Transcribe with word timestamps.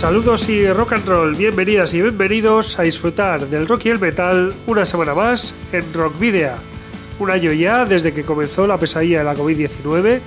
Saludos 0.00 0.48
y 0.48 0.66
rock 0.66 0.94
and 0.94 1.06
roll, 1.06 1.34
bienvenidas 1.34 1.92
y 1.92 2.00
bienvenidos 2.00 2.78
a 2.78 2.84
disfrutar 2.84 3.46
del 3.48 3.68
rock 3.68 3.84
y 3.84 3.88
el 3.90 3.98
metal 3.98 4.54
una 4.66 4.86
semana 4.86 5.12
más 5.12 5.54
en 5.72 5.92
Rock 5.92 6.18
Video. 6.18 6.54
Un 7.18 7.30
año 7.30 7.52
ya 7.52 7.84
desde 7.84 8.14
que 8.14 8.24
comenzó 8.24 8.66
la 8.66 8.78
pesadilla 8.78 9.18
de 9.18 9.24
la 9.24 9.36
COVID-19. 9.36 10.22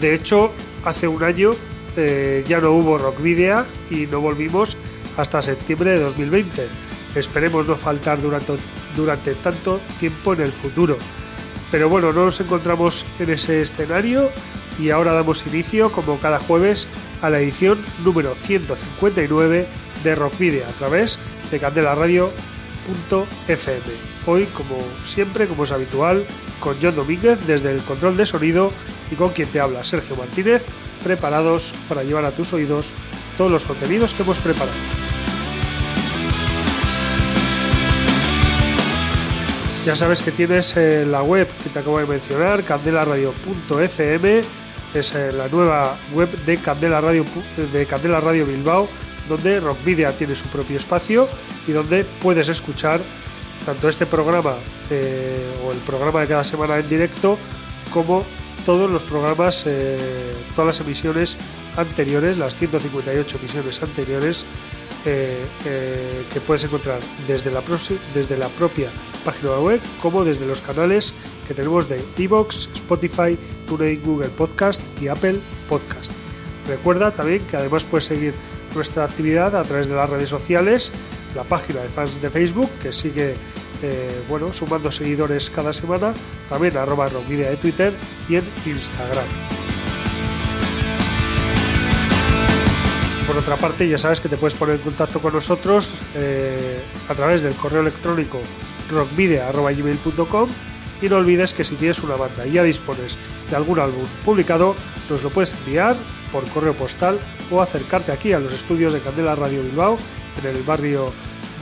De 0.00 0.14
hecho, 0.14 0.52
hace 0.84 1.08
un 1.08 1.20
año 1.24 1.50
eh, 1.96 2.44
ya 2.46 2.60
no 2.60 2.70
hubo 2.70 2.96
Rock 2.96 3.20
Video 3.20 3.66
y 3.90 4.06
no 4.06 4.20
volvimos 4.20 4.78
hasta 5.16 5.42
septiembre 5.42 5.94
de 5.94 5.98
2020. 5.98 6.68
Esperemos 7.16 7.66
no 7.66 7.74
faltar 7.74 8.22
durante, 8.22 8.52
durante 8.94 9.34
tanto 9.34 9.80
tiempo 9.98 10.34
en 10.34 10.42
el 10.42 10.52
futuro. 10.52 10.96
Pero 11.72 11.88
bueno, 11.88 12.12
no 12.12 12.26
nos 12.26 12.38
encontramos 12.38 13.04
en 13.18 13.30
ese 13.30 13.62
escenario 13.62 14.30
y 14.78 14.90
ahora 14.90 15.12
damos 15.12 15.46
inicio, 15.46 15.90
como 15.92 16.18
cada 16.20 16.38
jueves, 16.38 16.88
a 17.20 17.30
la 17.30 17.40
edición 17.40 17.84
número 18.04 18.34
159 18.34 19.66
de 20.04 20.14
Rock 20.14 20.38
Video 20.38 20.68
a 20.68 20.72
través 20.72 21.18
de 21.50 21.58
candelaradio.fm. 21.58 22.38
Hoy, 24.26 24.46
como 24.46 24.76
siempre, 25.04 25.46
como 25.46 25.64
es 25.64 25.72
habitual, 25.72 26.26
con 26.60 26.76
John 26.80 26.94
Domínguez 26.94 27.38
desde 27.46 27.72
el 27.72 27.82
control 27.82 28.16
de 28.16 28.26
sonido 28.26 28.72
y 29.10 29.14
con 29.16 29.30
quien 29.30 29.48
te 29.48 29.60
habla, 29.60 29.84
Sergio 29.84 30.16
Martínez, 30.16 30.66
preparados 31.02 31.74
para 31.88 32.04
llevar 32.04 32.24
a 32.24 32.32
tus 32.32 32.52
oídos 32.52 32.92
todos 33.36 33.50
los 33.50 33.64
contenidos 33.64 34.14
que 34.14 34.22
hemos 34.22 34.38
preparado. 34.38 34.76
Ya 39.86 39.96
sabes 39.96 40.20
que 40.20 40.32
tienes 40.32 40.76
eh, 40.76 41.06
la 41.06 41.22
web 41.22 41.48
que 41.62 41.70
te 41.70 41.78
acabo 41.78 41.98
de 41.98 42.04
mencionar, 42.04 42.62
candelaradio.fm, 42.62 44.42
es 44.94 45.14
eh, 45.14 45.32
la 45.32 45.48
nueva 45.48 45.96
web 46.12 46.30
de 46.44 46.58
Candela 46.58 47.00
Radio, 47.00 47.24
de 47.72 48.20
Radio 48.20 48.46
Bilbao, 48.46 48.88
donde 49.28 49.60
Rockvidia 49.60 50.12
tiene 50.16 50.34
su 50.34 50.46
propio 50.46 50.76
espacio 50.76 51.28
y 51.66 51.72
donde 51.72 52.04
puedes 52.04 52.48
escuchar 52.48 53.00
tanto 53.66 53.88
este 53.88 54.06
programa 54.06 54.54
eh, 54.90 55.44
o 55.64 55.72
el 55.72 55.78
programa 55.78 56.20
de 56.20 56.28
cada 56.28 56.44
semana 56.44 56.78
en 56.78 56.88
directo 56.88 57.38
como 57.90 58.24
todos 58.64 58.90
los 58.90 59.02
programas, 59.02 59.66
todas 60.54 60.66
las 60.66 60.80
emisiones 60.80 61.38
anteriores, 61.76 62.36
las 62.36 62.54
158 62.56 63.38
emisiones 63.38 63.82
anteriores 63.82 64.44
eh, 65.04 65.44
eh, 65.64 66.24
que 66.32 66.40
puedes 66.40 66.64
encontrar 66.64 66.98
desde 67.26 67.50
la, 67.50 67.62
desde 68.14 68.36
la 68.36 68.48
propia 68.48 68.88
página 69.24 69.58
web 69.58 69.80
como 70.02 70.24
desde 70.24 70.46
los 70.46 70.60
canales 70.60 71.14
que 71.46 71.54
tenemos 71.54 71.88
de 71.88 72.04
Evox, 72.16 72.68
Spotify, 72.74 73.38
TuneIn, 73.66 74.02
Google 74.02 74.28
Podcast 74.28 74.82
y 75.00 75.08
Apple 75.08 75.38
Podcast. 75.68 76.12
Recuerda 76.66 77.14
también 77.14 77.46
que 77.46 77.56
además 77.56 77.84
puedes 77.84 78.04
seguir 78.04 78.34
nuestra 78.74 79.04
actividad 79.04 79.56
a 79.56 79.64
través 79.64 79.88
de 79.88 79.94
las 79.94 80.10
redes 80.10 80.28
sociales, 80.28 80.92
la 81.34 81.44
página 81.44 81.82
de 81.82 81.88
fans 81.88 82.20
de 82.20 82.28
Facebook 82.28 82.70
que 82.80 82.92
sigue 82.92 83.34
eh, 83.82 84.22
bueno, 84.28 84.52
sumando 84.52 84.90
seguidores 84.90 85.50
cada 85.50 85.72
semana, 85.72 86.12
también 86.48 86.76
arroba 86.76 87.08
de 87.08 87.56
Twitter 87.56 87.94
y 88.28 88.36
en 88.36 88.44
Instagram. 88.66 89.57
Por 93.28 93.36
otra 93.36 93.58
parte, 93.58 93.86
ya 93.86 93.98
sabes 93.98 94.22
que 94.22 94.30
te 94.30 94.38
puedes 94.38 94.54
poner 94.54 94.76
en 94.76 94.80
contacto 94.80 95.20
con 95.20 95.34
nosotros 95.34 95.96
eh, 96.14 96.80
a 97.10 97.14
través 97.14 97.42
del 97.42 97.54
correo 97.54 97.82
electrónico 97.82 98.40
rockvidea.gmail.com 98.88 100.48
y 101.02 101.08
no 101.10 101.16
olvides 101.16 101.52
que 101.52 101.62
si 101.62 101.74
tienes 101.74 102.02
una 102.02 102.16
banda 102.16 102.46
y 102.46 102.52
ya 102.52 102.62
dispones 102.62 103.18
de 103.50 103.54
algún 103.54 103.80
álbum 103.80 104.06
publicado, 104.24 104.74
nos 105.10 105.22
lo 105.22 105.28
puedes 105.28 105.52
enviar 105.52 105.94
por 106.32 106.48
correo 106.48 106.74
postal 106.74 107.18
o 107.50 107.60
acercarte 107.60 108.12
aquí 108.12 108.32
a 108.32 108.38
los 108.38 108.54
estudios 108.54 108.94
de 108.94 109.00
Candela 109.00 109.34
Radio 109.34 109.62
Bilbao 109.62 109.98
en 110.42 110.56
el 110.56 110.62
barrio 110.62 111.12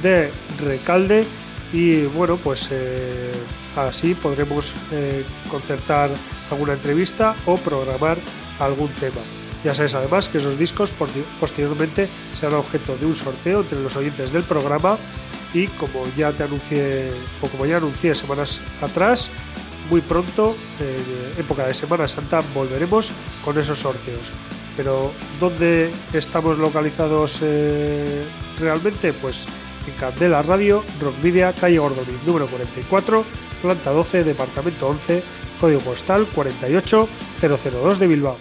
de 0.04 0.30
Recalde 0.64 1.26
y 1.72 2.04
bueno 2.04 2.36
pues 2.36 2.68
eh, 2.70 3.32
así 3.74 4.14
podremos 4.14 4.72
eh, 4.92 5.24
concertar 5.50 6.10
alguna 6.48 6.74
entrevista 6.74 7.34
o 7.44 7.56
programar 7.56 8.18
algún 8.60 8.88
tema. 9.00 9.20
Ya 9.66 9.74
sabes 9.74 9.96
además 9.96 10.28
que 10.28 10.38
esos 10.38 10.56
discos 10.56 10.94
posteriormente 11.40 12.06
serán 12.34 12.54
objeto 12.54 12.96
de 12.96 13.04
un 13.04 13.16
sorteo 13.16 13.62
entre 13.62 13.80
los 13.80 13.96
oyentes 13.96 14.30
del 14.30 14.44
programa 14.44 14.96
y 15.52 15.66
como 15.66 16.06
ya 16.16 16.30
te 16.30 16.44
anuncié 16.44 17.10
o 17.42 17.48
como 17.48 17.66
ya 17.66 17.78
anuncié 17.78 18.14
semanas 18.14 18.60
atrás, 18.80 19.28
muy 19.90 20.02
pronto, 20.02 20.56
en 20.78 21.40
época 21.40 21.66
de 21.66 21.74
Semana 21.74 22.06
Santa, 22.06 22.44
volveremos 22.54 23.10
con 23.44 23.58
esos 23.58 23.80
sorteos. 23.80 24.30
Pero 24.76 25.10
¿dónde 25.40 25.90
estamos 26.12 26.58
localizados 26.58 27.40
eh, 27.42 28.22
realmente? 28.60 29.12
Pues 29.14 29.48
en 29.88 29.94
Candela 29.94 30.42
Radio, 30.42 30.84
Rockvidia, 31.00 31.52
calle 31.52 31.80
Gordoni, 31.80 32.16
número 32.24 32.46
44, 32.46 33.24
planta 33.62 33.90
12, 33.90 34.22
departamento 34.22 34.86
11, 34.86 35.24
código 35.60 35.80
postal 35.80 36.24
48002 36.32 37.98
de 37.98 38.06
Bilbao. 38.06 38.38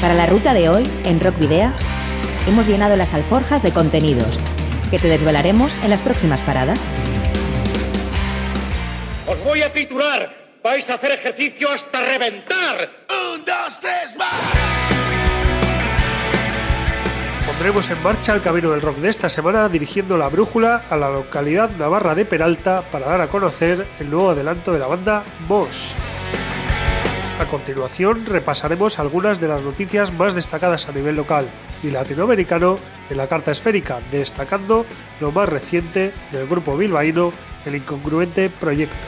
Para 0.00 0.14
la 0.14 0.24
ruta 0.24 0.54
de 0.54 0.70
hoy, 0.70 0.90
en 1.04 1.20
Rock 1.20 1.38
Video, 1.38 1.70
hemos 2.48 2.66
llenado 2.66 2.96
las 2.96 3.12
alforjas 3.12 3.62
de 3.62 3.70
contenidos 3.70 4.38
que 4.90 4.98
te 4.98 5.08
desvelaremos 5.08 5.70
en 5.84 5.90
las 5.90 6.00
próximas 6.00 6.40
paradas. 6.40 6.80
Os 9.26 9.44
voy 9.44 9.60
a 9.60 9.70
titular. 9.70 10.34
Vais 10.64 10.88
a 10.88 10.94
hacer 10.94 11.12
ejercicio 11.12 11.70
hasta 11.70 12.00
reventar. 12.00 12.88
Un, 13.34 13.44
dos, 13.44 13.78
tres, 13.80 14.16
más. 14.16 14.56
Pondremos 17.46 17.90
en 17.90 18.02
marcha 18.02 18.32
el 18.32 18.40
camino 18.40 18.70
del 18.70 18.80
rock 18.80 18.96
de 18.98 19.10
esta 19.10 19.28
semana 19.28 19.68
dirigiendo 19.68 20.16
la 20.16 20.28
brújula 20.28 20.82
a 20.88 20.96
la 20.96 21.10
localidad 21.10 21.70
navarra 21.76 22.14
de 22.14 22.24
Peralta 22.24 22.80
para 22.90 23.06
dar 23.06 23.20
a 23.20 23.26
conocer 23.26 23.86
el 23.98 24.08
nuevo 24.08 24.30
adelanto 24.30 24.72
de 24.72 24.78
la 24.78 24.86
banda 24.86 25.24
Boss. 25.46 25.94
A 27.40 27.46
continuación 27.46 28.26
repasaremos 28.26 28.98
algunas 28.98 29.40
de 29.40 29.48
las 29.48 29.62
noticias 29.62 30.12
más 30.12 30.34
destacadas 30.34 30.90
a 30.90 30.92
nivel 30.92 31.16
local 31.16 31.48
y 31.82 31.90
latinoamericano 31.90 32.78
en 33.08 33.16
la 33.16 33.28
carta 33.28 33.50
esférica, 33.50 33.98
destacando 34.10 34.84
lo 35.22 35.32
más 35.32 35.48
reciente 35.48 36.12
del 36.32 36.46
grupo 36.46 36.76
bilbaíno, 36.76 37.32
el 37.64 37.76
incongruente 37.76 38.50
proyecto. 38.50 38.98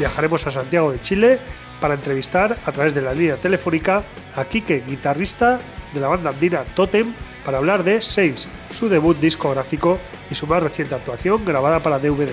Viajaremos 0.00 0.48
a 0.48 0.50
Santiago 0.50 0.90
de 0.90 1.00
Chile 1.00 1.38
para 1.80 1.94
entrevistar 1.94 2.58
a 2.66 2.72
través 2.72 2.92
de 2.92 3.02
la 3.02 3.14
línea 3.14 3.36
telefónica 3.36 4.02
a 4.34 4.44
Quique, 4.44 4.82
guitarrista 4.84 5.60
de 5.92 6.00
la 6.00 6.08
banda 6.08 6.30
andina 6.30 6.64
Totem, 6.74 7.14
para 7.44 7.58
hablar 7.58 7.84
de 7.84 8.02
6, 8.02 8.48
su 8.70 8.88
debut 8.88 9.16
discográfico 9.20 10.00
y 10.28 10.34
su 10.34 10.48
más 10.48 10.60
reciente 10.60 10.96
actuación 10.96 11.44
grabada 11.44 11.78
para 11.78 12.00
DVD. 12.00 12.32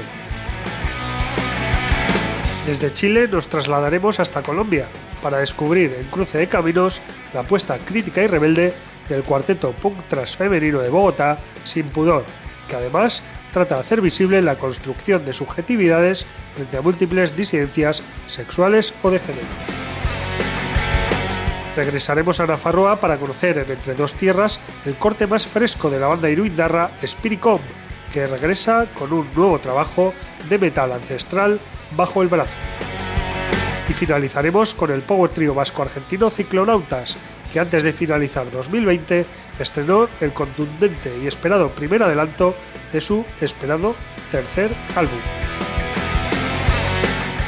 Desde 2.71 2.93
Chile 2.93 3.27
nos 3.27 3.49
trasladaremos 3.49 4.21
hasta 4.21 4.43
Colombia 4.43 4.87
para 5.21 5.39
descubrir 5.39 5.93
en 5.99 6.05
Cruce 6.05 6.37
de 6.37 6.47
Caminos 6.47 7.01
la 7.33 7.41
apuesta 7.41 7.77
crítica 7.77 8.23
y 8.23 8.27
rebelde 8.27 8.73
del 9.09 9.23
cuarteto 9.23 9.73
punk 9.73 10.07
transfemenino 10.07 10.79
de 10.79 10.87
Bogotá, 10.87 11.37
Sin 11.65 11.89
Pudor, 11.89 12.23
que 12.69 12.77
además 12.77 13.23
trata 13.51 13.75
de 13.75 13.81
hacer 13.81 13.99
visible 13.99 14.41
la 14.41 14.55
construcción 14.55 15.25
de 15.25 15.33
subjetividades 15.33 16.25
frente 16.55 16.77
a 16.77 16.81
múltiples 16.81 17.35
disidencias 17.35 18.03
sexuales 18.25 18.93
o 19.03 19.09
de 19.09 19.19
género. 19.19 19.47
Regresaremos 21.75 22.39
a 22.39 22.47
Nafarroa 22.47 23.01
para 23.01 23.17
conocer 23.17 23.57
en 23.57 23.69
Entre 23.69 23.95
Dos 23.95 24.13
Tierras 24.13 24.61
el 24.85 24.95
corte 24.95 25.27
más 25.27 25.45
fresco 25.45 25.89
de 25.89 25.99
la 25.99 26.07
banda 26.07 26.29
iruindarra 26.29 26.89
Spiricom, 27.05 27.59
que 28.11 28.27
regresa 28.27 28.87
con 28.93 29.13
un 29.13 29.27
nuevo 29.35 29.59
trabajo 29.59 30.13
de 30.49 30.59
metal 30.59 30.91
ancestral 30.91 31.59
bajo 31.95 32.21
el 32.21 32.27
brazo. 32.27 32.57
Y 33.89 33.93
finalizaremos 33.93 34.73
con 34.73 34.91
el 34.91 35.01
power 35.01 35.31
trio 35.31 35.53
vasco-argentino 35.53 36.29
Ciclonautas, 36.29 37.17
que 37.51 37.59
antes 37.59 37.83
de 37.83 37.93
finalizar 37.93 38.49
2020 38.49 39.25
estrenó 39.59 40.07
el 40.21 40.33
contundente 40.33 41.11
y 41.21 41.27
esperado 41.27 41.69
primer 41.69 42.03
adelanto 42.03 42.55
de 42.91 43.01
su 43.01 43.25
esperado 43.41 43.95
tercer 44.29 44.73
álbum. 44.95 45.19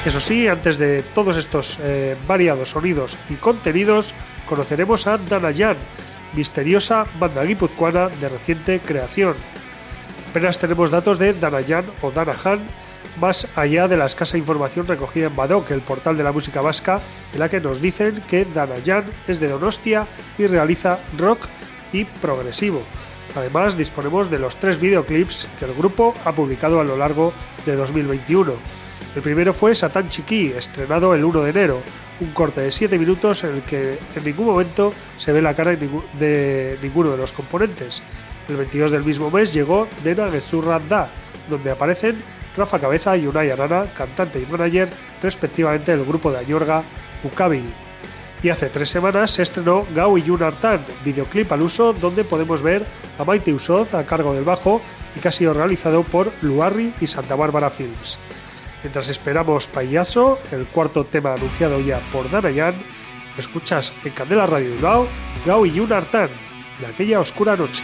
Eso 0.06 0.20
sí, 0.20 0.50
antes 0.50 0.78
de 0.78 1.02
todos 1.02 1.38
estos 1.38 1.80
eh, 1.82 2.18
variados 2.28 2.72
sonidos 2.72 3.18
y 3.30 3.36
contenidos, 3.36 4.14
conoceremos 4.46 5.08
a 5.08 5.18
Danayan, 5.18 5.78
misteriosa 6.34 7.06
banda 7.20 7.44
guipuzcoana 7.46 8.10
de 8.10 8.28
reciente 8.28 8.82
creación. 8.82 9.36
Apenas 10.34 10.58
tenemos 10.58 10.90
datos 10.90 11.20
de 11.20 11.32
Danayan 11.34 11.86
o 12.02 12.10
Danahan, 12.10 12.66
más 13.22 13.48
allá 13.56 13.88
de 13.88 13.98
la 13.98 14.08
escasa 14.08 14.36
información 14.36 14.88
recogida 14.88 15.28
en 15.28 15.36
Badoc, 15.36 15.70
el 15.70 15.82
portal 15.82 16.18
de 16.18 16.24
la 16.24 16.32
música 16.32 16.60
vasca, 16.60 17.02
en 17.34 17.40
la 17.40 17.50
que 17.50 17.62
nos 17.62 17.82
dicen 17.82 18.24
que 18.28 18.44
Danayan 18.44 19.06
es 19.28 19.40
de 19.40 19.48
Donostia 19.48 20.08
y 20.40 20.48
realiza 20.48 20.98
rock 21.20 21.46
y 21.92 22.06
progresivo. 22.06 22.82
Además, 23.36 23.78
disponemos 23.78 24.32
de 24.32 24.40
los 24.40 24.58
tres 24.58 24.80
videoclips 24.80 25.50
que 25.60 25.66
el 25.66 25.76
grupo 25.76 26.16
ha 26.26 26.32
publicado 26.32 26.80
a 26.80 26.84
lo 26.84 26.98
largo 26.98 27.32
de 27.68 27.76
2021. 27.76 28.54
El 29.16 29.22
primero 29.22 29.54
fue 29.54 29.76
Satan 29.76 30.10
Chiqui, 30.10 30.48
estrenado 30.48 31.14
el 31.14 31.24
1 31.24 31.44
de 31.44 31.50
enero, 31.52 31.84
un 32.22 32.32
corte 32.32 32.62
de 32.62 32.72
7 32.72 32.98
minutos 32.98 33.44
en 33.44 33.58
el 33.58 33.62
que 33.62 34.00
en 34.16 34.24
ningún 34.24 34.48
momento 34.48 34.96
se 35.16 35.32
ve 35.32 35.44
la 35.44 35.54
cara 35.54 35.76
de 35.76 36.80
ninguno 36.82 37.12
de 37.12 37.18
los 37.18 37.32
componentes. 37.34 38.02
El 38.50 38.58
22 38.58 38.92
del 38.92 39.04
mismo 39.04 39.32
mes 39.32 39.54
llegó 39.54 39.88
Dena 40.04 40.30
Gezurra 40.30 40.80
Da, 40.80 41.10
donde 41.50 41.72
aparecen 41.72 42.22
Rafa 42.56 42.80
Cabeza 42.80 43.18
y 43.18 43.28
Unai 43.28 43.50
Arana, 43.50 43.86
cantante 43.96 44.40
y 44.40 44.46
manager 44.46 44.90
respectivamente 45.22 45.96
del 45.96 46.06
grupo 46.06 46.32
de 46.32 46.40
Añorga 46.40 46.84
Ukabil. 47.24 47.66
Y 48.44 48.50
hace 48.50 48.68
tres 48.68 48.90
semanas 48.90 49.32
se 49.32 49.42
estrenó 49.42 49.88
Gau 49.96 50.18
y 50.18 50.24
Yun 50.24 50.44
Artan, 50.44 50.86
videoclip 51.06 51.50
al 51.54 51.62
uso 51.62 51.94
donde 51.94 52.26
podemos 52.26 52.62
ver 52.62 52.86
a 53.18 53.24
Maite 53.24 53.54
Usoz 53.54 53.94
a 53.94 54.06
cargo 54.06 54.34
del 54.34 54.44
bajo 54.44 54.82
y 55.16 55.22
que 55.22 55.30
ha 55.30 55.32
sido 55.32 55.54
realizado 55.54 56.04
por 56.04 56.30
Luarri 56.42 56.94
y 57.00 57.08
Santa 57.08 57.36
Bárbara 57.36 57.70
Films. 57.70 58.20
Mientras 58.84 59.08
esperamos 59.08 59.70
Payaso, 59.70 60.38
el 60.52 60.68
cuarto 60.68 61.06
tema 61.06 61.34
anunciado 61.34 61.80
ya 61.80 62.00
por 62.12 62.30
Danayan, 62.30 62.76
escuchas 63.38 63.94
en 64.04 64.12
Candela 64.12 64.46
Radio 64.46 64.72
Bilbao, 64.72 65.08
Gao 65.46 65.66
y 65.66 65.72
Yun 65.72 65.94
Artan, 65.94 66.30
en 66.80 66.86
aquella 66.86 67.20
oscura 67.20 67.56
noche. 67.56 67.84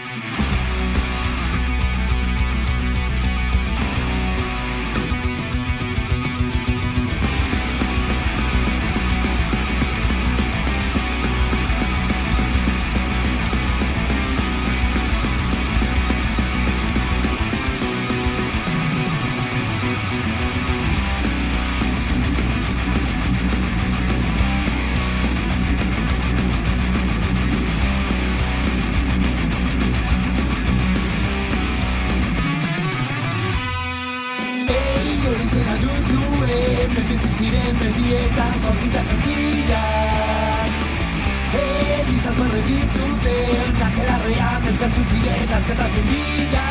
Margi 42.40 42.80
zuten, 42.94 43.22
te 43.22 43.34
anda 43.68 43.88
que 43.96 44.04
la 44.10 44.18
real 44.20 44.62
esta 44.70 44.86
en 44.86 44.94
sus 44.96 45.08
vidas 45.12 45.64
que 45.66 45.74
te 45.74 45.84
asesilla. 45.84 46.66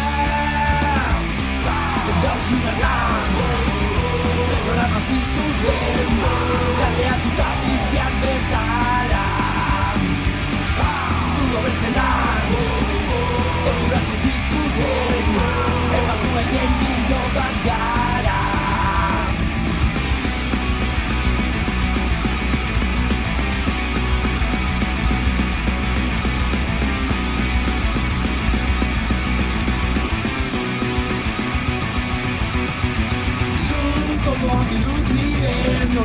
Que 2.04 2.12
dulce 2.22 2.72
la 2.82 2.96
vida. 3.34 3.58
Que 4.48 4.56
será 4.64 4.86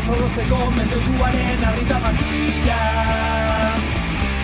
solo 0.01 0.27
se 0.29 0.43
mendetuaren 0.75 1.59
de 1.59 1.65
makila. 1.65 1.65
Veneno 1.65 1.67
ahorita 1.67 1.99
matilla 1.99 2.79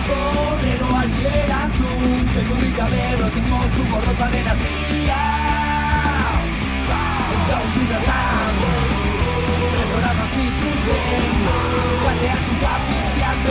correro 0.06 0.96
al 0.96 1.10
cielo 1.10 1.54
azul 1.64 2.18
tengo 2.34 2.54
mitad 2.56 2.88
de 2.88 3.16
de 3.16 3.30
tu 3.30 3.54
sucorro 3.76 4.12
venena 4.18 4.54
sí 4.62 5.08
ah 5.10 6.32
falta 6.88 7.56
bezala, 7.86 8.20
resonaba 9.78 10.24
sin 10.34 10.52
tus 10.60 10.78
venos 10.86 11.70
cuando 12.02 12.24
a 12.24 12.38
ti 12.46 12.54
pisteando 12.88 13.50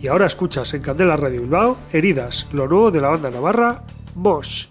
Y 0.00 0.06
ahora 0.08 0.26
escuchas 0.26 0.74
en 0.74 0.82
Candela 0.82 1.16
Radio 1.16 1.42
Bilbao 1.42 1.78
Heridas, 1.92 2.48
lo 2.52 2.66
nuevo 2.66 2.90
de 2.90 3.00
la 3.00 3.10
banda 3.10 3.30
navarra 3.30 3.84
Mosh. 4.16 4.66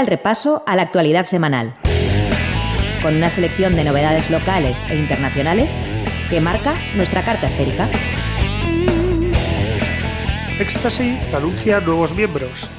El 0.00 0.06
repaso 0.06 0.62
a 0.66 0.76
la 0.76 0.82
actualidad 0.82 1.26
semanal. 1.26 1.74
con 3.02 3.16
una 3.16 3.28
selección 3.28 3.76
de 3.76 3.84
novedades 3.84 4.30
locales 4.30 4.74
e 4.88 4.96
internacionales 4.96 5.70
que 6.30 6.40
marca 6.40 6.74
nuestra 6.94 7.22
carta 7.22 7.46
esférica. 7.48 7.86
Ecstasy 10.58 11.18
anuncia 11.34 11.80
nuevos 11.80 12.14
miembros. 12.14 12.70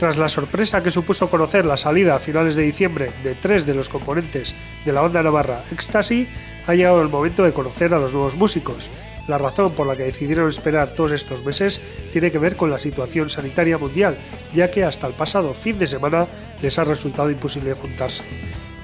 Tras 0.00 0.16
la 0.16 0.30
sorpresa 0.30 0.82
que 0.82 0.90
supuso 0.90 1.28
conocer 1.28 1.66
la 1.66 1.76
salida 1.76 2.14
a 2.14 2.18
finales 2.18 2.54
de 2.54 2.62
diciembre 2.62 3.12
de 3.22 3.34
tres 3.34 3.66
de 3.66 3.74
los 3.74 3.90
componentes 3.90 4.54
de 4.82 4.94
la 4.94 5.02
banda 5.02 5.22
navarra 5.22 5.64
Ecstasy, 5.70 6.26
ha 6.66 6.74
llegado 6.74 7.02
el 7.02 7.10
momento 7.10 7.44
de 7.44 7.52
conocer 7.52 7.92
a 7.92 7.98
los 7.98 8.14
nuevos 8.14 8.34
músicos. 8.34 8.90
La 9.28 9.36
razón 9.36 9.72
por 9.72 9.86
la 9.86 9.96
que 9.96 10.04
decidieron 10.04 10.48
esperar 10.48 10.94
todos 10.94 11.12
estos 11.12 11.44
meses 11.44 11.82
tiene 12.12 12.30
que 12.30 12.38
ver 12.38 12.56
con 12.56 12.70
la 12.70 12.78
situación 12.78 13.28
sanitaria 13.28 13.76
mundial, 13.76 14.16
ya 14.54 14.70
que 14.70 14.84
hasta 14.84 15.06
el 15.06 15.12
pasado 15.12 15.52
fin 15.52 15.78
de 15.78 15.86
semana 15.86 16.26
les 16.62 16.78
ha 16.78 16.84
resultado 16.84 17.30
imposible 17.30 17.74
juntarse. 17.74 18.24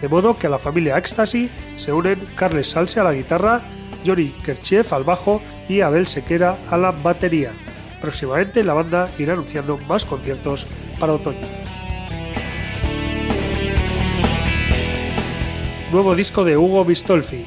De 0.02 0.08
modo 0.08 0.36
que 0.36 0.48
a 0.48 0.50
la 0.50 0.58
familia 0.58 0.98
Ecstasy 0.98 1.50
se 1.76 1.94
unen 1.94 2.28
Carles 2.34 2.72
Salse 2.72 3.00
a 3.00 3.04
la 3.04 3.14
guitarra, 3.14 3.62
Johnny 4.04 4.34
Kerchev 4.44 4.92
al 4.92 5.04
bajo 5.04 5.40
y 5.66 5.80
Abel 5.80 6.08
Sequera 6.08 6.58
a 6.68 6.76
la 6.76 6.90
batería. 6.90 7.52
Próximamente 8.00 8.62
la 8.62 8.74
banda 8.74 9.10
irá 9.18 9.32
anunciando 9.32 9.78
más 9.78 10.04
conciertos 10.04 10.66
para 10.98 11.14
otoño. 11.14 11.46
Nuevo 15.92 16.14
disco 16.14 16.44
de 16.44 16.56
Hugo 16.56 16.84
Bistolfi. 16.84 17.46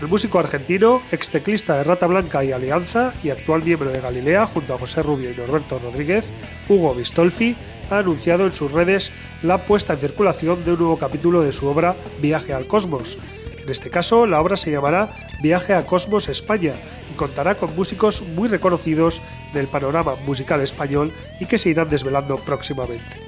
El 0.00 0.08
músico 0.08 0.38
argentino, 0.38 1.02
ex 1.12 1.30
teclista 1.30 1.76
de 1.76 1.84
Rata 1.84 2.06
Blanca 2.06 2.44
y 2.44 2.52
Alianza 2.52 3.12
y 3.22 3.30
actual 3.30 3.62
miembro 3.62 3.90
de 3.90 4.00
Galilea 4.00 4.46
junto 4.46 4.74
a 4.74 4.78
José 4.78 5.02
Rubio 5.02 5.30
y 5.30 5.34
Norberto 5.34 5.78
Rodríguez, 5.78 6.30
Hugo 6.68 6.94
Bistolfi 6.94 7.56
ha 7.90 7.98
anunciado 7.98 8.46
en 8.46 8.52
sus 8.52 8.72
redes 8.72 9.12
la 9.42 9.66
puesta 9.66 9.94
en 9.94 10.00
circulación 10.00 10.62
de 10.62 10.72
un 10.72 10.78
nuevo 10.78 10.98
capítulo 10.98 11.42
de 11.42 11.52
su 11.52 11.66
obra 11.66 11.96
Viaje 12.20 12.52
al 12.52 12.66
Cosmos. 12.66 13.18
En 13.64 13.70
este 13.70 13.88
caso, 13.88 14.26
la 14.26 14.42
obra 14.42 14.58
se 14.58 14.70
llamará 14.70 15.10
Viaje 15.40 15.72
a 15.72 15.86
Cosmos 15.86 16.28
España 16.28 16.74
y 17.10 17.14
contará 17.16 17.54
con 17.54 17.74
músicos 17.74 18.20
muy 18.20 18.46
reconocidos 18.46 19.22
del 19.54 19.68
panorama 19.68 20.16
musical 20.16 20.60
español 20.60 21.14
y 21.40 21.46
que 21.46 21.56
se 21.56 21.70
irán 21.70 21.88
desvelando 21.88 22.36
próximamente. 22.36 23.22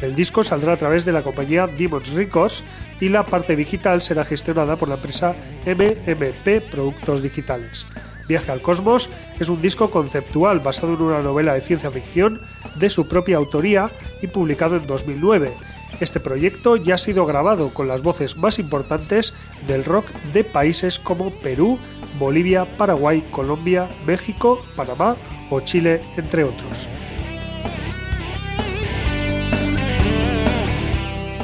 El 0.00 0.16
disco 0.16 0.42
saldrá 0.42 0.72
a 0.72 0.76
través 0.76 1.04
de 1.04 1.12
la 1.12 1.22
compañía 1.22 1.68
Demons 1.68 2.12
Records 2.14 2.64
y 3.00 3.10
la 3.10 3.26
parte 3.26 3.54
digital 3.54 4.02
será 4.02 4.24
gestionada 4.24 4.74
por 4.74 4.88
la 4.88 4.96
empresa 4.96 5.36
MMP 5.64 6.68
Productos 6.68 7.22
Digitales. 7.22 7.86
Viaje 8.28 8.50
al 8.50 8.60
Cosmos 8.60 9.08
es 9.38 9.48
un 9.48 9.62
disco 9.62 9.88
conceptual 9.88 10.58
basado 10.58 10.94
en 10.94 11.02
una 11.02 11.22
novela 11.22 11.54
de 11.54 11.60
ciencia 11.60 11.92
ficción 11.92 12.40
de 12.74 12.90
su 12.90 13.06
propia 13.06 13.36
autoría 13.36 13.88
y 14.20 14.26
publicado 14.26 14.76
en 14.76 14.86
2009. 14.86 15.52
Este 16.00 16.20
proyecto 16.20 16.76
ya 16.76 16.96
ha 16.96 16.98
sido 16.98 17.24
grabado 17.24 17.70
con 17.72 17.88
las 17.88 18.02
voces 18.02 18.36
más 18.36 18.58
importantes 18.58 19.34
del 19.66 19.84
rock 19.84 20.06
de 20.34 20.44
países 20.44 20.98
como 20.98 21.30
Perú, 21.30 21.78
Bolivia, 22.18 22.66
Paraguay, 22.76 23.26
Colombia, 23.30 23.88
México, 24.06 24.62
Panamá 24.76 25.16
o 25.48 25.60
Chile, 25.60 26.02
entre 26.16 26.44
otros. 26.44 26.88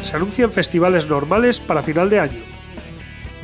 Se 0.03 0.17
anuncian 0.17 0.51
festivales 0.51 1.09
normales 1.09 1.61
para 1.61 1.83
final 1.83 2.11
de 2.11 2.21
año. 2.21 2.53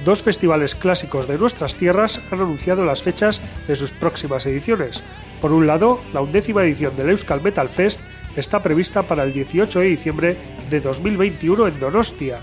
Dos 0.04 0.22
festivales 0.22 0.74
clásicos 0.74 1.26
de 1.26 1.38
nuestras 1.38 1.74
tierras 1.76 2.20
han 2.30 2.40
anunciado 2.40 2.84
las 2.84 3.02
fechas 3.02 3.42
de 3.66 3.76
sus 3.76 3.92
próximas 3.92 4.46
ediciones. 4.46 5.02
Por 5.40 5.52
un 5.52 5.66
lado, 5.66 6.00
la 6.12 6.20
undécima 6.20 6.64
edición 6.64 6.96
del 6.96 7.10
Euskal 7.10 7.42
Metal 7.42 7.68
Fest 7.68 8.00
está 8.36 8.62
prevista 8.62 9.02
para 9.02 9.24
el 9.24 9.32
18 9.32 9.80
de 9.80 9.86
diciembre 9.86 10.36
de 10.70 10.80
2021 10.80 11.68
en 11.68 11.80
Donostia. 11.80 12.38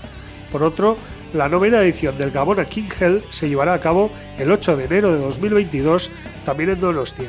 Por 0.50 0.62
otro, 0.62 0.96
la 1.34 1.48
novena 1.48 1.80
edición 1.80 2.16
del 2.16 2.30
Gabona 2.30 2.64
King 2.64 2.88
Hell 2.98 3.22
se 3.30 3.48
llevará 3.48 3.74
a 3.74 3.80
cabo 3.80 4.10
el 4.38 4.50
8 4.50 4.76
de 4.76 4.84
enero 4.84 5.12
de 5.12 5.18
2022 5.18 6.10
también 6.44 6.70
en 6.70 6.80
Donostia. 6.80 7.28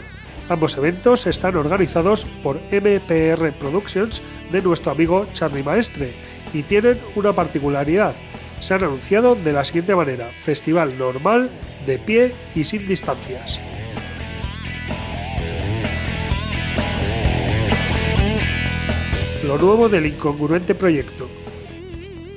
Ambos 0.50 0.78
eventos 0.78 1.28
están 1.28 1.58
organizados 1.58 2.26
por 2.42 2.58
MPR 2.72 3.52
Productions 3.54 4.22
de 4.52 4.62
nuestro 4.62 4.94
amigo 4.94 5.28
Charlie 5.34 5.64
Maestre 5.64 6.12
y 6.54 6.64
tienen 6.64 7.00
una 7.16 7.34
particularidad. 7.34 8.16
Se 8.60 8.74
han 8.74 8.84
anunciado 8.84 9.36
de 9.36 9.52
la 9.52 9.64
siguiente 9.64 9.96
manera, 9.96 10.30
festival 10.32 10.98
normal, 10.98 11.52
de 11.86 11.98
pie 12.00 12.34
y 12.56 12.64
sin 12.64 12.88
distancias. 12.88 13.60
Lo 19.48 19.58
nuevo 19.58 19.88
del 19.88 20.06
incongruente 20.06 20.76
proyecto. 20.76 21.30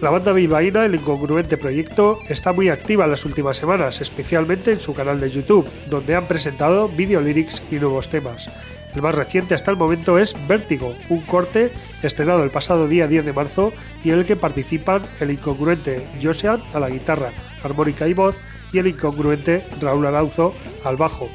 La 0.00 0.10
banda 0.10 0.32
bilbaína 0.32 0.84
El 0.84 0.94
Incongruente 0.94 1.56
Proyecto 1.56 2.20
está 2.28 2.52
muy 2.52 2.68
activa 2.68 3.02
en 3.04 3.10
las 3.10 3.24
últimas 3.24 3.56
semanas, 3.56 4.00
especialmente 4.00 4.70
en 4.70 4.78
su 4.78 4.94
canal 4.94 5.18
de 5.18 5.28
YouTube, 5.28 5.68
donde 5.88 6.14
han 6.14 6.28
presentado 6.28 6.88
video 6.88 7.20
lyrics 7.20 7.64
y 7.72 7.76
nuevos 7.76 8.10
temas. 8.10 8.48
El 8.94 9.02
más 9.02 9.16
reciente 9.16 9.54
hasta 9.54 9.72
el 9.72 9.76
momento 9.76 10.20
es 10.20 10.36
Vértigo, 10.46 10.94
un 11.08 11.22
corte 11.22 11.72
estrenado 12.04 12.44
el 12.44 12.52
pasado 12.52 12.86
día 12.86 13.08
10 13.08 13.24
de 13.24 13.32
marzo 13.32 13.72
y 14.04 14.10
en 14.10 14.20
el 14.20 14.24
que 14.24 14.36
participan 14.36 15.02
el 15.18 15.32
incongruente 15.32 16.06
Josian 16.22 16.62
a 16.72 16.78
la 16.78 16.90
guitarra, 16.90 17.32
armónica 17.64 18.06
y 18.06 18.14
voz 18.14 18.40
y 18.72 18.78
el 18.78 18.86
incongruente 18.86 19.64
Raúl 19.80 20.06
Arauzo 20.06 20.54
al 20.84 20.96
bajo. 20.96 21.28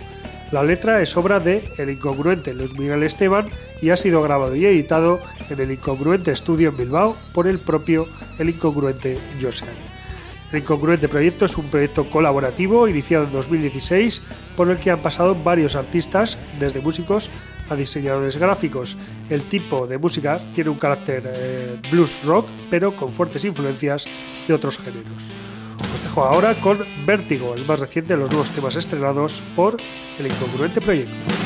La 0.52 0.64
letra 0.64 1.02
es 1.02 1.18
obra 1.18 1.40
de 1.40 1.64
El 1.78 1.90
Incongruente 1.90 2.54
Luis 2.54 2.78
Miguel 2.78 3.02
Esteban 3.04 3.50
y 3.82 3.90
ha 3.90 3.98
sido 3.98 4.22
grabado 4.22 4.56
y 4.56 4.66
editado 4.66 5.20
en 5.50 5.60
el 5.60 5.72
Incongruente 5.72 6.32
Estudio 6.32 6.70
en 6.70 6.78
Bilbao 6.78 7.16
por 7.34 7.48
el 7.48 7.58
propio 7.58 8.08
El 8.38 8.50
Incongruente 8.50 9.18
Josian. 9.42 9.72
El 10.52 10.60
Incongruente 10.60 11.10
Proyecto 11.10 11.46
es 11.46 11.58
un 11.58 11.66
proyecto 11.66 12.08
colaborativo 12.10 12.88
iniciado 12.88 13.26
en 13.26 13.32
2016 13.32 14.22
por 14.56 14.70
el 14.70 14.78
que 14.78 14.92
han 14.92 15.02
pasado 15.02 15.36
varios 15.36 15.76
artistas, 15.76 16.38
desde 16.60 16.80
músicos 16.80 17.32
a 17.70 17.76
diseñadores 17.76 18.38
gráficos. 18.38 18.98
El 19.30 19.42
tipo 19.42 19.88
de 19.88 19.98
música 19.98 20.40
tiene 20.54 20.70
un 20.70 20.78
carácter 20.78 21.24
eh, 21.36 21.82
blues 21.92 22.24
rock, 22.24 22.48
pero 22.70 22.96
con 22.96 23.12
fuertes 23.12 23.44
influencias 23.44 24.06
de 24.48 24.54
otros 24.54 24.78
géneros. 24.78 25.32
Os 25.94 26.02
dejo 26.02 26.24
ahora 26.24 26.54
con 26.56 26.80
Vértigo, 27.06 27.54
el 27.56 27.66
más 27.66 27.80
reciente 27.80 28.14
de 28.14 28.22
los 28.22 28.30
nuevos 28.30 28.52
temas 28.52 28.76
estrenados 28.76 29.42
por 29.56 29.78
el 30.20 30.28
Incongruente 30.28 30.82
Proyecto. 30.82 31.45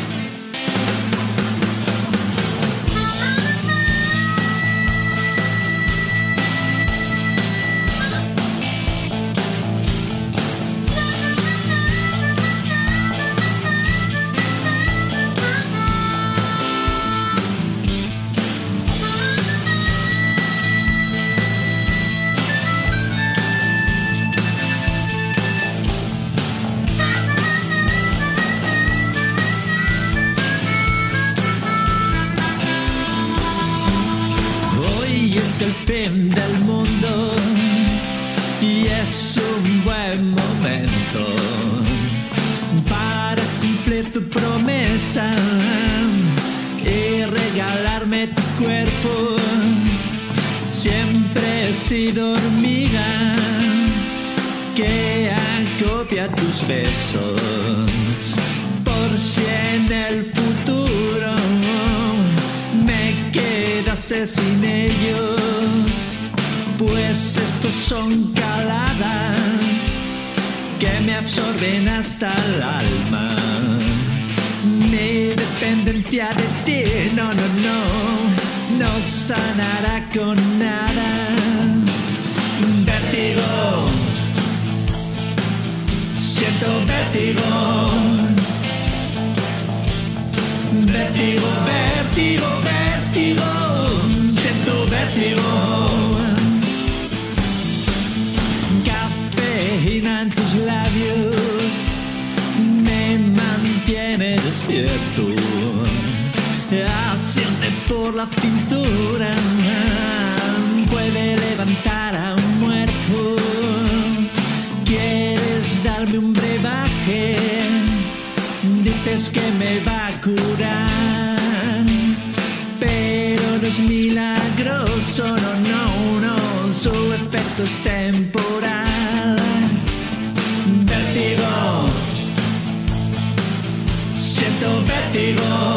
Siento 135.12 135.40
vértigo. 135.40 135.69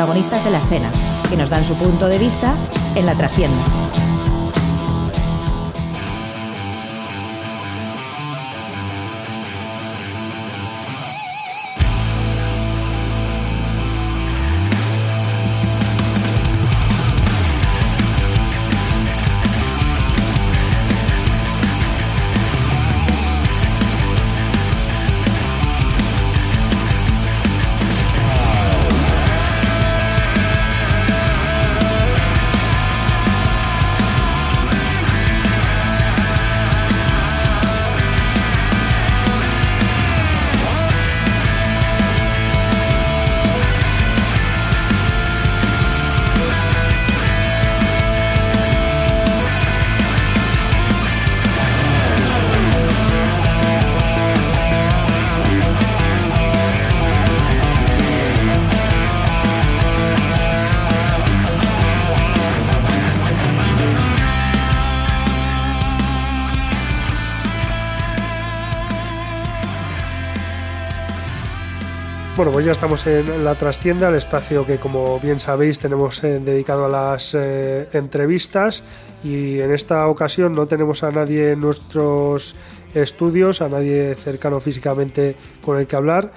Protagonistas 0.00 0.42
de 0.44 0.50
la 0.50 0.60
escena, 0.60 0.90
que 1.28 1.36
nos 1.36 1.50
dan 1.50 1.62
su 1.62 1.74
punto 1.74 2.08
de 2.08 2.16
vista 2.16 2.56
en 2.94 3.04
la 3.04 3.14
trastienda. 3.14 4.09
Bueno, 72.40 72.54
pues 72.54 72.64
ya 72.64 72.72
estamos 72.72 73.06
en 73.06 73.44
la 73.44 73.54
trastienda, 73.54 74.08
el 74.08 74.14
espacio 74.14 74.64
que 74.64 74.78
como 74.78 75.20
bien 75.20 75.38
sabéis 75.38 75.78
tenemos 75.78 76.24
eh, 76.24 76.40
dedicado 76.40 76.86
a 76.86 76.88
las 76.88 77.34
eh, 77.34 77.86
entrevistas 77.92 78.82
y 79.22 79.58
en 79.58 79.70
esta 79.74 80.08
ocasión 80.08 80.54
no 80.54 80.64
tenemos 80.64 81.04
a 81.04 81.12
nadie 81.12 81.52
en 81.52 81.60
nuestros 81.60 82.56
estudios, 82.94 83.60
a 83.60 83.68
nadie 83.68 84.14
cercano 84.14 84.58
físicamente 84.58 85.36
con 85.62 85.78
el 85.78 85.86
que 85.86 85.96
hablar, 85.96 86.32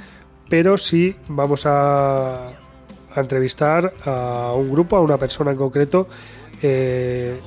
pero 0.49 0.77
sí 0.77 1.15
vamos 1.29 1.63
a, 1.65 2.51
entrevistar 3.15 3.93
a 4.03 4.51
un 4.57 4.69
grupo, 4.69 4.97
a 4.97 4.99
una 4.99 5.17
persona 5.17 5.51
en 5.51 5.57
concreto 5.57 6.09
eh, 6.61 7.39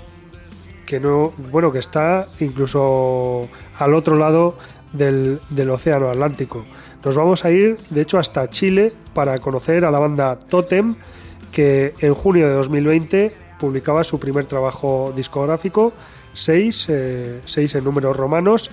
que 0.86 0.98
no, 0.98 1.34
bueno, 1.52 1.70
que 1.70 1.80
está 1.80 2.26
incluso 2.40 3.50
al 3.78 3.92
otro 3.92 4.16
lado 4.16 4.56
del 4.94 5.70
Océano 5.70 6.08
Atlántico. 6.08 6.64
Nos 7.04 7.16
vamos 7.16 7.44
a 7.44 7.50
ir, 7.50 7.78
de 7.90 8.00
hecho, 8.00 8.18
hasta 8.18 8.48
Chile 8.50 8.92
para 9.14 9.38
conocer 9.38 9.84
a 9.84 9.90
la 9.90 9.98
banda 9.98 10.38
Totem, 10.38 10.96
que 11.52 11.94
en 12.00 12.14
junio 12.14 12.48
de 12.48 12.54
2020 12.54 13.36
publicaba 13.58 14.04
su 14.04 14.18
primer 14.18 14.46
trabajo 14.46 15.12
discográfico, 15.14 15.92
6, 16.32 16.86
eh, 16.90 17.40
en 17.56 17.84
números 17.84 18.16
romanos. 18.16 18.70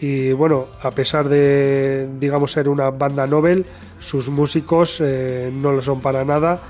Y 0.00 0.32
bueno, 0.32 0.66
a 0.82 0.90
pesar 0.90 1.28
de, 1.28 2.08
digamos, 2.18 2.52
ser 2.52 2.68
una 2.68 2.90
banda 2.90 3.26
novel, 3.26 3.66
sus 3.98 4.30
músicos 4.30 5.00
eh, 5.00 5.50
no 5.52 5.72
lo 5.72 5.82
son 5.82 6.00
para 6.00 6.24
nada. 6.24 6.60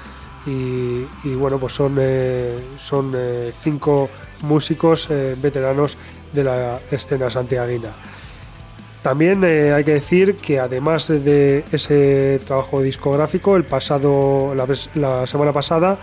Y, 0.45 1.05
bueno, 1.37 1.59
pues 1.61 1.73
son, 1.73 1.97
eh, 2.01 2.59
son 2.77 3.15
cinco 3.61 4.09
músicos 4.41 5.09
veteranos 5.41 5.97
de 6.33 6.43
la 6.43 6.81
escena 6.91 7.31
santiaguina. 7.31 7.95
También 9.03 9.43
eh, 9.45 9.73
hay 9.73 9.83
que 9.83 9.95
decir 9.95 10.37
que 10.37 10.61
además 10.61 11.09
de 11.09 11.65
ese 11.73 12.41
trabajo 12.47 12.81
discográfico, 12.81 13.57
el 13.57 13.65
pasado, 13.65 14.55
la, 14.55 14.67
la 14.95 15.27
semana 15.27 15.53
pasada 15.53 15.99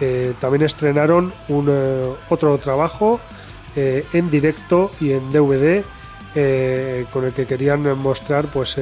eh, 0.00 0.34
también 0.40 0.64
estrenaron 0.64 1.32
un, 1.48 1.68
eh, 1.70 2.12
otro 2.28 2.58
trabajo 2.58 3.20
en 3.76 4.30
directo 4.30 4.90
y 5.00 5.12
en 5.12 5.30
DVD 5.30 5.84
con 7.12 7.24
el 7.24 7.32
que 7.32 7.46
querían 7.46 7.82
mostrar 7.96 8.50
pues 8.50 8.76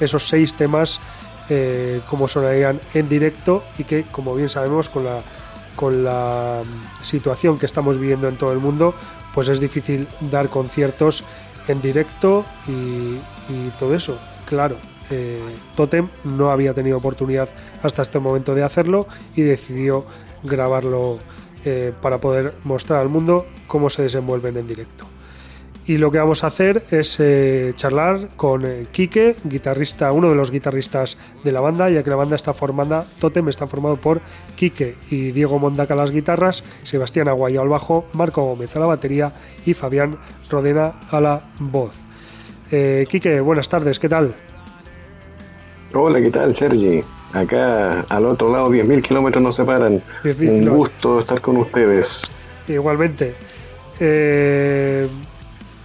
esos 0.00 0.26
seis 0.26 0.54
temas 0.54 1.00
como 2.08 2.26
sonarían 2.28 2.80
en 2.94 3.10
directo 3.10 3.62
y 3.76 3.84
que 3.84 4.04
como 4.04 4.34
bien 4.34 4.48
sabemos 4.48 4.88
con 4.88 5.04
la 5.04 5.20
con 5.76 6.04
la 6.04 6.62
mm, 6.64 7.04
situación 7.04 7.58
que 7.58 7.66
estamos 7.66 7.98
viviendo 7.98 8.28
en 8.28 8.36
todo 8.36 8.52
el 8.52 8.58
mundo 8.58 8.94
pues 9.34 9.48
es 9.48 9.60
difícil 9.60 10.08
dar 10.20 10.48
conciertos 10.48 11.24
en 11.68 11.80
directo 11.80 12.44
y, 12.66 13.18
todo 13.78 13.94
eso 13.94 14.18
claro 14.46 14.76
eh, 15.10 15.54
Totem 15.74 16.08
no 16.24 16.50
había 16.50 16.72
tenido 16.72 16.96
oportunidad 16.96 17.48
hasta 17.82 18.00
este 18.00 18.18
momento 18.18 18.54
de 18.54 18.62
hacerlo 18.62 19.06
y 19.36 19.42
decidió 19.42 20.06
grabarlo 20.42 21.18
eh, 21.64 21.92
para 22.00 22.18
poder 22.18 22.54
mostrar 22.64 23.00
al 23.00 23.08
mundo 23.08 23.46
cómo 23.66 23.88
se 23.90 24.02
desenvuelven 24.02 24.56
en 24.56 24.66
directo. 24.66 25.06
Y 25.84 25.98
lo 25.98 26.12
que 26.12 26.18
vamos 26.18 26.44
a 26.44 26.46
hacer 26.46 26.84
es 26.92 27.18
eh, 27.18 27.72
charlar 27.74 28.28
con 28.36 28.64
eh, 28.64 28.86
Quique, 28.92 29.34
guitarrista, 29.42 30.12
uno 30.12 30.28
de 30.28 30.36
los 30.36 30.52
guitarristas 30.52 31.18
de 31.42 31.50
la 31.50 31.60
banda, 31.60 31.90
ya 31.90 32.04
que 32.04 32.10
la 32.10 32.16
banda 32.16 32.36
está 32.36 32.52
formada, 32.52 33.04
Totem 33.20 33.48
está 33.48 33.66
formado 33.66 33.96
por 33.96 34.20
Quique 34.54 34.94
y 35.10 35.32
Diego 35.32 35.58
Mondaca 35.58 35.94
a 35.94 35.96
las 35.96 36.12
guitarras, 36.12 36.62
Sebastián 36.84 37.26
Aguayo 37.26 37.62
al 37.62 37.68
bajo, 37.68 38.04
Marco 38.12 38.44
Gómez 38.44 38.76
a 38.76 38.78
la 38.78 38.86
batería 38.86 39.32
y 39.66 39.74
Fabián 39.74 40.18
Rodena 40.48 41.00
a 41.10 41.20
la 41.20 41.42
voz. 41.58 41.96
Eh, 42.70 43.06
Quique, 43.08 43.40
buenas 43.40 43.68
tardes, 43.68 43.98
¿qué 43.98 44.08
tal? 44.08 44.34
Hola, 45.94 46.20
¿qué 46.20 46.30
tal, 46.30 46.54
Sergi? 46.54 47.02
Acá 47.32 48.02
al 48.08 48.26
otro 48.26 48.52
lado, 48.52 48.70
10.000 48.70 49.02
kilómetros 49.02 49.42
nos 49.42 49.56
separan. 49.56 50.00
Un 50.24 50.68
gusto 50.68 51.18
estar 51.18 51.40
con 51.40 51.56
ustedes. 51.56 52.22
Igualmente. 52.68 53.34
Eh, 53.98 55.08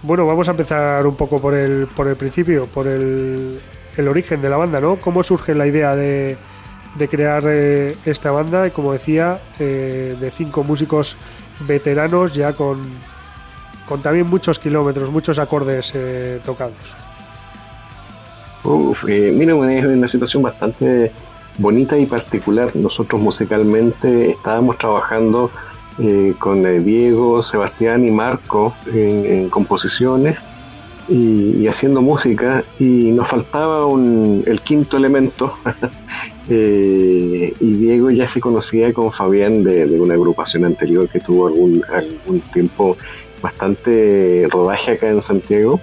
bueno, 0.02 0.26
vamos 0.26 0.48
a 0.48 0.52
empezar 0.52 1.06
un 1.06 1.16
poco 1.16 1.40
por 1.40 1.54
el, 1.54 1.86
por 1.88 2.06
el 2.06 2.16
principio, 2.16 2.66
por 2.66 2.86
el, 2.86 3.60
el 3.96 4.08
origen 4.08 4.40
de 4.40 4.48
la 4.48 4.56
banda, 4.56 4.80
¿no? 4.80 4.96
¿Cómo 4.96 5.22
surge 5.22 5.54
la 5.54 5.66
idea 5.66 5.96
de, 5.96 6.36
de 6.96 7.08
crear 7.08 7.42
eh, 7.46 7.96
esta 8.04 8.30
banda? 8.30 8.66
Y 8.66 8.70
como 8.70 8.92
decía, 8.92 9.40
eh, 9.58 10.16
de 10.20 10.30
cinco 10.30 10.62
músicos 10.62 11.16
veteranos 11.66 12.34
ya 12.34 12.52
con, 12.52 12.80
con 13.88 14.00
también 14.00 14.28
muchos 14.28 14.58
kilómetros, 14.58 15.10
muchos 15.10 15.38
acordes 15.38 15.92
eh, 15.94 16.40
tocados. 16.44 16.96
Uf, 18.64 19.04
mira, 19.04 19.54
es 19.72 19.84
una 19.84 20.08
situación 20.08 20.42
bastante 20.42 21.10
bonita 21.58 21.96
y 21.98 22.06
particular. 22.06 22.70
Nosotros 22.74 23.20
musicalmente 23.20 24.32
estábamos 24.32 24.78
trabajando 24.78 25.50
con 26.38 26.84
Diego, 26.84 27.42
Sebastián 27.42 28.06
y 28.06 28.10
Marco 28.10 28.74
en 28.92 29.50
composiciones 29.50 30.36
y, 31.08 31.66
haciendo 31.66 32.02
música. 32.02 32.64
Y 32.78 33.10
nos 33.12 33.28
faltaba 33.28 33.86
un, 33.86 34.42
el 34.46 34.60
quinto 34.60 34.96
elemento 34.96 35.54
eh, 36.48 37.52
y 37.58 37.72
Diego 37.72 38.10
ya 38.10 38.26
se 38.26 38.40
conocía 38.40 38.92
con 38.92 39.12
Fabián 39.12 39.64
de, 39.64 40.00
una 40.00 40.14
agrupación 40.14 40.64
anterior 40.64 41.08
que 41.08 41.20
tuvo 41.20 41.48
algún, 41.48 41.82
algún 41.92 42.40
tiempo 42.52 42.96
bastante 43.42 44.46
rodaje 44.50 44.92
acá 44.92 45.08
en 45.08 45.22
Santiago 45.22 45.80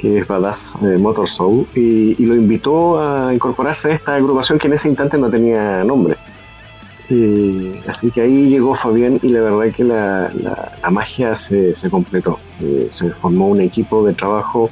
que 0.00 0.18
es 0.18 0.28
Badass 0.28 0.74
eh, 0.82 0.98
Motor 0.98 1.26
Soul 1.30 1.66
y, 1.74 2.22
y, 2.22 2.26
lo 2.26 2.34
invitó 2.34 3.00
a 3.00 3.32
incorporarse 3.32 3.92
a 3.92 3.94
esta 3.94 4.16
agrupación 4.16 4.58
que 4.58 4.66
en 4.66 4.74
ese 4.74 4.88
instante 4.88 5.16
no 5.16 5.30
tenía 5.30 5.82
nombre 5.82 6.16
así 7.86 8.10
que 8.10 8.22
ahí 8.22 8.48
llegó 8.48 8.74
Fabián 8.74 9.18
y 9.22 9.28
la 9.28 9.42
verdad 9.42 9.74
que 9.74 9.84
la, 9.84 10.30
magia 10.90 11.34
se, 11.34 11.74
completó. 11.90 12.38
Eh, 12.60 12.88
se 12.92 13.10
formó 13.10 13.48
un 13.48 13.60
equipo 13.60 14.04
de 14.06 14.14
trabajo 14.14 14.70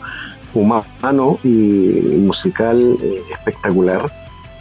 humano 0.55 1.39
y 1.45 1.49
musical 2.19 2.97
eh, 3.03 3.23
espectacular 3.31 4.11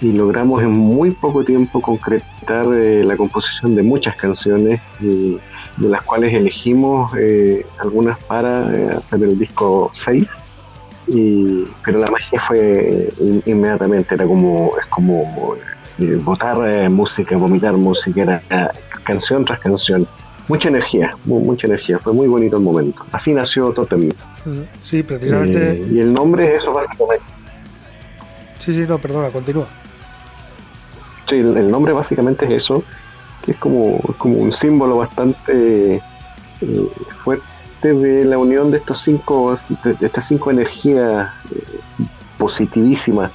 y 0.01 0.12
logramos 0.12 0.62
en 0.62 0.71
muy 0.71 1.12
poco 1.12 1.43
tiempo 1.43 1.82
concretar 1.82 2.67
eh, 2.73 3.03
la 3.03 3.17
composición 3.17 3.75
de 3.75 3.84
muchas 3.84 4.15
canciones 4.15 4.79
de 4.99 5.89
las 5.89 6.01
cuales 6.03 6.34
elegimos 6.34 7.12
algunas 7.79 8.17
para 8.19 8.97
hacer 8.97 9.23
el 9.23 9.38
disco 9.39 9.89
6 9.91 10.27
pero 11.86 11.99
la 11.99 12.08
magia 12.12 12.39
fue 12.39 13.10
inmediatamente 13.45 14.15
era 14.15 14.25
como 14.25 14.73
es 14.79 14.86
como 14.88 15.55
votar 16.23 16.57
eh, 16.67 16.89
música, 16.89 17.38
vomitar 17.38 17.73
música, 17.73 18.21
era 18.21 18.73
canción 19.03 19.45
tras 19.45 19.59
canción. 19.59 20.07
Mucha 20.47 20.69
energía, 20.69 21.12
mucha 21.25 21.67
energía, 21.67 21.99
fue 21.99 22.12
muy 22.13 22.27
bonito 22.27 22.57
el 22.57 22.63
momento. 22.63 23.05
Así 23.12 23.33
nació 23.33 23.71
Totem. 23.71 24.09
Sí, 24.83 25.03
precisamente. 25.03 25.73
Eh, 25.73 25.88
y 25.91 25.99
el 25.99 26.13
nombre 26.13 26.47
es 26.55 26.63
eso 26.63 26.73
básicamente. 26.73 27.23
Sí, 28.57 28.73
sí, 28.73 28.85
no, 28.88 28.97
perdona, 28.97 29.29
continúa. 29.29 29.67
Sí, 31.27 31.35
el, 31.35 31.69
nombre 31.69 31.93
básicamente 31.93 32.45
es 32.45 32.63
eso, 32.63 32.83
que 33.43 33.51
es 33.51 33.57
como, 33.57 33.99
como 34.17 34.38
un 34.38 34.51
símbolo 34.51 34.97
bastante 34.97 35.95
eh, 35.95 36.89
fuerte 37.23 37.43
de 37.93 38.25
la 38.25 38.38
unión 38.38 38.71
de 38.71 38.77
estos 38.77 39.01
cinco, 39.01 39.53
de, 39.83 40.05
estas 40.05 40.27
cinco 40.27 40.49
energías 40.49 41.29
positivísimas 42.39 43.31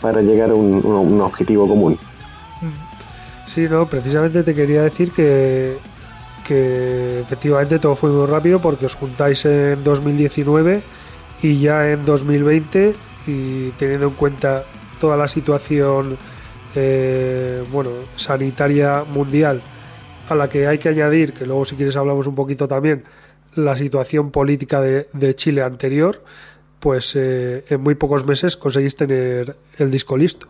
para 0.00 0.22
llegar 0.22 0.50
a 0.50 0.54
un, 0.54 1.20
objetivo 1.20 1.68
común. 1.68 1.98
Sí, 3.46 3.68
no, 3.68 3.86
precisamente 3.86 4.42
te 4.42 4.54
quería 4.54 4.82
decir 4.82 5.12
que, 5.12 5.76
que 6.46 7.20
efectivamente 7.20 7.78
todo 7.78 7.94
fue 7.94 8.10
muy 8.10 8.26
rápido 8.26 8.60
porque 8.60 8.86
os 8.86 8.94
juntáis 8.94 9.44
en 9.44 9.82
2019 9.82 10.82
y 11.42 11.58
ya 11.58 11.90
en 11.90 12.04
2020 12.04 12.94
y 13.26 13.70
teniendo 13.70 14.08
en 14.08 14.14
cuenta 14.14 14.64
toda 15.00 15.16
la 15.16 15.28
situación 15.28 16.16
eh, 16.74 17.64
bueno 17.72 17.90
sanitaria 18.16 19.04
mundial 19.04 19.60
a 20.28 20.34
la 20.34 20.48
que 20.48 20.66
hay 20.66 20.78
que 20.78 20.88
añadir 20.88 21.32
que 21.32 21.46
luego 21.46 21.64
si 21.64 21.76
quieres 21.76 21.96
hablamos 21.96 22.26
un 22.26 22.34
poquito 22.34 22.66
también 22.68 23.04
la 23.54 23.76
situación 23.76 24.30
política 24.30 24.80
de 24.80 25.34
Chile 25.34 25.62
anterior 25.62 26.22
pues 26.80 27.16
eh, 27.16 27.64
en 27.68 27.80
muy 27.82 27.94
pocos 27.94 28.26
meses 28.26 28.56
conseguís 28.56 28.96
tener 28.96 29.56
el 29.78 29.90
disco 29.90 30.16
listo. 30.16 30.48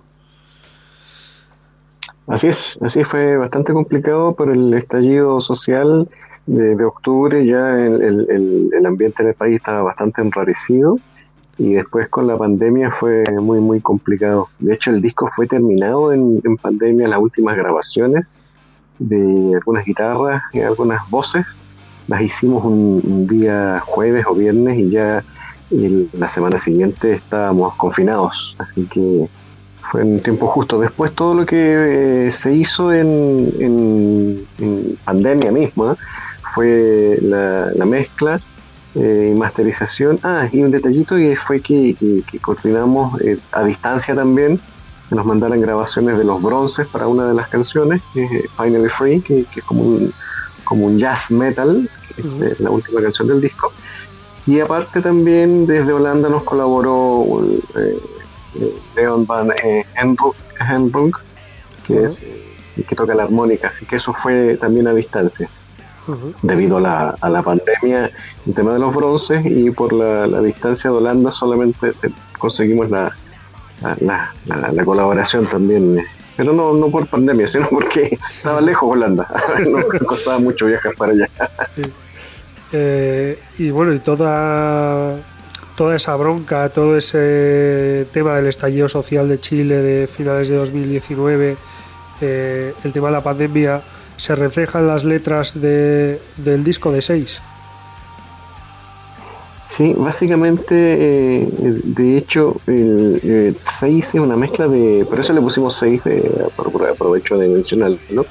Así 2.26 2.48
es, 2.48 2.78
así 2.82 3.04
fue 3.04 3.36
bastante 3.36 3.72
complicado 3.72 4.34
por 4.34 4.50
el 4.50 4.74
estallido 4.74 5.40
social 5.40 6.08
de, 6.46 6.84
octubre, 6.84 7.44
ya 7.46 7.78
el, 7.78 8.70
el, 8.72 8.86
ambiente 8.86 9.24
del 9.24 9.34
país 9.34 9.56
estaba 9.56 9.82
bastante 9.82 10.22
enrarecido 10.22 10.98
y 11.58 11.74
después 11.74 12.08
con 12.08 12.26
la 12.26 12.36
pandemia 12.36 12.90
fue 12.90 13.24
muy 13.40 13.60
muy 13.60 13.80
complicado. 13.80 14.48
De 14.58 14.74
hecho 14.74 14.90
el 14.90 15.00
disco 15.00 15.28
fue 15.28 15.46
terminado 15.46 16.12
en, 16.12 16.40
pandemia, 16.60 17.08
las 17.08 17.18
últimas 17.18 17.56
grabaciones 17.56 18.42
de 18.98 19.54
algunas 19.54 19.84
guitarras 19.84 20.42
y 20.52 20.60
algunas 20.60 21.08
voces, 21.10 21.62
las 22.08 22.20
hicimos 22.22 22.64
un 22.64 23.26
día 23.26 23.80
jueves 23.84 24.24
o 24.28 24.34
viernes 24.34 24.78
y 24.78 24.90
ya 24.90 25.24
y 25.70 26.08
la 26.16 26.28
semana 26.28 26.58
siguiente 26.58 27.14
estábamos 27.14 27.74
confinados, 27.76 28.54
así 28.58 28.84
que 28.84 29.28
fue 29.90 30.02
un 30.02 30.20
tiempo 30.20 30.46
justo. 30.48 30.78
Después 30.78 31.12
todo 31.12 31.34
lo 31.34 31.46
que 31.46 32.26
eh, 32.26 32.30
se 32.30 32.52
hizo 32.54 32.92
en, 32.92 33.52
en, 34.58 34.98
pandemia 35.04 35.52
misma 35.52 35.96
fue 36.54 37.18
la, 37.22 37.84
mezcla 37.84 38.40
eh, 38.94 39.32
y 39.32 39.38
masterización. 39.38 40.18
Ah, 40.22 40.48
y 40.50 40.62
un 40.62 40.70
detallito 40.70 41.18
y 41.18 41.36
fue 41.36 41.60
que, 41.60 41.94
que, 41.94 42.38
coordinamos 42.38 43.20
eh, 43.20 43.38
a 43.52 43.64
distancia 43.64 44.14
también, 44.14 44.60
que 45.08 45.14
nos 45.14 45.24
mandaran 45.24 45.60
grabaciones 45.60 46.18
de 46.18 46.24
los 46.24 46.42
bronces 46.42 46.86
para 46.88 47.06
una 47.06 47.26
de 47.26 47.34
las 47.34 47.48
canciones, 47.48 48.02
Finally 48.56 48.88
Free, 48.88 49.20
que, 49.20 49.46
es 49.54 49.64
como 49.64 49.82
un, 49.82 50.12
como 50.64 50.86
un 50.86 50.98
jazz 50.98 51.30
metal, 51.30 51.88
la 52.58 52.70
última 52.70 53.02
canción 53.02 53.28
del 53.28 53.40
disco 53.40 53.72
y 54.46 54.60
aparte 54.60 55.00
también 55.00 55.66
desde 55.66 55.92
Holanda 55.92 56.28
nos 56.28 56.44
colaboró 56.44 57.42
eh, 57.76 57.98
eh, 58.54 58.74
Leon 58.94 59.26
Van 59.26 59.50
eh, 59.64 59.84
que, 61.84 62.04
es, 62.04 62.22
que 62.88 62.96
toca 62.96 63.14
la 63.14 63.24
armónica, 63.24 63.68
así 63.68 63.84
que 63.86 63.96
eso 63.96 64.12
fue 64.12 64.56
también 64.56 64.86
a 64.88 64.94
distancia. 64.94 65.48
Debido 66.42 66.76
a 66.76 66.80
la, 66.80 67.16
a 67.20 67.28
la 67.28 67.42
pandemia, 67.42 68.12
el 68.46 68.54
tema 68.54 68.72
de 68.72 68.78
los 68.78 68.94
bronces 68.94 69.44
y 69.44 69.72
por 69.72 69.92
la, 69.92 70.40
distancia 70.40 70.88
de 70.88 70.96
Holanda 70.96 71.32
solamente 71.32 71.92
conseguimos 72.38 72.88
la, 72.90 73.12
la, 74.00 74.32
la, 74.46 74.84
colaboración 74.84 75.50
también 75.50 76.00
pero 76.36 76.52
no, 76.52 76.74
no 76.74 76.90
por 76.90 77.06
pandemia, 77.06 77.48
sino 77.48 77.68
porque 77.68 78.18
estaba 78.28 78.60
lejos 78.60 78.90
Holanda, 78.92 79.26
nos 79.68 79.84
costaba 80.06 80.38
mucho 80.38 80.66
viajar 80.66 80.94
para 80.94 81.12
allá. 81.12 81.28
Eh, 82.72 83.38
y 83.58 83.70
bueno, 83.70 83.92
y 83.92 84.00
toda, 84.00 85.16
toda 85.76 85.96
esa 85.96 86.16
bronca, 86.16 86.68
todo 86.70 86.96
ese 86.96 88.06
tema 88.12 88.34
del 88.34 88.46
estallido 88.46 88.88
social 88.88 89.28
de 89.28 89.38
Chile 89.40 89.76
de 89.82 90.06
finales 90.06 90.48
de 90.48 90.56
2019, 90.56 91.56
eh, 92.20 92.74
el 92.84 92.92
tema 92.92 93.08
de 93.08 93.12
la 93.12 93.22
pandemia, 93.22 93.82
se 94.16 94.34
refleja 94.34 94.78
en 94.78 94.88
las 94.88 95.04
letras 95.04 95.60
de, 95.60 96.20
del 96.36 96.64
disco 96.64 96.90
de 96.90 97.02
6. 97.02 97.42
Sí, 99.66 99.94
básicamente, 99.96 100.74
eh, 100.74 101.48
de 101.84 102.16
hecho, 102.16 102.60
el 102.66 103.56
6 103.78 104.06
es 104.06 104.14
una 104.14 104.36
mezcla 104.36 104.68
de. 104.68 105.04
Por 105.04 105.20
eso 105.20 105.34
le 105.34 105.40
pusimos 105.40 105.76
6, 105.76 106.02
aprovecho 106.56 107.36
de 107.36 107.48
mencionarlo, 107.48 107.98
¿no? 108.10 108.24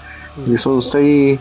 Y 0.47 0.57
son 0.57 0.81
seis 0.81 1.39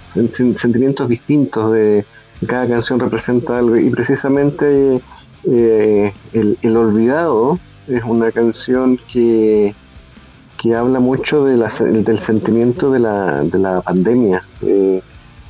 sentimientos 0.00 1.08
distintos 1.08 1.72
de, 1.72 2.04
cada 2.46 2.68
canción 2.68 3.00
representa 3.00 3.58
algo 3.58 3.76
y 3.76 3.90
precisamente 3.90 5.00
eh, 5.46 6.12
el, 6.32 6.76
Olvidado 6.76 7.58
es 7.86 8.02
una 8.04 8.32
canción 8.32 8.98
que, 9.10 9.74
que 10.60 10.74
habla 10.74 11.00
mucho 11.00 11.44
de 11.44 11.56
del 11.56 12.20
sentimiento 12.20 12.90
de 12.90 12.98
la, 12.98 13.42
de 13.42 13.58
la 13.58 13.80
pandemia. 13.80 14.42
Eh, 14.62 15.02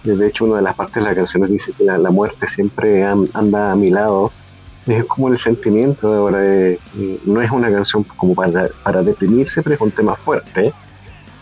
de 0.03 0.27
hecho, 0.27 0.45
una 0.45 0.57
de 0.57 0.63
las 0.63 0.75
partes 0.75 0.97
de 0.97 1.09
la 1.09 1.15
canción 1.15 1.47
dice 1.47 1.73
que 1.73 1.85
la, 1.85 2.11
muerte 2.11 2.47
siempre 2.47 3.05
anda 3.05 3.73
a 3.73 3.77
mi 3.77 3.91
lado. 3.91 4.33
Es 4.87 5.05
como 5.07 5.29
el 5.29 5.39
sentimiento 5.39 6.11
de 6.11 6.19
ahora. 6.19 6.39
Eh, 6.45 6.79
no 7.25 7.41
es 7.41 7.51
una 7.51 7.71
canción 7.71 8.05
como 8.05 8.35
para, 8.35 8.69
para 8.83 9.03
deprimirse, 9.03 9.63
pero 9.63 9.77
es 9.77 9.81
un 9.81 9.91
tema 9.91 10.15
fuerte. 10.15 10.73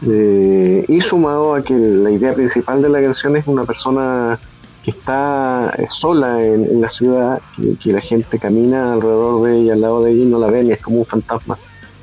y 0.03 1.01
sumado 1.01 1.55
a 1.55 1.63
que 1.63 1.75
la 1.75 2.11
idea 2.11 2.35
principal 2.35 2.83
de 2.83 2.89
la 2.89 3.03
canción 3.03 3.37
es 3.37 3.47
una 3.47 3.65
persona 3.65 4.39
que 4.85 4.91
está 4.91 5.75
sola 5.89 6.43
en, 6.43 6.81
la 6.81 6.89
ciudad, 6.89 7.41
que, 7.83 7.93
la 7.93 8.01
gente 8.01 8.39
camina 8.39 8.95
alrededor 8.95 9.47
de 9.47 9.59
ella, 9.59 9.73
al 9.75 9.81
lado 9.81 10.03
de 10.03 10.13
ella 10.13 10.23
y 10.23 10.27
no 10.27 10.39
la 10.39 10.51
ven 10.51 10.69
y 10.69 10.73
es 10.73 10.81
como 10.81 10.99
un 10.99 11.07
fantasma. 11.07 11.57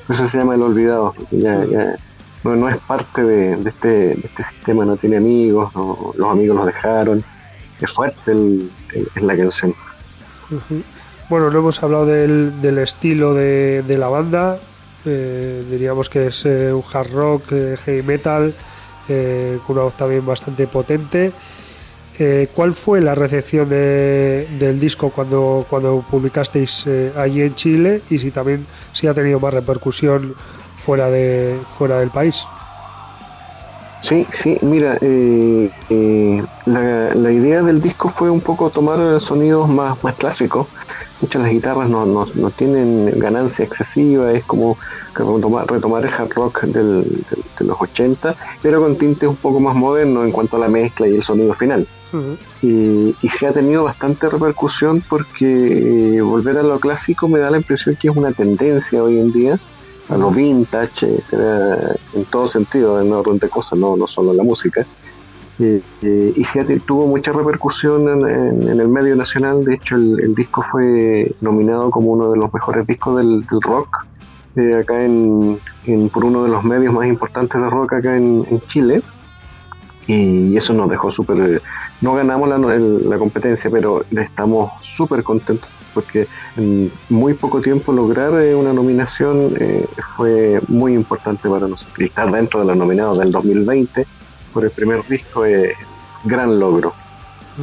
Eso 0.08 0.28
se 0.28 0.38
llama 0.38 0.56
el 0.56 0.62
olvidado, 0.64 1.14
ya, 1.32 1.66
ya 1.66 1.96
no, 2.44 2.70
es 2.70 2.78
parte 2.78 3.24
de, 3.24 3.54
este, 3.68 4.14
este, 4.14 4.44
sistema, 4.44 4.86
no 4.86 4.96
tiene 4.96 5.18
amigos, 5.18 5.72
los 6.16 6.30
amigos 6.30 6.58
los 6.58 6.66
dejaron. 6.66 7.24
Es 7.82 7.92
fuerte 7.92 8.32
el, 8.32 8.72
la 9.16 9.38
canción. 9.38 9.74
Bueno, 11.30 11.50
no 11.50 11.60
hemos 11.60 11.82
hablado 11.84 12.06
del, 12.06 12.62
del 12.62 12.80
estilo 12.80 13.34
de, 13.34 13.84
de, 13.84 13.98
la 13.98 14.08
banda. 14.08 14.58
Eh, 15.06 15.66
diríamos 15.70 16.10
que 16.10 16.28
es 16.28 16.46
eh, 16.46 16.74
un 16.74 16.84
hard 16.92 17.12
rock, 17.12 17.52
eh, 17.52 17.76
heavy 17.84 18.04
metal, 18.04 18.56
con 19.66 19.76
una 19.76 19.82
voz 19.84 19.96
también 19.96 20.26
bastante 20.26 20.68
potente. 20.68 21.32
¿Cuál 22.54 22.74
fue 22.74 23.02
la 23.02 23.16
recepción 23.16 23.70
del 23.70 24.80
disco 24.80 25.10
cuando, 25.10 26.06
publicasteis 26.10 26.86
allí 27.16 27.42
en 27.42 27.56
Chile 27.56 28.02
y 28.10 28.20
si 28.20 28.32
también 28.32 28.66
si 28.92 29.08
ha 29.08 29.14
tenido 29.14 29.40
más 29.40 29.54
repercusión 29.54 30.36
fuera, 30.80 31.10
de, 31.10 31.60
del 31.80 32.10
país. 32.10 32.46
Sí, 34.02 34.26
sí, 34.34 34.58
mira, 34.62 34.98
eh, 35.02 35.70
eh, 35.90 36.44
la, 36.66 37.32
idea 37.32 37.62
del 37.62 37.82
disco 37.82 38.08
fue 38.08 38.30
un 38.30 38.40
poco 38.40 38.70
tomar 38.70 39.20
sonidos 39.20 39.68
más, 39.68 40.02
más 40.04 40.16
clásicos. 40.16 40.68
Muchas 41.20 41.42
las 41.42 41.52
guitarras 41.52 41.90
no, 41.90 42.26
tienen 42.56 43.20
ganancia 43.20 43.66
excesiva, 43.66 44.32
es 44.32 44.46
como 44.46 44.78
retomar, 45.14 46.06
el 46.06 46.14
hard 46.14 46.32
rock 46.34 46.62
de 46.64 47.04
los 47.60 47.82
80, 47.82 48.36
pero 48.62 48.82
con 48.82 48.98
tintes 48.98 49.28
un 49.28 49.36
poco 49.36 49.60
más 49.60 49.76
modernos 49.76 50.24
en 50.24 50.32
cuanto 50.32 50.56
a 50.56 50.62
la 50.62 50.70
mezcla 50.70 51.10
y 51.10 51.16
el 51.16 51.24
sonido 51.24 51.54
final. 51.54 51.86
Y, 52.62 53.16
y, 53.22 53.30
se 53.30 53.48
ha 53.48 53.54
tenido 53.54 53.84
bastante 53.84 54.28
repercusión 54.30 55.04
porque 55.08 56.16
eh, 56.18 56.22
volver 56.22 56.58
a 56.58 56.64
lo 56.64 56.80
clásico 56.80 57.28
me 57.28 57.40
da 57.40 57.52
la 57.52 57.58
impresión 57.58 57.96
que 57.96 58.10
es 58.10 58.16
una 58.16 58.32
tendencia 58.32 59.04
hoy 59.04 59.20
en 59.20 59.32
día 59.32 59.60
a 60.10 60.18
lo 60.18 60.32
vintage, 60.32 61.22
se 61.22 61.38
ve 61.38 61.78
en 62.14 62.26
todo 62.26 62.48
sentido, 62.48 63.00
en 63.00 63.14
orden 63.14 63.38
de 63.38 63.48
cosas, 63.48 63.78
no, 63.78 63.96
no 63.96 64.08
solo 64.08 64.32
en 64.32 64.38
la 64.38 64.44
música. 64.44 64.86
y 65.60 66.44
se 66.44 66.64
tuvo 66.80 67.06
mucha 67.06 67.32
repercusión 67.32 68.08
en, 68.08 68.80
el 68.80 68.88
medio 68.88 69.16
nacional, 69.16 69.64
de 69.64 69.76
hecho 69.76 69.96
el, 69.96 70.34
disco 70.34 70.66
fue 70.72 71.36
nominado 71.42 71.92
como 71.92 72.12
uno 72.12 72.32
de 72.32 72.38
los 72.38 72.52
mejores 72.54 72.88
discos 72.88 73.18
del, 73.18 73.46
rock, 73.62 74.06
eh, 74.56 74.78
acá 74.78 75.04
en, 75.06 75.60
por 76.12 76.26
uno 76.26 76.44
de 76.44 76.50
los 76.50 76.64
medios 76.64 76.94
más 76.94 77.08
importantes 77.08 77.62
de 77.62 77.70
rock 77.70 77.94
acá 77.94 78.18
en, 78.18 78.46
Chile, 78.68 79.02
y 80.14 80.58
eso 80.58 80.74
nos 80.74 80.90
dejó 80.90 81.12
súper... 81.12 81.62
No 82.02 82.16
ganamos 82.16 82.50
la, 82.50 82.58
la 82.58 83.18
competencia, 83.18 83.70
pero 83.70 84.04
estamos 84.12 84.72
súper 84.82 85.24
contentos 85.24 85.70
porque 85.94 86.28
en 86.58 86.92
muy 87.10 87.34
poco 87.34 87.62
tiempo 87.62 87.92
lograr 87.92 88.34
eh, 88.42 88.56
una 88.56 88.74
nominación 88.74 89.54
eh, 89.60 89.86
fue 90.16 90.62
muy 90.68 90.94
importante 90.94 91.50
para 91.50 91.68
nosotros. 91.68 92.00
Y 92.00 92.06
estar 92.06 92.32
dentro 92.32 92.60
de 92.60 92.66
los 92.68 92.78
nominados 92.78 93.20
del 93.20 93.32
2020 93.32 94.06
por 94.54 94.66
el 94.66 94.72
primer 94.72 95.06
disco 95.08 95.46
es 95.46 95.76
gran 96.24 96.60
logro. 96.60 96.94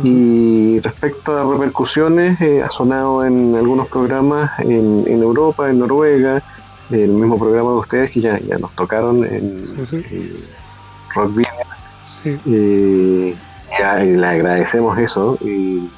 Y 0.04 0.78
respecto 0.80 1.38
a 1.38 1.50
repercusiones, 1.50 2.38
eh, 2.42 2.62
ha 2.62 2.68
sonado 2.68 3.24
en 3.24 3.54
algunos 3.54 3.88
programas 3.88 4.50
en, 4.60 5.06
Europa, 5.08 5.70
en 5.70 5.78
Noruega, 5.78 6.42
el 6.90 7.08
mismo 7.08 7.38
programa 7.38 7.70
de 7.70 7.76
ustedes 7.76 8.10
que 8.10 8.20
ya, 8.20 8.38
ya 8.40 8.58
nos 8.58 8.72
tocaron 8.72 9.24
en, 9.24 9.74
Rock 11.14 11.34
Video. 11.34 11.75
Y, 12.26 13.34
le 14.04 14.26
agradecemos 14.26 14.98
eso. 14.98 15.38
Y, 15.42 15.88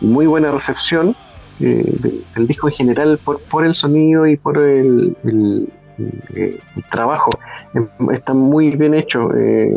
muy 0.00 0.26
buena 0.26 0.50
recepción 0.50 1.14
eh, 1.60 2.18
del 2.34 2.46
disco 2.46 2.68
en 2.68 2.74
general 2.74 3.18
por, 3.22 3.40
por 3.40 3.66
el 3.66 3.74
sonido 3.74 4.26
y 4.26 4.38
por 4.38 4.56
el, 4.56 5.14
el, 5.22 5.68
trabajo. 6.90 7.28
Em, 7.74 7.86
está 8.10 8.32
muy 8.32 8.70
bien 8.70 8.94
hecho. 8.94 9.30
Eh, 9.36 9.68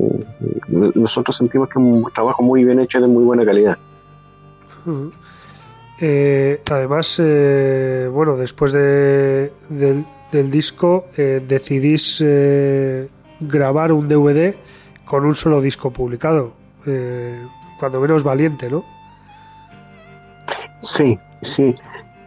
nosotros 0.69 1.35
sentimos 1.35 1.67
que 1.67 1.79
es 1.79 1.85
un 1.85 2.07
trabajo 2.15 2.41
muy 2.43 2.63
bien 2.63 2.79
hecho 2.79 3.01
de 3.01 3.07
muy 3.07 3.25
buena 3.25 3.43
calidad. 3.43 3.77
Eh, 5.99 6.61
además, 6.71 7.21
bueno, 8.13 8.37
después 8.37 8.71
de, 8.71 9.51
del, 9.67 10.05
del, 10.31 10.49
disco 10.49 11.07
decidís 11.17 12.23
grabar 13.41 13.91
un 13.91 14.07
DVD 14.07 14.55
con 15.07 15.25
un 15.25 15.35
solo 15.35 15.61
disco 15.61 15.91
publicado. 15.91 16.53
cuando 17.79 17.99
menos 17.99 18.23
valiente, 18.23 18.69
¿no? 18.69 18.83
Sí, 20.81 21.19
sí. 21.41 21.75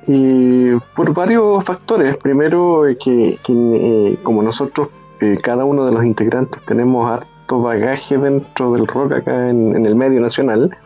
Y 0.06 0.74
por 0.96 1.14
varios 1.14 1.64
factores. 1.64 2.16
Primero, 2.16 2.86
eh, 2.88 2.96
que, 2.96 3.38
eh, 3.48 4.18
como 4.22 4.42
nosotros, 4.42 4.88
eh, 5.20 5.38
cada 5.42 5.64
uno 5.64 5.86
de 5.86 5.92
los 5.92 6.04
integrantes 6.04 6.60
tenemos 6.66 7.10
harto 7.10 7.62
bagaje 7.62 8.16
dentro 8.18 8.72
del 8.72 8.86
rock 8.86 9.12
acá 9.12 9.50
en, 9.50 9.84
el 9.86 9.94
medio 9.94 10.20
nacional. 10.20 10.76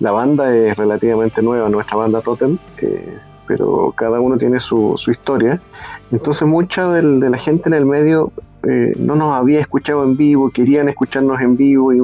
La 0.00 0.10
banda 0.10 0.54
es 0.54 0.76
relativamente 0.76 1.40
nueva, 1.42 1.68
nuestra 1.68 1.96
banda 1.96 2.20
Totem, 2.20 2.58
pero 3.46 3.94
cada 3.96 4.20
uno 4.20 4.36
tiene 4.38 4.58
su, 4.58 4.94
su 4.96 5.10
historia. 5.10 5.60
Entonces 6.10 6.46
mucha 6.48 6.88
de 6.88 7.30
la 7.30 7.38
gente 7.38 7.68
en 7.68 7.74
el 7.74 7.86
medio 7.86 8.32
eh, 8.66 8.92
no 8.98 9.14
nos 9.16 9.34
había 9.34 9.60
escuchado 9.60 10.04
en 10.04 10.16
vivo, 10.16 10.50
querían 10.50 10.88
escucharnos 10.88 11.40
en 11.40 11.56
vivo 11.56 11.92
y 11.92 11.98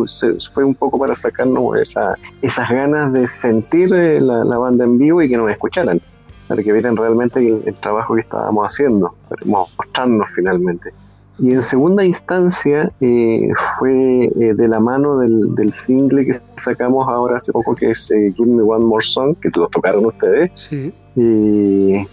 fue 0.52 0.64
un 0.64 0.74
poco 0.74 0.98
para 0.98 1.14
sacarnos 1.14 1.76
esa, 1.76 2.16
esas 2.42 2.68
ganas 2.68 3.12
de 3.12 3.26
sentir 3.28 3.92
eh, 3.94 4.20
la, 4.20 4.58
banda 4.58 4.84
en 4.84 4.98
vivo 4.98 5.22
y 5.22 5.28
que 5.28 5.36
nos 5.36 5.50
escucharan, 5.50 6.00
para 6.48 6.62
que 6.62 6.72
vieran 6.72 6.96
realmente 6.96 7.40
el, 7.40 7.74
trabajo 7.76 8.14
que 8.14 8.20
estábamos 8.20 8.66
haciendo, 8.66 9.14
para 9.28 9.46
mostrarnos 9.46 10.28
finalmente. 10.34 10.92
Y 11.38 11.54
en 11.54 11.62
segunda 11.62 12.04
instancia 12.04 12.92
eh, 13.00 13.48
fue 13.78 14.30
de 14.36 14.68
la 14.68 14.78
mano 14.78 15.18
del, 15.18 15.54
del, 15.54 15.72
single 15.72 16.26
que 16.26 16.40
sacamos 16.56 17.08
ahora 17.08 17.38
hace 17.38 17.50
poco, 17.50 17.74
que 17.74 17.92
es 17.92 18.08
Give 18.08 18.44
Me 18.44 18.62
One 18.62 18.84
More 18.84 19.02
Song, 19.02 19.34
que 19.40 19.48
lo 19.56 19.66
tocaron 19.68 20.04
ustedes. 20.04 20.50
Sí. 20.54 20.92
Y 21.16 22.06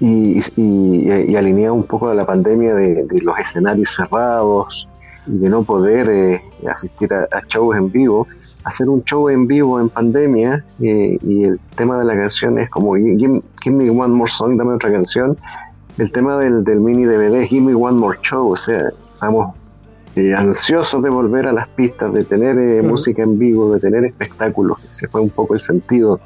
y, 0.00 0.40
y, 0.56 1.36
alineado 1.36 1.74
un 1.74 1.84
poco 1.84 2.08
a 2.08 2.14
la 2.14 2.26
pandemia 2.26 2.74
de, 2.74 3.06
los 3.22 3.38
escenarios 3.38 3.94
cerrados 3.94 4.88
y 5.26 5.38
de 5.38 5.48
no 5.48 5.62
poder 5.62 6.08
eh, 6.08 6.42
asistir 6.70 7.12
a, 7.14 7.28
shows 7.48 7.76
en 7.76 7.90
vivo, 7.90 8.26
hacer 8.64 8.88
un 8.88 9.02
show 9.04 9.28
en 9.28 9.46
vivo 9.46 9.80
en 9.80 9.88
pandemia 9.88 10.64
eh, 10.80 11.18
y 11.22 11.44
el 11.44 11.58
tema 11.76 11.98
de 11.98 12.04
la 12.04 12.14
canción 12.14 12.58
es 12.58 12.68
como 12.68 12.94
give, 12.94 13.42
me 13.66 13.90
one 13.90 14.14
more 14.14 14.30
song, 14.30 14.56
dame 14.56 14.74
otra 14.74 14.92
canción. 14.92 15.36
El 15.98 16.12
tema 16.12 16.36
del, 16.36 16.62
del 16.62 16.80
mini 16.80 17.04
DVD, 17.06 17.46
give 17.46 17.62
me 17.62 17.74
one 17.74 17.98
more 17.98 18.18
show, 18.20 18.50
o 18.50 18.56
sea, 18.56 18.90
estamos 19.14 19.54
eh, 20.16 20.34
ansiosos 20.34 21.02
de 21.02 21.10
volver 21.10 21.46
a 21.46 21.52
las 21.52 21.68
pistas, 21.68 22.12
de 22.12 22.24
tener 22.24 22.82
música 22.82 23.22
en 23.22 23.38
vivo, 23.38 23.74
de 23.74 23.80
tener 23.80 24.04
espectáculos, 24.04 24.78
ese 24.88 25.08
fue 25.08 25.20
un 25.20 25.30
poco 25.30 25.54
el 25.54 25.60
sentido 25.60 26.20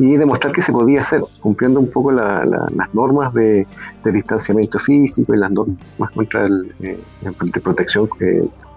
y 0.00 0.16
demostrar 0.16 0.52
que 0.52 0.62
se 0.62 0.72
podía 0.72 1.00
hacer, 1.00 1.22
cumpliendo 1.40 1.80
un 1.80 1.90
poco 1.90 2.12
las 2.12 2.94
normas 2.94 3.34
de, 3.34 3.66
distanciamiento 4.04 4.78
físico 4.78 5.34
y 5.34 5.38
las 5.38 5.50
normas 5.50 6.10
contra 6.14 6.46
el, 6.46 6.72
eh, 6.80 6.98
de 7.20 7.60
protección 7.60 8.08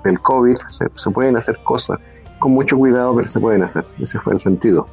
del 0.03 0.19
COVID. 0.19 0.57
Se, 0.67 1.11
pueden 1.11 1.37
hacer 1.37 1.59
cosas 1.63 1.99
con 2.39 2.53
mucho 2.53 2.77
cuidado, 2.77 3.15
pero 3.15 3.27
se 3.27 3.39
pueden 3.39 3.61
hacer. 3.63 3.85
Ese 3.99 4.19
fue 4.19 4.33
el 4.33 4.39
sentido. 4.39 4.87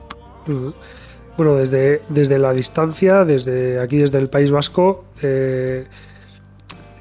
Bueno, 1.36 1.54
desde, 1.54 2.02
desde 2.08 2.38
la 2.38 2.52
distancia, 2.52 3.24
desde 3.24 3.80
aquí, 3.80 3.96
desde 3.96 4.18
el 4.18 4.28
País 4.28 4.50
Vasco, 4.50 5.04
eh, 5.22 5.86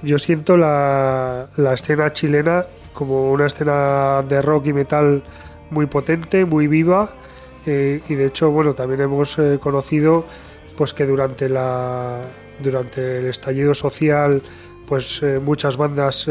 yo 0.02 0.18
siento 0.18 0.58
la, 0.58 1.48
la 1.58 1.74
escena 1.74 2.12
chilena 2.14 2.66
como 2.94 3.32
una 3.32 3.46
escena 3.46 4.24
de 4.28 4.42
rock 4.42 4.68
y 4.68 4.74
metal 4.74 5.24
muy 5.70 5.86
potente, 5.86 6.46
muy 6.46 6.68
viva 6.68 7.10
eh, 7.68 8.02
y 8.08 8.16
de 8.16 8.26
hecho, 8.26 8.50
bueno, 8.50 8.74
también 8.74 9.02
hemos 9.02 9.38
eh, 9.40 9.60
conocido 9.62 10.26
pues 10.78 10.94
que 10.94 11.06
durante 11.06 11.50
la 11.50 12.22
durante 12.60 13.20
el 13.20 13.26
estallido 13.26 13.74
social, 13.74 14.42
pues 14.88 15.22
eh, 15.22 15.40
muchas 15.40 15.78
bandas 15.78 16.26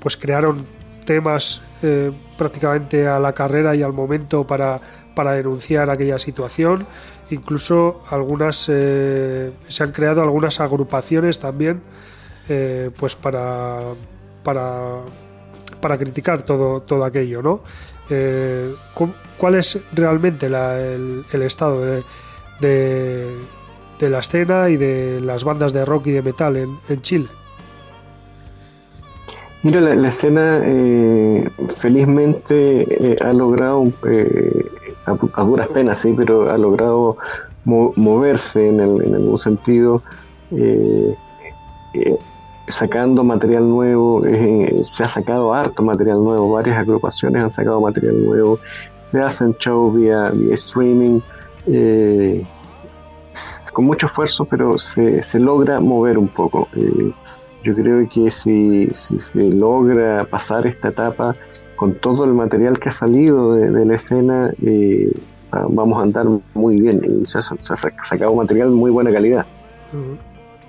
pues 0.00 0.16
crearon 0.16 0.64
temas 1.04 1.62
prácticamente 2.38 3.06
a 3.06 3.18
la 3.18 3.34
carrera 3.34 3.74
y 3.76 3.82
al 3.82 3.92
momento 3.92 4.46
para, 4.46 4.80
para 5.14 5.32
denunciar 5.32 5.90
aquella 5.90 6.18
situación. 6.18 6.86
Incluso 7.30 8.02
algunas 8.08 8.56
se 8.56 9.52
han 9.80 9.92
creado 9.92 10.22
algunas 10.22 10.60
agrupaciones 10.60 11.38
también 11.40 11.82
pues 12.96 13.16
para, 13.16 13.80
para, 14.42 15.00
para 15.80 15.98
criticar 15.98 16.42
todo, 16.42 16.80
todo 16.80 17.04
aquello, 17.04 17.42
¿no? 17.42 17.62
Eh, 18.10 18.74
¿Cuál 19.36 19.54
es 19.56 19.78
realmente 19.92 20.46
el, 20.46 21.42
estado 21.42 22.02
de, 22.60 23.40
la 24.00 24.18
escena 24.18 24.68
y 24.68 24.76
de 24.76 25.20
las 25.20 25.44
bandas 25.44 25.72
de 25.72 25.84
rock 25.84 26.08
y 26.08 26.12
de 26.12 26.22
metal 26.22 26.56
en, 26.56 27.00
Chile? 27.00 27.28
Mira, 29.64 29.80
la, 29.80 30.08
escena 30.08 30.60
eh, 30.62 31.48
felizmente 31.78 33.12
eh, 33.12 33.16
ha 33.24 33.32
logrado, 33.32 33.84
eh, 34.06 34.70
a, 35.06 35.42
duras 35.42 35.68
penas, 35.68 36.00
sí, 36.00 36.12
pero 36.14 36.50
ha 36.50 36.58
logrado 36.58 37.16
moverse 37.64 38.68
en, 38.68 38.78
algún 38.78 39.38
sentido, 39.38 40.02
sacando 42.68 43.24
material 43.24 43.66
nuevo, 43.66 44.22
se 44.82 45.02
ha 45.02 45.08
sacado 45.08 45.54
harto 45.54 45.82
material 45.82 46.22
nuevo, 46.22 46.52
varias 46.52 46.76
agrupaciones 46.76 47.42
han 47.42 47.50
sacado 47.50 47.80
material 47.80 48.22
nuevo, 48.22 48.58
se 49.10 49.18
hacen 49.18 49.56
shows 49.58 49.94
vía, 49.94 50.30
streaming, 50.52 51.20
con 53.72 53.86
mucho 53.86 54.08
esfuerzo, 54.08 54.44
pero 54.44 54.76
se, 54.76 55.22
se 55.22 55.40
logra 55.40 55.80
mover 55.80 56.18
un 56.18 56.28
poco 56.28 56.68
yo 57.64 57.74
creo 57.74 58.08
que 58.08 58.30
si, 58.30 58.88
se 58.92 59.50
logra 59.50 60.24
pasar 60.26 60.66
esta 60.66 60.88
etapa 60.88 61.34
con 61.76 61.94
todo 61.94 62.24
el 62.24 62.34
material 62.34 62.78
que 62.78 62.90
ha 62.90 62.92
salido 62.92 63.54
de, 63.54 63.84
la 63.84 63.94
escena, 63.94 64.52
eh, 64.62 65.10
vamos 65.50 65.98
a 65.98 66.02
andar 66.02 66.26
muy 66.52 66.76
bien. 66.76 67.00
Y 67.22 67.26
se 67.26 67.38
ha, 67.38 67.42
sacado 67.42 68.34
material 68.34 68.68
de 68.68 68.76
muy 68.76 68.90
buena 68.90 69.10
calidad. 69.10 69.46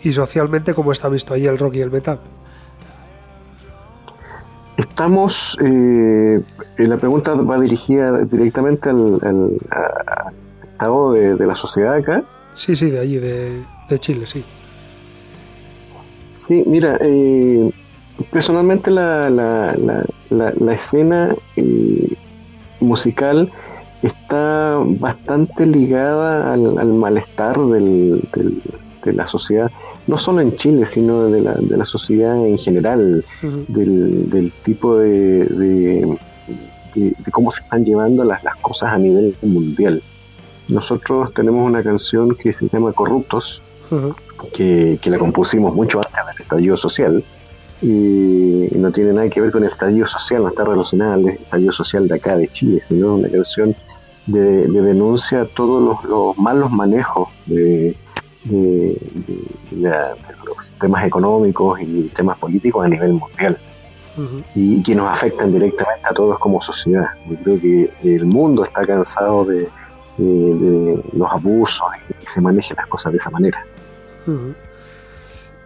¿Y 0.01 0.11
socialmente 0.11 0.73
cómo 0.73 0.91
está 0.91 1.09
visto 1.09 1.33
ahí 1.33 1.45
el 1.45 1.57
rock 1.57 1.75
y 1.75 1.81
el 1.81 1.91
metal? 1.91 2.19
Estamos, 4.77 5.57
eh, 5.61 6.41
la 6.77 6.97
pregunta 6.97 7.33
va 7.33 7.59
dirigida 7.59 8.23
directamente 8.23 8.89
al, 8.89 9.59
estado 10.63 11.11
de, 11.13 11.45
la 11.45 11.55
sociedad 11.55 11.95
acá. 11.95 12.23
Sí, 12.53 12.75
sí, 12.75 12.89
de 12.89 12.99
allí, 12.99 13.17
de, 13.17 13.63
de 13.89 13.99
Chile, 13.99 14.25
sí. 14.25 14.43
Sí, 16.47 16.63
mira, 16.65 16.97
eh, 17.01 17.71
personalmente 18.31 18.91
la, 18.91 19.29
la, 19.29 19.75
la, 20.29 20.53
la 20.57 20.73
escena 20.73 21.35
eh, 21.55 22.15
musical 22.79 23.51
está 24.03 24.79
bastante 24.85 25.65
ligada 25.65 26.53
al, 26.53 26.93
malestar 26.93 27.57
del, 27.57 28.21
de 29.03 29.13
la 29.13 29.27
sociedad, 29.27 29.71
no 30.07 30.17
solo 30.17 30.41
en 30.41 30.55
Chile, 30.55 30.85
sino 30.85 31.27
de 31.27 31.41
la, 31.41 31.53
de 31.53 31.77
la 31.77 31.85
sociedad 31.85 32.45
en 32.45 32.57
general, 32.57 33.25
del, 33.67 34.29
del, 34.29 34.51
tipo 34.63 34.97
de, 34.97 35.45
de, 35.45 37.15
cómo 37.31 37.51
se 37.51 37.63
están 37.63 37.83
llevando 37.83 38.23
las, 38.23 38.43
las 38.43 38.55
cosas 38.57 38.93
a 38.93 38.97
nivel 38.97 39.35
mundial. 39.41 40.01
Nosotros 40.67 41.33
tenemos 41.33 41.65
una 41.65 41.83
canción 41.83 42.35
que 42.35 42.53
se 42.53 42.67
llama 42.69 42.93
Corruptos, 42.93 43.61
que, 44.53 44.99
la 45.05 45.17
compusimos 45.17 45.73
mucho 45.73 45.99
antes 45.99 46.25
del 46.25 46.43
estallido 46.43 46.77
social 46.77 47.23
y 47.81 48.67
no 48.75 48.91
tiene 48.91 49.13
nada 49.13 49.29
que 49.29 49.41
ver 49.41 49.51
con 49.51 49.63
el 49.63 49.69
estallido 49.69 50.07
social, 50.07 50.43
no 50.43 50.49
está 50.49 50.63
relacionada 50.63 51.15
al 51.15 51.29
estallido 51.29 51.71
social 51.71 52.07
de 52.07 52.15
acá, 52.15 52.37
de 52.37 52.47
Chile, 52.47 52.81
sino 52.83 53.15
una 53.15 53.29
canción 53.29 53.75
de, 54.25 54.67
denuncia 54.67 55.41
a 55.41 55.45
todos 55.45 56.03
los, 56.03 56.37
malos 56.37 56.71
manejos 56.71 57.29
de, 57.45 57.95
los 58.45 60.73
temas 60.79 61.05
económicos 61.05 61.79
y 61.81 62.11
temas 62.15 62.37
políticos 62.37 62.85
a 62.85 62.87
nivel 62.87 63.13
mundial. 63.13 63.57
y, 64.55 64.81
que 64.81 64.95
nos 64.95 65.11
afectan 65.11 65.51
directamente 65.51 66.07
a 66.09 66.13
todos 66.13 66.39
como 66.39 66.61
sociedad. 66.61 67.07
Yo 67.29 67.35
creo 67.43 67.59
que 67.59 67.91
el 68.03 68.25
mundo 68.25 68.63
está 68.63 68.85
cansado 68.85 69.45
de, 69.45 69.67
los 70.17 71.29
abusos 71.29 71.87
y 72.09 72.23
que 72.23 72.29
se 72.29 72.39
manejen 72.39 72.77
las 72.77 72.87
cosas 72.87 73.11
de 73.11 73.17
esa 73.17 73.29
manera. 73.29 73.65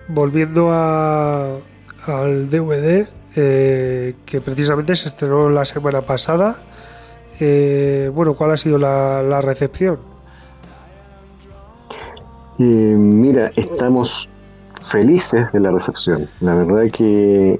Volviendo 0.07 0.71
al 0.71 2.49
DVD, 2.49 3.07
eh, 3.35 4.15
que 4.25 4.41
precisamente 4.41 4.95
se 4.95 5.07
estrenó 5.07 5.49
la 5.49 5.63
semana 5.65 6.01
pasada. 6.01 6.55
Eh, 7.39 8.11
bueno, 8.13 8.33
¿cuál 8.33 8.51
ha 8.51 8.57
sido 8.57 8.77
la, 8.77 9.41
recepción? 9.41 9.99
Eh, 12.57 12.63
mira, 12.63 13.51
estamos 13.55 14.27
felices 14.91 15.51
de 15.53 15.59
la 15.59 15.71
recepción. 15.71 16.27
La 16.41 16.55
verdad 16.55 16.89
que 16.91 17.59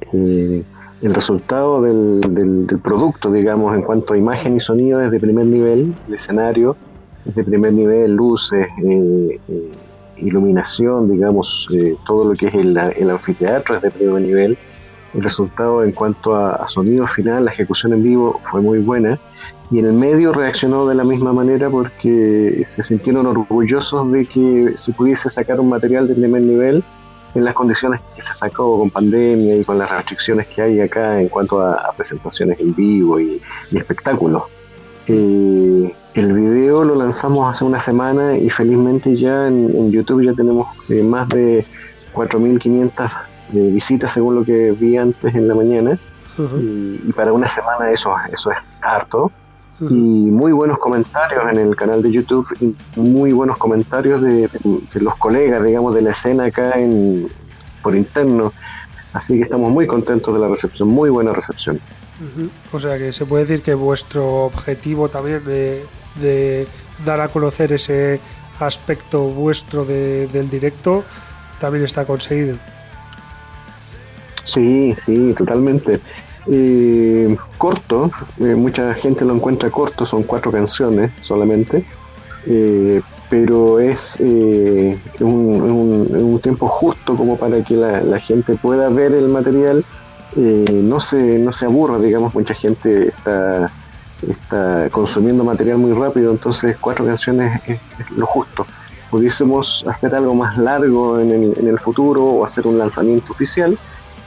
el 1.02 1.14
resultado 1.14 1.82
del, 1.82 2.68
producto, 2.84 3.32
digamos, 3.32 3.76
en 3.76 3.84
cuanto 3.84 4.16
a 4.16 4.18
imagen 4.18 4.58
y 4.58 4.60
sonido 4.60 5.02
es 5.02 5.12
de 5.12 5.20
primer 5.20 5.46
nivel, 5.46 5.94
el 6.08 6.14
escenario 6.14 6.76
es 7.26 7.36
de 7.36 7.44
primer 7.44 7.74
nivel, 7.74 8.16
luces, 8.16 8.68
iluminación, 10.22 11.12
digamos, 11.12 11.68
eh, 11.74 11.96
todo 12.06 12.26
lo 12.26 12.36
que 12.36 12.48
es 12.48 12.56
el, 12.56 12.78
anfiteatro 13.10 13.76
es 13.76 13.82
de 13.82 13.92
primer 13.92 14.22
nivel. 14.22 14.58
El 15.14 15.24
resultado 15.24 15.84
en 15.84 15.92
cuanto 15.92 16.36
a, 16.36 16.68
sonido 16.68 17.08
final, 17.08 17.46
la 17.46 17.52
ejecución 17.52 17.94
en 17.94 18.04
vivo 18.04 18.40
fue 18.52 18.62
muy 18.62 18.80
buena 18.80 19.20
y 19.72 19.80
en 19.80 19.86
el 19.86 19.94
medio 19.94 20.34
reaccionó 20.34 20.88
de 20.88 20.96
la 20.96 21.04
misma 21.04 21.34
manera 21.34 21.70
porque 21.70 22.64
se 22.66 22.84
sintieron 22.84 23.26
orgullosos 23.26 24.12
de 24.12 24.26
que 24.26 24.74
se 24.78 24.92
pudiese 24.94 25.30
sacar 25.30 25.60
un 25.60 25.70
material 25.70 26.08
de 26.08 26.16
primer 26.16 26.42
nivel 26.42 26.84
en 27.36 27.44
las 27.44 27.54
condiciones 27.54 28.02
que 28.16 28.22
se 28.22 28.34
sacó 28.34 28.80
con 28.80 28.90
pandemia 28.90 29.56
y 29.56 29.64
con 29.64 29.78
las 29.78 29.90
restricciones 29.90 30.48
que 30.48 30.62
hay 30.62 30.80
acá 30.80 31.22
en 31.22 31.30
cuanto 31.30 31.62
a, 31.62 31.92
presentaciones 31.96 32.60
en 32.60 32.74
vivo 32.74 33.20
y, 33.20 33.42
espectáculos. 33.72 34.44
Eh, 35.08 35.94
el 36.14 36.34
video 36.34 36.84
lo 36.84 36.96
lanzamos 36.96 37.50
hace 37.50 37.64
una 37.64 37.80
semana 37.80 38.36
y 38.36 38.50
felizmente 38.50 39.16
ya 39.16 39.48
en, 39.48 39.92
YouTube 39.92 40.24
ya 40.24 40.34
tenemos 40.34 40.68
eh, 40.90 41.04
más 41.04 41.30
de 41.30 41.66
4.500 42.14 43.12
eh, 43.54 43.72
visitas 43.72 44.14
según 44.14 44.36
lo 44.36 44.44
que 44.44 44.72
vi 44.72 44.98
antes 44.98 45.34
en 45.36 45.48
la 45.48 45.56
mañana. 45.56 45.98
y, 46.38 47.12
para 47.14 47.34
una 47.34 47.50
semana 47.50 47.92
eso, 47.92 48.14
eso 48.32 48.52
es 48.52 48.58
harto. 48.82 49.32
Y 49.82 49.94
muy 49.94 50.52
buenos 50.52 50.78
comentarios 50.78 51.42
en 51.54 51.58
el 51.60 51.76
canal 51.76 52.02
de 52.02 52.12
YouTube 52.12 52.48
y 52.60 53.00
muy 53.00 53.32
buenos 53.32 53.58
comentarios 53.58 54.22
de, 54.22 54.50
los 54.96 55.16
colegas, 55.16 55.64
digamos, 55.64 55.96
de 55.96 56.02
la 56.02 56.12
escena 56.12 56.46
acá 56.46 56.78
en, 56.78 57.30
por 57.82 57.96
interno. 57.96 58.52
Así 59.14 59.38
que 59.38 59.44
estamos 59.44 59.72
muy 59.72 59.88
contentos 59.88 60.34
de 60.34 60.40
la 60.40 60.50
recepción, 60.50 60.90
muy 60.90 61.10
buena 61.10 61.32
recepción. 61.32 61.80
O 62.74 62.80
sea 62.80 62.98
que 62.98 63.14
se 63.14 63.26
puede 63.26 63.46
decir 63.46 63.64
que 63.64 63.74
vuestro 63.74 64.46
objetivo 64.46 65.08
también 65.08 65.46
de, 65.46 65.86
de 66.20 66.68
dar 67.06 67.22
a 67.22 67.28
conocer 67.28 67.74
ese 67.74 68.20
aspecto 68.60 69.24
vuestro 69.24 69.86
del 69.86 70.50
directo 70.50 71.04
también 71.60 71.84
está 71.84 72.06
conseguido. 72.06 72.58
Sí, 74.46 74.96
sí, 74.98 75.34
totalmente. 75.38 76.00
Eh, 76.48 77.38
corto, 77.58 78.10
eh, 78.40 78.56
mucha 78.56 78.94
gente 78.96 79.26
lo 79.26 79.36
encuentra 79.36 79.70
corto, 79.70 80.06
son 80.06 80.24
cuatro 80.24 80.52
canciones 80.52 81.12
solamente, 81.20 81.86
eh, 82.48 83.02
pero 83.30 83.80
es 83.80 84.18
un, 84.20 86.40
tiempo 86.42 86.68
justo 86.68 87.16
como 87.16 87.38
para 87.38 87.64
que 87.64 87.76
la, 87.76 88.02
la 88.02 88.18
gente 88.18 88.56
pueda 88.56 88.90
ver 88.90 89.14
el 89.14 89.28
material, 89.28 89.86
no, 90.36 91.00
se, 91.00 91.38
no 91.38 91.52
se 91.52 91.66
aburra, 91.66 92.00
digamos, 92.00 92.34
mucha 92.34 92.54
gente 92.54 93.10
está 93.10 93.72
está 94.28 94.90
consumiendo 94.90 95.44
material 95.44 95.78
muy 95.78 95.94
rápido, 95.94 96.32
entonces 96.32 96.78
cuatro 96.80 97.06
canciones 97.06 97.62
es, 97.68 97.80
lo 98.12 98.26
justo. 98.26 98.66
Pudiésemos 99.10 99.84
hacer 99.88 100.14
algo 100.14 100.36
más 100.36 100.58
largo 100.58 101.20
en 101.20 101.32
el, 101.32 101.54
en 101.58 101.68
el, 101.68 101.80
futuro 101.80 102.24
o 102.24 102.46
hacer 102.46 102.68
un 102.68 102.78
lanzamiento 102.78 103.32
oficial, 103.34 103.78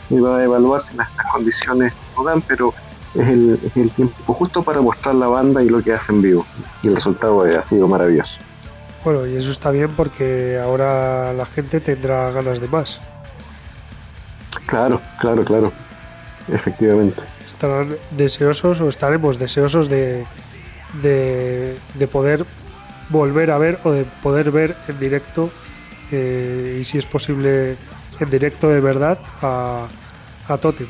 se 0.08 0.20
va 0.20 0.38
a 0.38 0.44
evaluar 0.44 0.80
si 0.80 0.96
las, 0.96 1.08
condiciones 1.30 1.92
lo 2.16 2.24
dan, 2.24 2.42
pero 2.42 2.74
es 3.14 3.28
el, 3.28 3.60
es 3.64 3.76
el, 3.76 3.90
tiempo 3.90 4.32
justo 4.32 4.62
para 4.62 4.80
mostrar 4.80 5.14
la 5.14 5.28
banda 5.28 5.62
y 5.62 5.68
lo 5.68 5.82
que 5.82 5.92
hace 5.92 6.12
en 6.12 6.22
vivo. 6.22 6.44
Y 6.82 6.88
el 6.88 6.96
resultado 6.96 7.42
ha 7.42 7.64
sido 7.64 7.86
maravilloso. 7.86 8.38
Bueno, 9.04 9.26
y 9.26 9.36
eso 9.36 9.50
está 9.50 9.70
bien 9.70 9.90
porque 9.96 10.58
ahora 10.62 11.32
la 11.32 11.46
gente 11.46 11.80
tendrá 11.80 12.30
ganas 12.30 12.60
de 12.60 12.68
más. 12.68 13.00
Claro, 14.66 15.00
claro, 15.20 15.44
claro. 15.44 15.72
Efectivamente 16.48 17.22
estarán 17.62 17.94
deseosos 18.10 18.80
o 18.80 18.88
estaremos 18.88 19.38
deseosos 19.38 19.88
de, 19.88 20.26
de, 21.00 22.08
poder 22.10 22.44
volver 23.08 23.52
a 23.52 23.58
ver 23.58 23.78
o 23.84 23.92
de 23.92 24.04
poder 24.20 24.50
ver 24.50 24.74
en 24.88 24.98
directo 24.98 25.48
eh, 26.10 26.78
y 26.80 26.84
si 26.84 26.98
es 26.98 27.06
posible 27.06 27.76
en 28.18 28.30
directo 28.30 28.68
de 28.68 28.80
verdad 28.80 29.16
a, 29.42 29.86
a 30.48 30.58
Totem. 30.58 30.88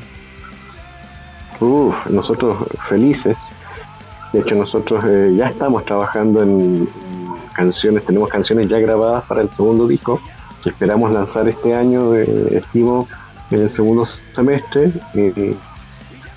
nosotros 2.09 2.57
felices. 2.89 3.37
De 4.31 4.39
hecho, 4.39 4.55
nosotros 4.55 5.05
eh, 5.07 5.31
ya 5.37 5.49
estamos 5.49 5.85
trabajando 5.85 6.41
en 6.41 6.89
canciones, 7.53 8.03
tenemos 8.03 8.29
canciones 8.29 8.67
ya 8.67 8.79
grabadas 8.79 9.25
para 9.25 9.43
el 9.43 9.51
segundo 9.51 9.87
disco 9.87 10.19
que 10.63 10.71
esperamos 10.71 11.11
lanzar 11.11 11.47
este 11.47 11.75
año, 11.75 12.15
eh, 12.15 12.57
estimo, 12.63 13.07
en 13.51 13.61
el 13.61 13.69
segundo 13.69 14.05
semestre 14.05 14.91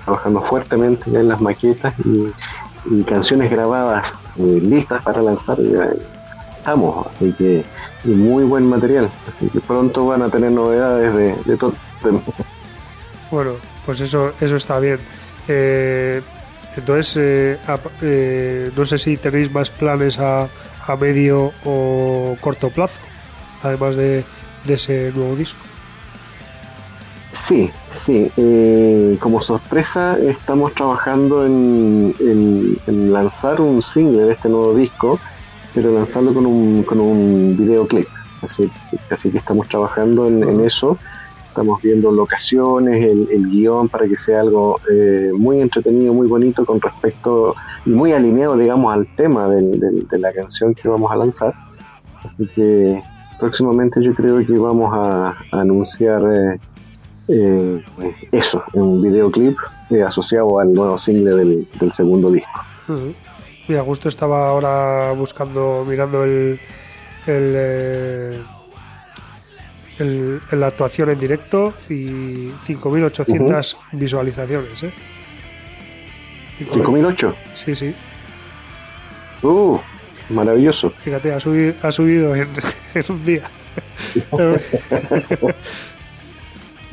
trabajando 0.06 0.40
fuertemente 0.40 1.10
ya 1.10 1.20
en 1.20 1.28
las 1.28 1.40
maquetas 1.40 1.92
y, 2.04 2.32
canciones 3.02 3.50
grabadas 3.50 4.28
eh, 4.36 4.60
listas 4.62 5.02
para 5.02 5.20
lanzar. 5.20 5.58
estamos, 6.56 7.04
así 7.08 7.32
que 7.32 7.64
muy 8.04 8.44
buen 8.44 8.64
material. 8.64 9.10
Así 9.28 9.48
que 9.48 9.60
pronto 9.60 10.06
van 10.06 10.22
a 10.22 10.28
tener 10.28 10.52
novedades 10.52 11.44
de, 11.44 11.56
todo. 11.56 11.74
Bueno, 13.32 13.54
pues 13.84 14.00
eso, 14.00 14.32
eso 14.40 14.54
está 14.54 14.78
bien. 14.78 15.00
Eh, 15.48 16.22
entonces, 16.76 17.58
eh, 18.02 18.70
no 18.76 18.84
sé 18.84 18.98
si 18.98 19.16
tenéis 19.16 19.50
más 19.50 19.72
planes 19.72 20.20
a, 20.20 20.48
a 20.86 20.96
medio 20.96 21.52
o 21.64 22.36
corto 22.40 22.70
plazo, 22.70 23.00
además 23.64 23.96
de, 23.96 24.24
de 24.64 24.74
ese 24.74 25.10
nuevo 25.12 25.34
disco. 25.34 25.65
Sí, 27.44 27.70
sí. 27.90 28.32
eh, 28.36 29.16
como 29.20 29.40
sorpresa 29.40 30.16
estamos 30.28 30.72
trabajando 30.74 31.44
en, 31.44 32.14
en- 32.18 32.76
en 32.86 33.12
lanzar 33.12 33.60
un 33.60 33.82
single 33.82 34.24
de 34.26 34.32
este 34.32 34.48
nuevo 34.48 34.74
disco, 34.74 35.20
pero 35.72 35.92
lanzarlo 35.92 36.32
con 36.34 36.46
un, 36.46 36.84
con 36.84 37.00
un 37.00 37.56
videoclip. 37.56 38.08
Así, 38.40 38.72
así 39.10 39.30
que 39.32 39.38
estamos 39.38 39.68
trabajando 39.68 40.26
en, 40.28 40.42
en 40.48 40.60
eso. 40.60 40.98
Estamos 41.48 41.80
viendo 41.82 42.12
locaciones, 42.12 43.02
el, 43.04 43.26
el 43.30 43.42
guion 43.50 43.88
para 43.88 44.06
que 44.08 44.16
sea 44.16 44.40
algo 44.40 44.78
eh, 44.92 45.30
muy 45.34 45.60
entretenido, 45.60 46.12
muy 46.14 46.28
bonito 46.28 46.64
con 46.66 46.80
respecto 46.80 47.54
y 47.84 47.92
muy 47.94 48.12
alineado, 48.12 48.56
digamos, 48.56 48.94
al 48.94 49.08
tema 49.16 49.48
del- 49.48 49.78
del- 49.80 50.06
de 50.08 50.18
la 50.18 50.32
canción 50.32 50.74
que 50.74 50.88
vamos 50.88 51.10
a 51.12 51.16
lanzar. 51.16 51.54
Así 52.22 52.48
que 52.54 53.02
próximamente 53.36 54.02
yo 54.02 54.14
creo 54.14 54.38
que 54.44 54.58
vamos 54.58 54.90
a, 54.94 55.28
a 55.30 55.60
anunciar 55.60 56.22
eh, 56.32 56.60
eh, 57.28 57.82
eso, 58.32 58.62
un 58.74 59.02
videoclip 59.02 59.56
eh, 59.90 60.02
asociado 60.02 60.58
al 60.60 60.72
nuevo 60.72 60.96
single 60.96 61.34
del, 61.36 61.68
del 61.78 61.92
segundo 61.92 62.30
disco. 62.30 62.64
Ujú. 62.88 63.14
Mira, 63.68 63.82
justo 63.82 64.08
estaba 64.08 64.48
ahora 64.48 65.12
buscando, 65.12 65.84
mirando 65.88 66.22
el, 66.24 66.60
el, 67.26 67.54
eh, 67.56 68.38
el- 69.98 70.40
la 70.52 70.68
actuación 70.68 71.10
en 71.10 71.18
directo 71.18 71.74
y 71.88 72.50
5.800 72.64 73.76
visualizaciones. 73.92 74.82
¿eh? 74.84 74.92
5008. 76.68 77.34
Sí, 77.54 77.74
sí. 77.74 77.94
Uh, 79.42 79.78
maravilloso. 80.30 80.90
Fíjate, 80.98 81.32
ha 81.32 81.40
subido, 81.40 81.74
ha 81.82 81.90
subido 81.90 82.34
en, 82.36 82.48
en 82.94 83.04
un 83.08 83.24
día. 83.24 83.42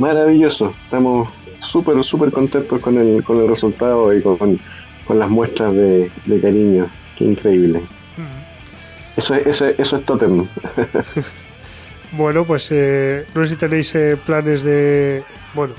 Maravilloso. 0.07 0.73
Estamos 0.83 1.29
súper, 1.61 2.03
súper 2.03 2.29
contentos 2.31 2.81
con 2.81 2.97
el, 2.97 3.23
con 3.23 3.37
el 3.41 3.47
resultado 3.47 4.13
y 4.13 4.21
con, 4.21 4.59
con 5.05 5.17
las 5.19 5.29
muestras 5.29 5.73
de, 5.73 6.11
de 6.25 6.41
cariño. 6.41 6.89
Qué 7.17 7.23
increíble. 7.23 7.81
Eso, 9.15 9.35
es- 9.35 9.47
eso, 9.47 9.65
es- 9.67 9.79
eso 9.79 9.95
es 9.95 10.05
Totem. 10.05 10.45
Bueno, 12.15 12.45
pues 12.45 12.69
eh, 12.71 13.25
no 13.33 13.43
sé 13.43 13.51
si 13.51 13.55
tenéis 13.55 13.95
eh, 13.95 14.15
planes 14.23 14.61
de, 14.61 15.23
bueno, 15.55 15.73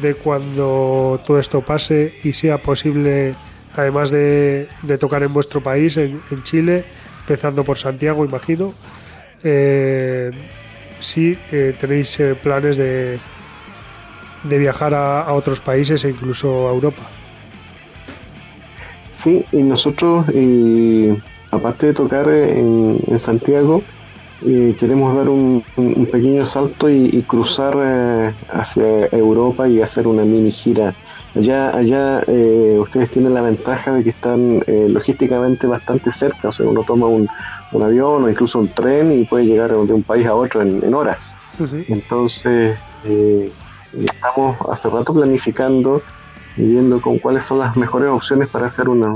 de 0.00 0.14
cuando 0.14 1.20
todo 1.26 1.38
esto 1.38 1.60
pase 1.60 2.14
y 2.24 2.32
sea 2.32 2.56
posible, 2.56 3.34
además 3.76 4.10
de, 4.10 4.68
de 4.84 4.96
tocar 4.96 5.22
en 5.22 5.34
vuestro 5.34 5.60
país, 5.62 5.98
en, 5.98 6.18
en 6.30 6.42
Chile, 6.44 6.82
empezando 7.20 7.62
por 7.62 7.76
Santiago, 7.76 8.24
imagino, 8.24 8.72
eh, 9.44 10.30
si 11.00 11.38
eh, 11.52 11.74
tenéis 11.78 12.18
eh, 12.20 12.34
planes 12.34 12.76
de, 12.76 13.18
de 14.44 14.58
viajar 14.58 14.94
a, 14.94 15.32
otros 15.32 15.60
países 15.60 16.04
e 16.04 16.10
incluso 16.10 16.68
a 16.68 16.72
Europa. 16.72 17.02
Sí, 19.10 19.44
y 19.50 19.62
nosotros, 19.62 20.26
aparte 21.50 21.86
de 21.86 21.94
tocar 21.94 22.28
en, 22.28 23.00
en 23.06 23.18
Santiago, 23.18 23.82
queremos 24.78 25.16
dar 25.16 25.28
un 25.28 25.64
pequeño 26.10 26.46
salto 26.46 26.88
y, 26.88 27.10
y 27.12 27.22
cruzar 27.22 27.76
eh, 27.80 28.30
hacia 28.52 29.06
Europa 29.06 29.68
y 29.68 29.82
hacer 29.82 30.06
una 30.06 30.22
mini 30.22 30.52
gira. 30.52 30.94
Allá, 31.34 31.76
allá 31.76 32.22
eh, 32.26 32.78
ustedes 32.80 33.10
tienen 33.10 33.34
la 33.34 33.42
ventaja 33.42 33.92
de 33.92 34.02
que 34.02 34.10
están 34.10 34.62
eh, 34.66 34.86
logísticamente 34.88 35.66
bastante 35.66 36.10
cerca, 36.12 36.48
o 36.48 36.52
sea, 36.52 36.66
uno 36.66 36.82
toma 36.82 37.06
un, 37.06 37.28
un 37.72 37.82
avión 37.82 38.24
o 38.24 38.28
incluso 38.28 38.58
un 38.58 38.68
tren 38.68 39.12
y 39.12 39.24
puede 39.24 39.44
llegar 39.44 39.70
de 39.76 39.92
un 39.92 40.02
país 40.02 40.26
a 40.26 40.34
otro 40.34 40.62
en, 40.62 40.82
en 40.82 40.94
horas. 40.94 41.36
Entonces, 41.88 42.78
eh, 43.04 43.52
estamos 43.92 44.56
hace 44.72 44.88
rato 44.88 45.12
planificando 45.12 46.02
y 46.56 46.62
viendo 46.62 47.00
con 47.00 47.18
cuáles 47.18 47.44
son 47.44 47.58
las 47.60 47.76
mejores 47.76 48.08
opciones 48.08 48.48
para 48.48 48.66
hacer 48.66 48.88
una 48.88 49.14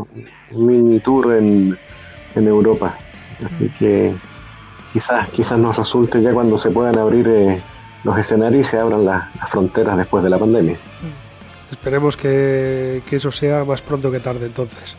un 0.52 0.66
mini 0.66 1.00
tour 1.00 1.34
en, 1.34 1.76
en 2.34 2.46
Europa. 2.46 2.94
Así 3.44 3.70
que 3.78 4.12
quizás 4.92 5.28
quizás 5.30 5.58
nos 5.58 5.76
resulte 5.76 6.20
ya 6.22 6.32
cuando 6.32 6.58
se 6.58 6.70
puedan 6.70 6.98
abrir 6.98 7.26
eh, 7.28 7.60
los 8.04 8.16
escenarios 8.18 8.66
y 8.66 8.70
se 8.70 8.78
abran 8.78 9.04
las 9.04 9.24
fronteras 9.50 9.96
después 9.96 10.22
de 10.22 10.30
la 10.30 10.38
pandemia. 10.38 10.76
Esperemos 11.72 12.16
que, 12.16 13.02
que 13.08 13.16
eso 13.16 13.32
sea 13.32 13.64
más 13.64 13.82
pronto 13.82 14.10
que 14.10 14.20
tarde 14.20 14.46
entonces. 14.46 14.94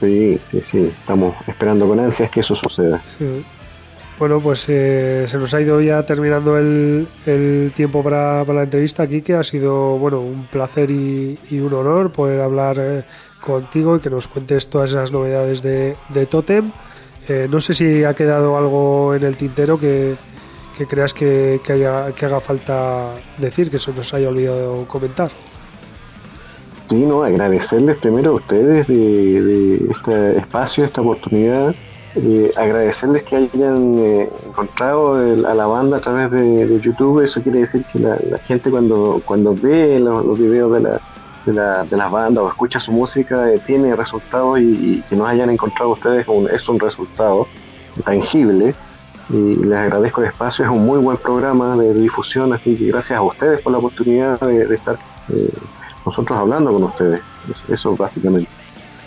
Sí, 0.00 0.38
sí, 0.50 0.60
sí, 0.70 0.92
estamos 1.00 1.34
esperando 1.46 1.88
con 1.88 1.98
ansias 1.98 2.30
que 2.30 2.40
eso 2.40 2.54
suceda. 2.54 3.00
Bueno, 4.18 4.40
pues 4.40 4.66
eh, 4.68 5.26
se 5.28 5.38
nos 5.38 5.54
ha 5.54 5.60
ido 5.60 5.80
ya 5.80 6.02
terminando 6.02 6.58
el, 6.58 7.06
el 7.24 7.72
tiempo 7.74 8.02
para, 8.02 8.44
para 8.44 8.58
la 8.58 8.64
entrevista 8.64 9.04
aquí, 9.04 9.22
que 9.22 9.34
ha 9.34 9.44
sido 9.44 9.96
bueno 9.96 10.20
un 10.20 10.46
placer 10.46 10.90
y, 10.90 11.38
y 11.50 11.60
un 11.60 11.72
honor 11.72 12.10
poder 12.10 12.40
hablar 12.40 12.76
eh, 12.80 13.04
contigo 13.40 13.96
y 13.96 14.00
que 14.00 14.10
nos 14.10 14.26
cuentes 14.26 14.68
todas 14.68 14.90
esas 14.90 15.12
novedades 15.12 15.62
de, 15.62 15.96
de 16.08 16.26
Totem. 16.26 16.72
Eh, 17.28 17.46
no 17.48 17.60
sé 17.60 17.74
si 17.74 18.04
ha 18.04 18.14
quedado 18.14 18.56
algo 18.56 19.14
en 19.14 19.22
el 19.22 19.36
tintero 19.36 19.78
que, 19.78 20.16
que 20.78 20.86
creas 20.86 21.12
que, 21.12 21.60
haya, 21.68 22.12
que 22.12 22.24
haga 22.26 22.40
falta 22.40 23.10
decir, 23.36 23.70
que 23.70 23.78
se 23.78 23.92
nos 23.92 24.14
haya 24.14 24.28
olvidado 24.28 24.84
comentar. 24.86 25.30
Sí, 26.88 26.94
no, 27.04 27.22
agradecerles 27.22 27.98
primero 27.98 28.30
a 28.30 28.34
ustedes 28.34 28.86
de, 28.86 29.76
este 29.90 30.38
espacio, 30.38 30.84
esta 30.84 31.02
oportunidad, 31.02 31.74
eh, 32.14 32.50
agradecerles 32.56 33.24
que 33.24 33.36
hayan 33.36 33.96
eh, 33.98 34.28
encontrado 34.46 35.22
el- 35.22 35.44
a 35.44 35.54
la 35.54 35.66
banda 35.66 35.98
a 35.98 36.00
través 36.00 36.30
de, 36.30 36.80
YouTube, 36.80 37.22
eso 37.22 37.42
quiere 37.42 37.60
decir 37.60 37.84
que 37.92 37.98
la, 37.98 38.16
gente 38.38 38.70
cuando, 38.70 39.20
cuando 39.26 39.54
ve 39.54 40.00
los, 40.00 40.24
los 40.24 40.38
videos 40.38 40.72
de, 40.72 40.80
la, 40.80 41.00
de, 41.44 41.52
la- 41.52 41.84
de 41.84 41.96
las 41.96 42.10
bandas 42.10 42.44
o 42.44 42.48
escucha 42.48 42.80
su 42.80 42.92
música 42.92 43.52
eh, 43.52 43.60
tiene 43.66 43.94
resultados 43.94 44.58
y, 44.58 44.62
y 44.62 45.04
que 45.08 45.16
nos 45.16 45.28
hayan 45.28 45.50
encontrado 45.50 45.90
ustedes 45.90 46.26
un- 46.28 46.48
es 46.48 46.66
un 46.70 46.80
resultado 46.80 47.46
tangible 48.04 48.74
y 49.30 49.56
les 49.56 49.76
agradezco 49.78 50.22
el 50.22 50.28
espacio, 50.28 50.64
es 50.64 50.70
un 50.70 50.84
muy 50.86 50.98
buen 50.98 51.16
programa 51.18 51.76
de 51.76 51.92
difusión, 51.94 52.52
así 52.52 52.76
que 52.76 52.86
gracias 52.86 53.18
a 53.18 53.22
ustedes 53.22 53.60
por 53.60 53.72
la 53.72 53.78
oportunidad 53.78 54.40
de, 54.40 54.66
de 54.66 54.74
estar 54.74 54.98
eh, 55.28 55.50
nosotros 56.06 56.38
hablando 56.38 56.72
con 56.72 56.84
ustedes, 56.84 57.20
eso, 57.68 57.94
básicamente. 57.96 58.48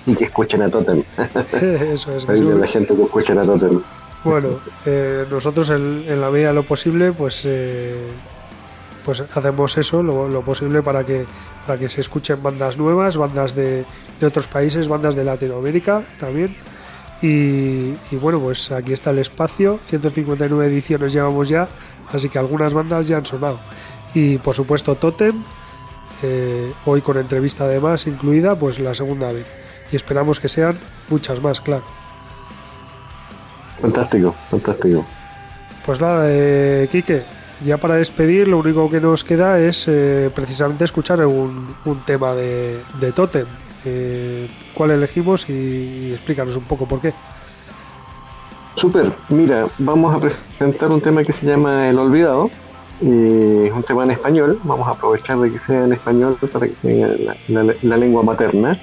Y 0.05 0.15
que 0.15 0.25
escuchen 0.25 0.61
a 0.61 0.69
Totem, 0.69 1.03
Eso 1.61 2.15
es. 2.15 2.25
que 2.25 2.33
la 2.41 2.67
gente 2.67 2.95
que 2.95 3.03
escuchen 3.03 3.37
a 3.39 3.45
Totem. 3.45 3.81
Bueno, 4.23 4.49
eh, 4.85 5.25
nosotros 5.31 5.69
en, 5.71 6.03
en 6.07 6.21
la 6.21 6.29
medida 6.29 6.49
de 6.49 6.53
lo 6.53 6.63
posible, 6.63 7.11
pues, 7.11 7.41
eh, 7.45 7.95
pues 9.03 9.21
hacemos 9.21 9.75
eso, 9.79 10.03
lo, 10.03 10.27
lo 10.27 10.41
posible 10.41 10.83
para 10.83 11.03
que, 11.03 11.25
para 11.65 11.79
que 11.79 11.89
se 11.89 12.01
escuchen 12.01 12.41
bandas 12.43 12.77
nuevas, 12.77 13.17
bandas 13.17 13.55
de, 13.55 13.83
de 14.19 14.25
otros 14.27 14.47
países, 14.47 14.87
bandas 14.87 15.15
de 15.15 15.23
Latinoamérica 15.23 16.03
también. 16.19 16.55
Y, 17.21 17.93
y 18.11 18.15
bueno, 18.19 18.39
pues 18.39 18.71
aquí 18.71 18.93
está 18.93 19.11
el 19.11 19.19
espacio, 19.19 19.79
159 19.83 20.65
ediciones 20.65 21.13
llevamos 21.13 21.49
ya, 21.49 21.67
así 22.11 22.29
que 22.29 22.39
algunas 22.39 22.73
bandas 22.73 23.07
ya 23.07 23.17
han 23.17 23.25
sonado. 23.25 23.59
Y 24.13 24.37
por 24.39 24.55
supuesto 24.55 24.95
Totem, 24.95 25.43
eh, 26.23 26.73
hoy 26.85 27.01
con 27.01 27.17
entrevista 27.17 27.65
además 27.65 28.07
incluida, 28.07 28.55
pues 28.55 28.79
la 28.79 28.93
segunda 28.93 29.31
vez. 29.31 29.45
Y 29.91 29.95
esperamos 29.95 30.39
que 30.39 30.49
sean 30.49 30.77
muchas 31.09 31.41
más, 31.41 31.61
claro. 31.61 31.83
Fantástico, 33.81 34.35
fantástico. 34.49 35.05
Pues 35.85 35.99
nada, 35.99 36.25
eh, 36.27 36.87
Quique, 36.91 37.23
ya 37.63 37.77
para 37.77 37.95
despedir, 37.95 38.47
lo 38.47 38.57
único 38.59 38.89
que 38.89 39.01
nos 39.01 39.23
queda 39.23 39.59
es 39.59 39.87
eh, 39.87 40.29
precisamente 40.33 40.83
escuchar 40.83 41.25
un, 41.25 41.75
un 41.85 41.99
tema 42.05 42.33
de, 42.33 42.79
de 42.99 43.11
Totem. 43.11 43.47
Eh, 43.85 44.47
¿Cuál 44.73 44.91
elegimos? 44.91 45.49
Y, 45.49 45.53
y 45.53 46.11
explícanos 46.13 46.55
un 46.55 46.63
poco 46.63 46.85
por 46.85 46.99
qué. 47.01 47.13
Super, 48.75 49.11
mira, 49.29 49.67
vamos 49.77 50.15
a 50.15 50.19
presentar 50.19 50.89
un 50.89 51.01
tema 51.01 51.23
que 51.23 51.31
se 51.33 51.45
llama 51.45 51.89
El 51.89 51.99
Olvidado. 51.99 52.49
eh, 53.01 53.65
es 53.67 53.73
un 53.73 53.83
tema 53.83 54.03
en 54.03 54.11
español, 54.11 54.59
vamos 54.63 54.87
a 54.87 54.91
aprovechar 54.91 55.37
de 55.39 55.51
que 55.51 55.59
sea 55.59 55.83
en 55.85 55.93
español 55.93 56.37
para 56.53 56.67
que 56.67 56.75
sea 56.75 57.07
la, 57.47 57.63
la- 57.63 57.73
la 57.81 57.97
lengua 57.97 58.23
materna. 58.23 58.79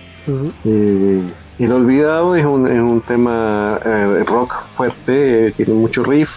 Eh, 0.65 1.23
El 1.59 1.73
Olvidado 1.73 2.37
es 2.37 2.45
un, 2.45 2.67
es 2.67 2.81
un 2.81 3.01
tema 3.01 3.81
eh, 3.85 4.25
rock 4.27 4.55
fuerte, 4.77 5.53
tiene 5.57 5.73
mucho 5.75 6.03
riff. 6.05 6.31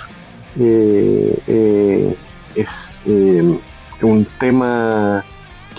es 2.55 3.03
un 3.05 4.25
tema 4.39 5.23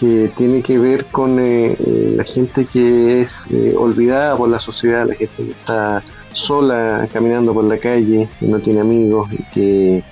que 0.02 0.32
tiene 0.36 0.62
que 0.62 0.80
ver 0.80 1.04
con 1.04 1.38
eh, 1.38 1.76
eh, 1.78 2.14
la 2.16 2.24
gente 2.24 2.66
que 2.66 3.22
es 3.22 3.46
eh, 3.52 3.72
olvidada 3.78 4.36
por 4.36 4.48
la 4.48 4.58
sociedad, 4.58 5.06
la 5.06 5.14
gente 5.14 5.44
que 5.44 5.50
está 5.52 6.02
sola 6.32 7.08
caminando 7.12 7.54
por 7.54 7.62
la 7.62 7.78
calle, 7.78 8.28
no 8.40 8.58
tiene 8.58 8.80
amigos 8.80 9.30
que 9.54 10.02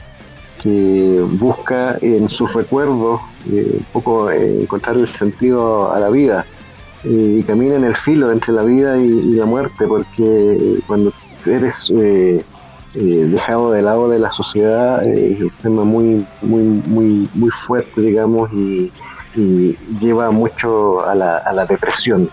que 0.62 1.24
busca 1.26 1.97
en 2.03 2.28
sus 2.28 2.53
recuerdos 2.53 3.22
un 3.47 3.86
poco 3.95 4.30
encontrar 4.30 4.99
el 4.99 5.09
sentido 5.09 5.91
a 5.91 5.99
la 5.99 6.11
vida 6.11 6.45
y 7.03 7.43
camina 7.45 7.76
en 7.76 7.84
el 7.84 7.97
filo 7.97 8.30
entre 8.30 8.53
la 8.53 8.62
vida 8.62 8.99
y, 8.99 9.09
la 9.09 9.47
muerte, 9.47 9.86
porque 9.86 10.82
cuando 10.86 11.14
eres 11.47 11.91
dejado 12.93 13.72
de 13.72 13.80
lado 13.80 14.11
de 14.11 14.18
la 14.18 14.30
sociedad 14.30 15.03
es 15.03 15.41
un 15.41 15.51
tema 15.62 15.84
muy, 15.84 16.26
muy, 16.43 16.62
muy, 16.62 17.26
muy 17.32 17.49
fuerte, 17.49 18.03
digamos, 18.03 18.53
y, 18.53 18.93
lleva 19.35 20.31
mucho 20.31 21.07
a 21.07 21.14
la, 21.14 21.39
a 21.39 21.53
la 21.53 21.66
depresión 21.66 22.28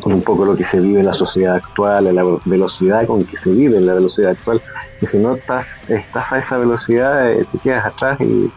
con 0.00 0.12
un 0.12 0.22
poco 0.22 0.44
lo 0.44 0.56
que 0.56 0.64
se 0.64 0.80
vive 0.80 1.00
en 1.00 1.06
la 1.06 1.14
sociedad 1.14 1.56
actual, 1.56 2.06
en 2.06 2.16
la 2.16 2.24
velocidad 2.44 3.06
con 3.06 3.24
que 3.24 3.38
se 3.38 3.50
vive 3.50 3.76
en 3.76 3.86
la 3.86 3.94
velocidad 3.94 4.32
actual, 4.32 4.60
que 5.00 5.06
si 5.06 5.18
no 5.18 5.34
estás, 5.34 5.80
estás 5.88 6.32
a 6.32 6.38
esa 6.38 6.58
velocidad, 6.58 7.30
eh, 7.32 7.44
te 7.50 7.58
quedas 7.58 7.86
atrás 7.86 8.20
y 8.20 8.50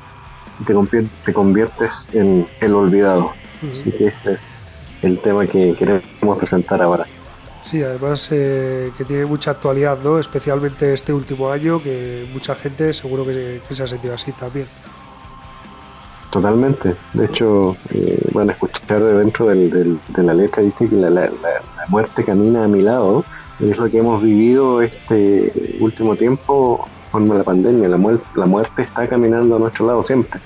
te, 0.66 0.74
conviertes, 0.74 1.12
te 1.26 1.34
conviertes 1.34 2.10
en 2.14 2.48
el 2.60 2.74
olvidado. 2.74 3.32
Así 3.72 3.92
que 3.92 4.08
ese 4.08 4.34
es 4.34 4.64
el 5.02 5.20
tema 5.20 5.48
que 5.48 5.74
queremos 5.74 6.38
presentar 6.38 6.82
ahora. 6.82 7.06
Sí, 7.64 7.84
además 7.84 8.30
eh, 8.32 8.92
que 8.98 9.04
tiene 9.04 9.26
mucha 9.26 9.52
actualidad, 9.52 9.98
¿no? 10.02 10.20
Especialmente 10.20 10.94
este 10.94 11.12
último 11.12 11.50
año, 11.52 11.82
que 11.82 12.28
mucha 12.32 12.56
gente 12.56 12.94
seguro 12.94 13.26
que 13.26 13.60
se 13.70 13.84
ha 13.84 13.88
sentido 13.88 14.14
así 14.14 14.32
también. 14.32 14.68
Totalmente. 16.32 16.96
De 17.14 17.26
hecho, 17.26 17.78
eh, 17.92 18.22
van 18.34 18.50
a 18.50 18.54
escuchar 18.54 19.02
dentro 19.02 19.48
del, 19.48 20.00
de 20.08 20.24
la 20.24 20.34
letra, 20.34 20.62
dice 20.62 20.88
que 20.90 20.96
la, 20.96 21.30
muerte 21.88 22.24
camina 22.24 22.66
a 22.66 22.68
mi 22.68 22.82
lado. 22.82 23.24
es 23.60 23.78
lo 23.78 23.90
que 23.90 24.00
hemos 24.00 24.22
vivido 24.22 24.82
este 24.82 25.78
último 25.80 26.16
tiempo 26.16 26.88
con 27.12 27.30
la 27.30 27.44
pandemia. 27.44 27.88
La, 27.88 27.98
muerte, 27.98 28.26
la 28.36 28.46
muerte 28.46 28.82
está 28.82 29.08
caminando 29.08 29.56
a 29.56 29.60
nuestro 29.60 29.88
lado 29.88 30.04
siempre. 30.04 30.40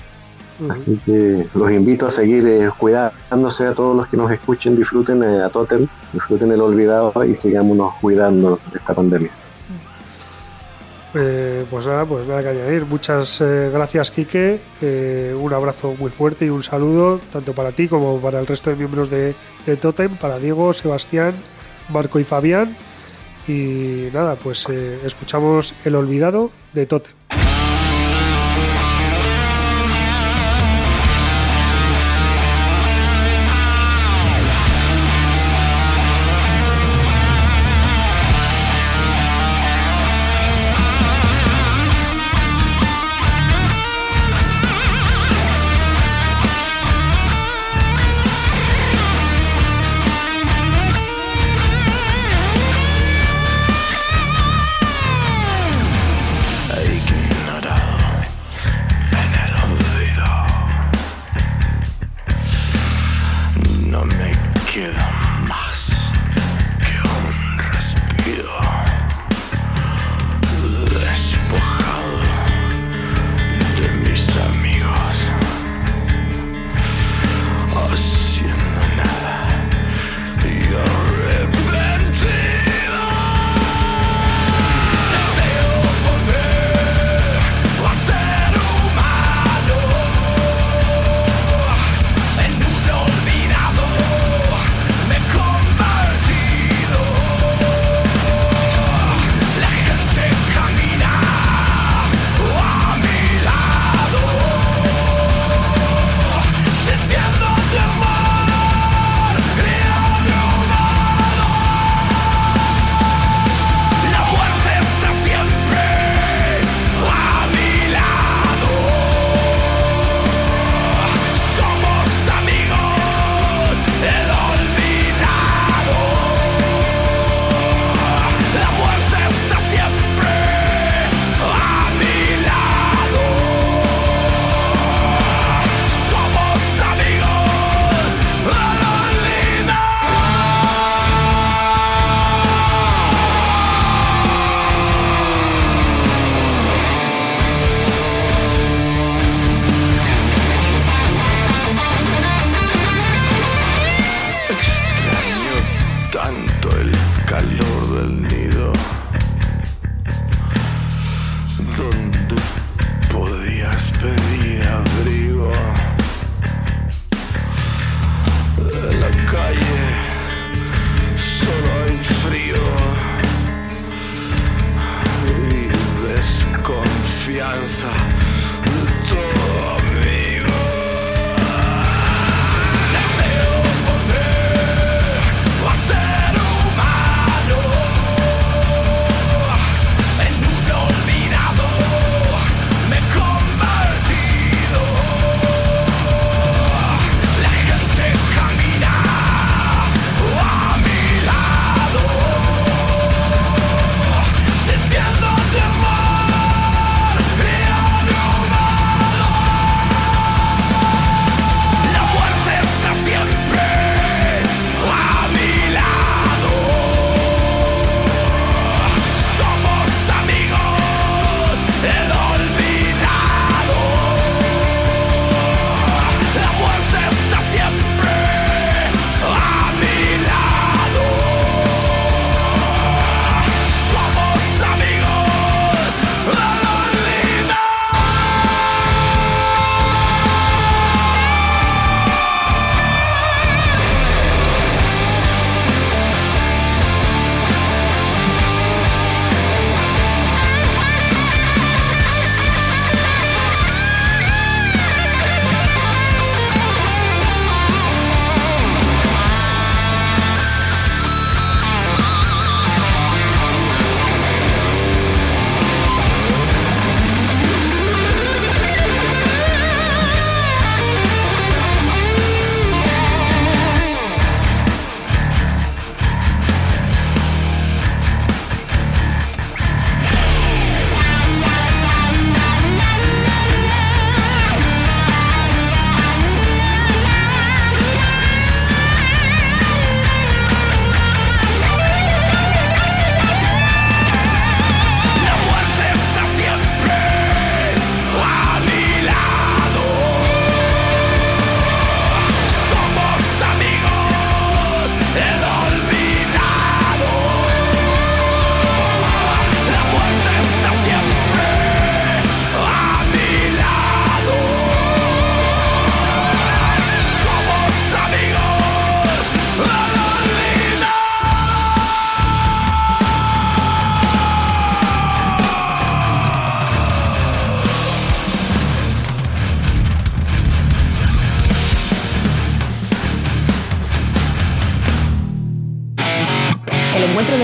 Así 0.70 1.00
que 1.04 1.48
los 1.54 1.72
invito 1.72 2.06
a 2.06 2.10
seguir 2.10 2.46
eh, 2.46 2.70
cuidándose 2.78 3.66
a 3.66 3.72
todos 3.72 3.96
los 3.96 4.06
que 4.06 4.16
nos 4.16 4.30
escuchen, 4.30 4.76
disfruten 4.76 5.22
eh, 5.24 5.42
a 5.42 5.48
Totem, 5.48 5.88
disfruten 6.12 6.52
el 6.52 6.60
olvidado 6.60 7.12
y 7.24 7.34
sigámonos 7.34 7.94
cuidando 8.00 8.60
de 8.70 8.78
esta 8.78 8.94
pandemia. 8.94 9.30
Eh, 11.14 11.66
pues 11.70 11.86
nada, 11.86 12.06
pues 12.06 12.26
nada 12.26 12.42
que 12.42 12.48
añadir. 12.48 12.86
Muchas 12.86 13.40
eh, 13.40 13.70
gracias, 13.72 14.10
Quique. 14.10 14.60
Eh, 14.80 15.36
un 15.38 15.52
abrazo 15.52 15.94
muy 15.98 16.10
fuerte 16.10 16.46
y 16.46 16.50
un 16.50 16.62
saludo 16.62 17.20
tanto 17.30 17.52
para 17.54 17.72
ti 17.72 17.88
como 17.88 18.20
para 18.20 18.40
el 18.40 18.46
resto 18.46 18.70
de 18.70 18.76
miembros 18.76 19.10
de, 19.10 19.34
de 19.66 19.76
Totem, 19.76 20.16
para 20.16 20.38
Diego, 20.38 20.72
Sebastián, 20.72 21.34
Marco 21.88 22.18
y 22.18 22.24
Fabián. 22.24 22.76
Y 23.46 24.08
nada, 24.12 24.36
pues 24.36 24.68
escuchamos 24.68 25.74
El 25.84 25.96
Olvidado 25.96 26.50
de 26.72 26.86
Totem. 26.86 27.12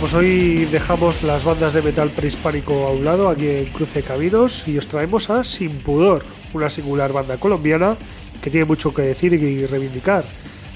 Pues 0.00 0.14
hoy 0.14 0.64
dejamos 0.72 1.22
las 1.22 1.44
bandas 1.44 1.74
de 1.74 1.82
metal 1.82 2.08
prehispánico 2.08 2.86
a 2.86 2.90
un 2.90 3.04
lado, 3.04 3.28
aquí 3.28 3.46
en 3.46 3.66
Cruce 3.66 4.02
Caminos, 4.02 4.66
y 4.66 4.78
os 4.78 4.86
traemos 4.86 5.28
a 5.28 5.44
Sin 5.44 5.76
Pudor, 5.76 6.22
una 6.54 6.70
singular 6.70 7.12
banda 7.12 7.36
colombiana 7.36 7.98
que 8.40 8.48
tiene 8.48 8.64
mucho 8.64 8.94
que 8.94 9.02
decir 9.02 9.34
y 9.34 9.66
reivindicar. 9.66 10.24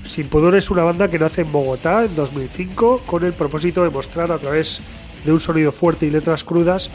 Sin 0.05 0.29
Pudor 0.29 0.55
es 0.57 0.70
una 0.70 0.83
banda 0.83 1.09
que 1.09 1.18
nace 1.18 1.41
en 1.41 1.51
Bogotá 1.51 2.05
en 2.05 2.14
2005 2.14 3.05
con 3.07 3.25
el 3.25 3.33
propósito 3.33 3.83
de 3.83 3.89
mostrar 3.89 4.31
a 4.31 4.37
través 4.37 4.83
de 5.25 5.33
un 5.33 5.41
sonido 5.41 5.72
fuerte 5.72 6.05
y 6.05 6.11
letras 6.11 6.45
crudas 6.45 6.91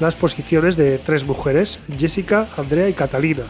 las 0.00 0.16
posiciones 0.16 0.76
de 0.76 0.98
tres 0.98 1.26
mujeres, 1.26 1.78
Jessica, 1.96 2.48
Andrea 2.56 2.88
y 2.88 2.92
Catalina, 2.92 3.44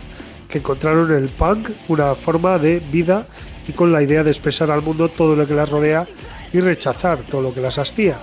que 0.50 0.58
encontraron 0.58 1.10
en 1.12 1.16
el 1.16 1.30
punk 1.30 1.70
una 1.88 2.14
forma 2.14 2.58
de 2.58 2.80
vida 2.92 3.26
y 3.66 3.72
con 3.72 3.90
la 3.90 4.02
idea 4.02 4.22
de 4.22 4.30
expresar 4.30 4.70
al 4.70 4.82
mundo 4.82 5.08
todo 5.08 5.34
lo 5.34 5.46
que 5.46 5.54
las 5.54 5.70
rodea 5.70 6.06
y 6.52 6.60
rechazar 6.60 7.18
todo 7.18 7.42
lo 7.42 7.54
que 7.54 7.60
las 7.60 7.78
hastía. 7.78 8.18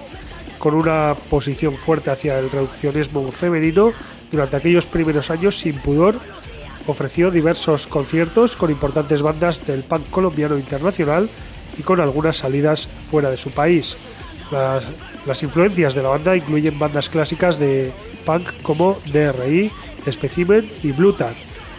Con 0.57 0.73
una 0.73 1.15
posición 1.29 1.77
fuerte 1.77 2.11
hacia 2.11 2.39
el 2.39 2.49
reduccionismo 2.49 3.31
femenino, 3.31 3.93
durante 4.31 4.55
aquellos 4.55 4.85
primeros 4.85 5.29
años, 5.29 5.59
sin 5.59 5.77
pudor, 5.79 6.15
ofreció 6.87 7.31
diversos 7.31 7.87
conciertos 7.87 8.55
con 8.55 8.71
importantes 8.71 9.21
bandas 9.21 9.65
del 9.65 9.83
punk 9.83 10.09
colombiano 10.09 10.57
internacional 10.57 11.29
y 11.77 11.83
con 11.83 11.99
algunas 11.99 12.37
salidas 12.37 12.87
fuera 12.87 13.29
de 13.29 13.37
su 13.37 13.51
país. 13.51 13.97
Las, 14.51 15.43
influencias 15.43 15.95
de 15.95 16.03
la 16.03 16.09
banda 16.09 16.35
incluyen 16.35 16.77
bandas 16.77 17.09
clásicas 17.09 17.57
de 17.57 17.91
punk 18.25 18.61
como 18.61 18.95
DRI, 19.11 19.71
Specimen 20.09 20.69
y 20.83 20.91
Blue 20.91 21.15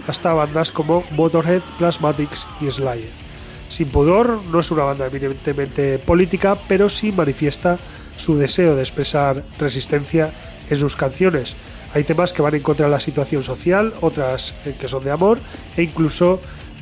hasta 0.09 0.35
bandas 0.35 0.73
como 0.73 1.05
Motorhead, 1.13 1.63
Plasmatics 1.79 2.47
y 2.61 2.71
Slayer. 2.71 3.26
Sin 3.69 3.89
Pudor 3.89 4.41
no 4.51 4.61
es 4.61 4.71
una 4.71 4.85
banda 4.85 5.07
evidentemente 5.07 5.99
política, 5.99 6.57
pero 6.69 6.89
sí 6.89 7.13
manifiesta 7.13 7.79
su 8.17 8.37
deseo 8.37 8.75
de 8.75 8.83
expresar 8.83 9.43
resistencia 9.59 10.33
en 10.71 10.77
sus 10.77 10.97
canciones. 10.97 11.57
Hay 11.95 12.05
temas 12.05 12.33
que 12.33 12.43
van 12.43 12.55
en 12.55 12.63
contra 12.63 12.87
de 12.87 12.93
la 12.93 13.01
situación 13.01 13.43
social, 13.43 13.93
otras 14.01 14.55
eh, 14.65 14.75
que 14.79 14.89
son 14.89 15.03
de 15.05 15.11
amor 15.11 15.39
e 15.77 15.83
incluso 15.83 16.41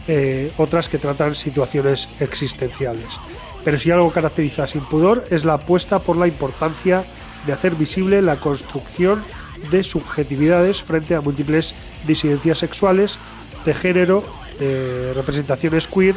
eh, 0.09 0.53
otras 0.59 0.89
que 0.89 0.99
tratan 0.99 1.35
situaciones 1.35 2.09
existenciales. 2.21 3.21
Pero 3.65 3.79
si 3.79 3.91
algo 3.91 4.13
caracteriza 4.13 4.65
a 4.65 4.67
Sin 4.67 4.83
Pudor 4.83 5.25
es 5.31 5.45
la 5.45 5.55
apuesta 5.55 6.01
por 6.01 6.17
la 6.17 6.27
importancia 6.27 7.05
de 7.47 7.53
hacer 7.53 7.75
visible 7.75 8.21
la 8.23 8.37
construcción 8.37 9.23
de 9.71 9.83
subjetividades 9.83 10.83
frente 10.83 11.15
a 11.15 11.21
múltiples 11.21 11.75
disidencias 12.07 12.59
sexuales, 12.59 13.19
de 13.65 13.73
género, 13.73 14.25
de 14.59 15.13
representaciones 15.15 15.89
queer 15.89 16.15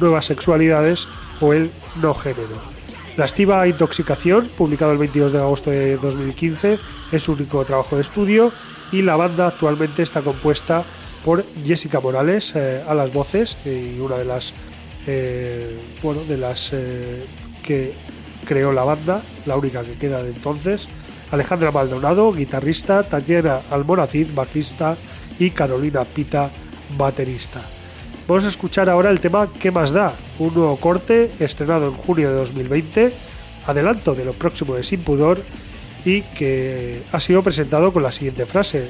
nuevas 0.00 0.26
sexualidades 0.26 1.08
o 1.40 1.52
el 1.52 1.70
no 2.00 2.14
género. 2.14 2.70
La 3.16 3.24
estiva 3.24 3.66
Intoxicación, 3.66 4.48
publicado 4.56 4.92
el 4.92 4.98
22 4.98 5.32
de 5.32 5.38
agosto 5.38 5.70
de 5.70 5.96
2015, 5.96 6.78
es 7.12 7.22
su 7.22 7.32
único 7.32 7.64
trabajo 7.64 7.96
de 7.96 8.02
estudio 8.02 8.52
y 8.92 9.02
la 9.02 9.16
banda 9.16 9.48
actualmente 9.48 10.02
está 10.02 10.22
compuesta 10.22 10.84
por 11.24 11.44
Jessica 11.64 12.00
Morales 12.00 12.54
eh, 12.56 12.82
a 12.86 12.94
las 12.94 13.12
voces 13.12 13.58
y 13.66 13.98
una 14.00 14.16
de 14.16 14.24
las 14.24 14.54
eh, 15.06 15.78
de 16.28 16.36
las 16.36 16.70
eh, 16.72 17.26
que 17.62 17.94
creó 18.44 18.72
la 18.72 18.84
banda, 18.84 19.22
la 19.46 19.56
única 19.56 19.82
que 19.82 19.92
queda 19.94 20.22
de 20.22 20.30
entonces, 20.30 20.88
Alejandra 21.30 21.70
Maldonado, 21.70 22.32
guitarrista, 22.32 23.02
Tatiana 23.02 23.60
Almonacid, 23.70 24.28
bajista 24.34 24.96
y 25.38 25.50
Carolina 25.50 26.04
Pita, 26.04 26.50
baterista. 26.96 27.60
Vamos 28.30 28.44
a 28.44 28.48
escuchar 28.48 28.88
ahora 28.88 29.10
el 29.10 29.18
tema 29.18 29.48
¿Qué 29.58 29.72
más 29.72 29.90
da? 29.90 30.14
Un 30.38 30.54
nuevo 30.54 30.76
corte 30.76 31.32
estrenado 31.40 31.88
en 31.88 31.94
junio 31.94 32.28
de 32.28 32.36
2020, 32.36 33.12
adelanto 33.66 34.14
de 34.14 34.24
lo 34.24 34.34
próximo 34.34 34.76
de 34.76 34.84
Sin 34.84 35.00
Pudor 35.00 35.42
y 36.04 36.22
que 36.22 37.02
ha 37.10 37.18
sido 37.18 37.42
presentado 37.42 37.92
con 37.92 38.04
la 38.04 38.12
siguiente 38.12 38.46
frase. 38.46 38.88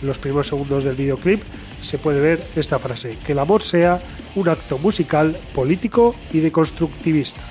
En 0.00 0.06
los 0.08 0.18
primeros 0.18 0.46
segundos 0.46 0.82
del 0.82 0.96
videoclip 0.96 1.42
se 1.82 1.98
puede 1.98 2.20
ver 2.20 2.42
esta 2.56 2.78
frase, 2.78 3.18
que 3.26 3.32
el 3.32 3.38
amor 3.38 3.62
sea 3.62 4.00
un 4.34 4.48
acto 4.48 4.78
musical, 4.78 5.36
político 5.54 6.14
y 6.32 6.40
de 6.40 6.50
constructivista. 6.50 7.42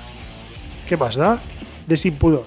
¿Qué 0.88 0.96
más 0.96 1.14
da? 1.14 1.40
De 1.86 1.96
Sin 1.96 2.16
Pudor. 2.16 2.46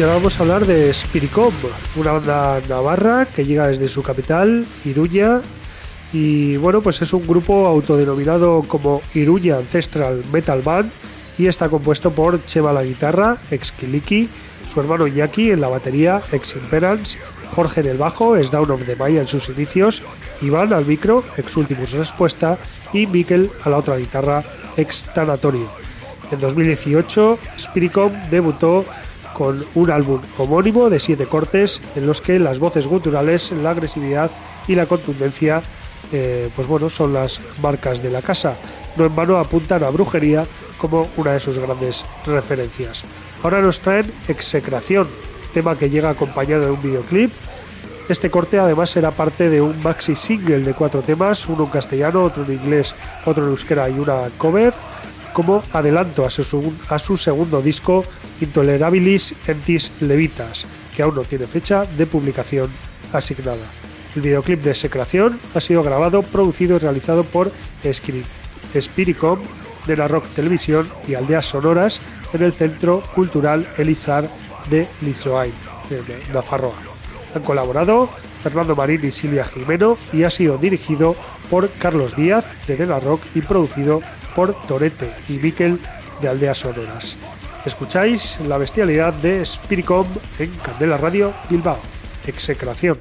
Y 0.00 0.02
ahora 0.02 0.14
vamos 0.14 0.40
a 0.40 0.44
hablar 0.44 0.66
de 0.66 0.90
Spiricom, 0.90 1.52
una 1.94 2.12
banda 2.12 2.62
navarra 2.70 3.26
que 3.26 3.44
llega 3.44 3.66
desde 3.66 3.86
su 3.86 4.02
capital, 4.02 4.64
Iruña. 4.86 5.42
Y 6.14 6.56
bueno, 6.56 6.80
pues 6.80 7.02
es 7.02 7.12
un 7.12 7.26
grupo 7.26 7.66
autodenominado 7.66 8.64
como 8.66 9.02
Iruña 9.12 9.58
Ancestral 9.58 10.22
Metal 10.32 10.62
Band 10.62 10.90
y 11.36 11.48
está 11.48 11.68
compuesto 11.68 12.12
por 12.12 12.42
Chema 12.46 12.72
la 12.72 12.82
guitarra, 12.82 13.36
ex 13.50 13.72
Kiliki, 13.72 14.26
su 14.66 14.80
hermano 14.80 15.06
Iñaki 15.06 15.50
en 15.50 15.60
la 15.60 15.68
batería, 15.68 16.22
ex 16.32 16.56
Imperance, 16.56 17.18
Jorge 17.54 17.82
en 17.82 17.88
el 17.88 17.98
bajo, 17.98 18.36
es 18.36 18.50
Down 18.50 18.70
of 18.70 18.86
the 18.86 18.96
Maya 18.96 19.20
en 19.20 19.28
sus 19.28 19.50
inicios, 19.50 20.02
Iván 20.40 20.72
al 20.72 20.86
micro, 20.86 21.24
ex 21.36 21.54
Ultimus 21.58 21.92
Respuesta 21.92 22.56
y 22.94 23.06
Mikel 23.06 23.50
a 23.64 23.68
la 23.68 23.76
otra 23.76 23.98
guitarra, 23.98 24.44
ex 24.78 25.12
Tanatorio. 25.12 25.70
En 26.32 26.40
2018, 26.40 27.38
Spiricom 27.58 28.12
debutó 28.30 28.86
con 29.40 29.64
un 29.74 29.90
álbum 29.90 30.20
homónimo 30.36 30.90
de 30.90 30.98
siete 30.98 31.24
cortes 31.24 31.80
en 31.96 32.06
los 32.06 32.20
que 32.20 32.38
las 32.38 32.58
voces 32.58 32.86
guturales, 32.86 33.52
la 33.52 33.70
agresividad 33.70 34.30
y 34.68 34.74
la 34.74 34.84
contundencia 34.84 35.62
eh, 36.12 36.50
pues 36.54 36.66
bueno, 36.66 36.90
son 36.90 37.14
las 37.14 37.40
marcas 37.62 38.02
de 38.02 38.10
la 38.10 38.20
casa. 38.20 38.56
No 38.96 39.06
en 39.06 39.16
vano 39.16 39.38
apuntan 39.38 39.82
a 39.82 39.88
brujería 39.88 40.46
como 40.76 41.08
una 41.16 41.32
de 41.32 41.40
sus 41.40 41.58
grandes 41.58 42.04
referencias. 42.26 43.04
Ahora 43.42 43.62
nos 43.62 43.80
traen 43.80 44.12
Execración, 44.28 45.08
tema 45.54 45.78
que 45.78 45.88
llega 45.88 46.10
acompañado 46.10 46.66
de 46.66 46.72
un 46.72 46.82
videoclip. 46.82 47.30
Este 48.10 48.30
corte 48.30 48.58
además 48.58 48.90
será 48.90 49.10
parte 49.10 49.48
de 49.48 49.62
un 49.62 49.82
maxi 49.82 50.16
single 50.16 50.58
de 50.58 50.74
cuatro 50.74 51.00
temas, 51.00 51.48
uno 51.48 51.64
en 51.64 51.70
castellano, 51.70 52.24
otro 52.24 52.44
en 52.44 52.52
inglés, 52.52 52.94
otro 53.24 53.44
en 53.44 53.50
euskera 53.52 53.88
y 53.88 53.98
una 53.98 54.28
cover 54.36 54.74
como 55.32 55.62
adelanto 55.72 56.24
a 56.24 56.30
su, 56.30 57.16
segundo 57.16 57.62
disco 57.62 58.04
Intolerabilis 58.40 59.34
Entis 59.46 59.92
Levitas, 60.00 60.66
que 60.94 61.02
aún 61.02 61.14
no 61.14 61.22
tiene 61.22 61.46
fecha 61.46 61.84
de 61.84 62.06
publicación 62.06 62.70
asignada. 63.12 63.66
El 64.14 64.22
videoclip 64.22 64.62
de 64.62 64.74
Secreción 64.74 65.40
ha 65.54 65.60
sido 65.60 65.82
grabado, 65.82 66.22
producido 66.22 66.76
y 66.76 66.80
realizado 66.80 67.24
por 67.24 67.52
Spiricom 68.78 69.40
de 69.86 69.96
la 69.96 70.08
Rock 70.08 70.28
Televisión 70.28 70.88
y 71.06 71.14
Aldeas 71.14 71.46
Sonoras 71.46 72.00
en 72.32 72.42
el 72.42 72.52
Centro 72.52 73.02
Cultural 73.14 73.68
Elizar 73.78 74.28
de 74.68 74.88
Lizoain, 75.00 75.52
en 75.90 76.32
Nafarroa. 76.32 76.74
Han 77.34 77.42
colaborado 77.42 78.10
Fernando 78.42 78.74
Marín 78.74 79.04
y 79.04 79.10
Silvia 79.10 79.44
Jimeno 79.44 79.96
y 80.12 80.24
ha 80.24 80.30
sido 80.30 80.58
dirigido 80.58 81.14
por 81.48 81.70
Carlos 81.72 82.16
Díaz 82.16 82.44
de 82.66 82.76
De 82.76 82.86
La 82.86 83.00
Rock 83.00 83.22
y 83.34 83.42
producido 83.42 84.00
por 84.34 84.54
Torete 84.66 85.10
y 85.28 85.34
Miquel 85.34 85.80
de 86.20 86.28
Aldeas 86.28 86.58
Sonoras. 86.58 87.16
Escucháis 87.64 88.40
la 88.40 88.58
bestialidad 88.58 89.12
de 89.12 89.44
Spiricom 89.44 90.06
en 90.38 90.50
Candela 90.56 90.96
Radio 90.96 91.32
Bilbao. 91.48 91.78
Execración. 92.26 92.98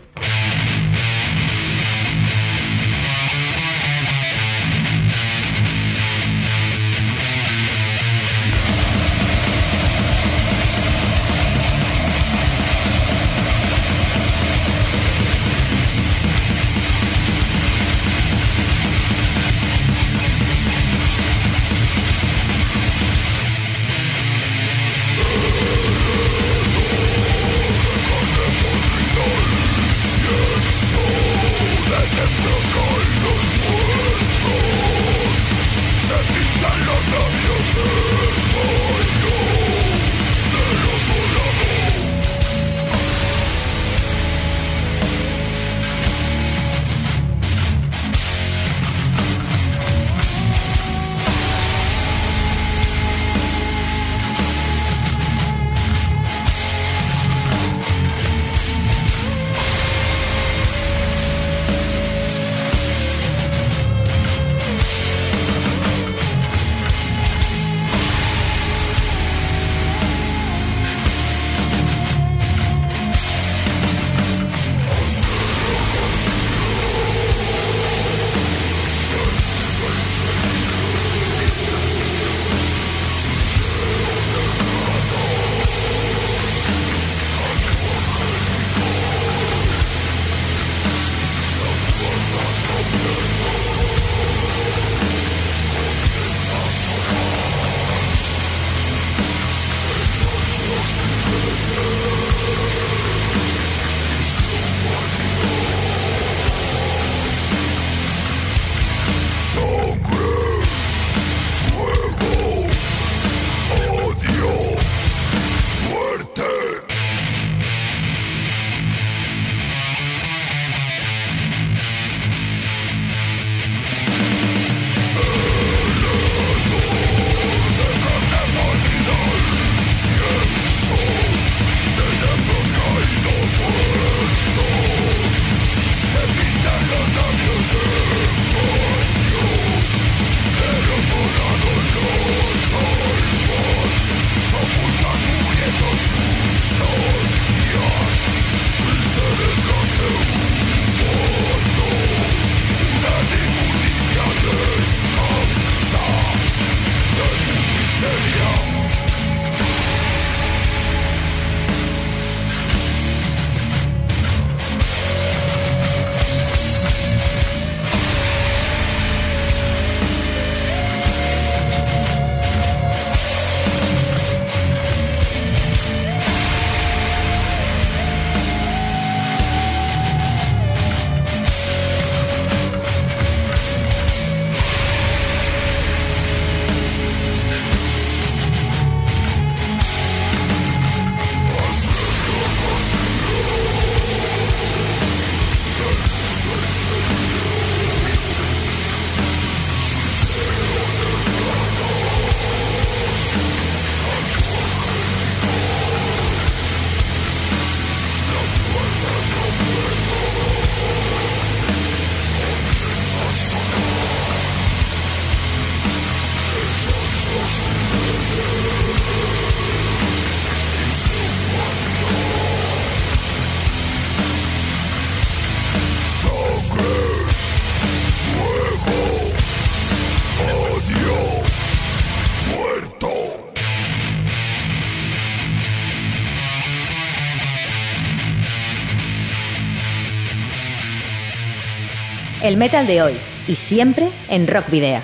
El 242.49 242.57
metal 242.57 242.87
de 242.87 243.03
hoy 243.03 243.13
y 243.47 243.55
siempre 243.55 244.09
en 244.27 244.47
Rock 244.47 244.71
Video. 244.71 245.01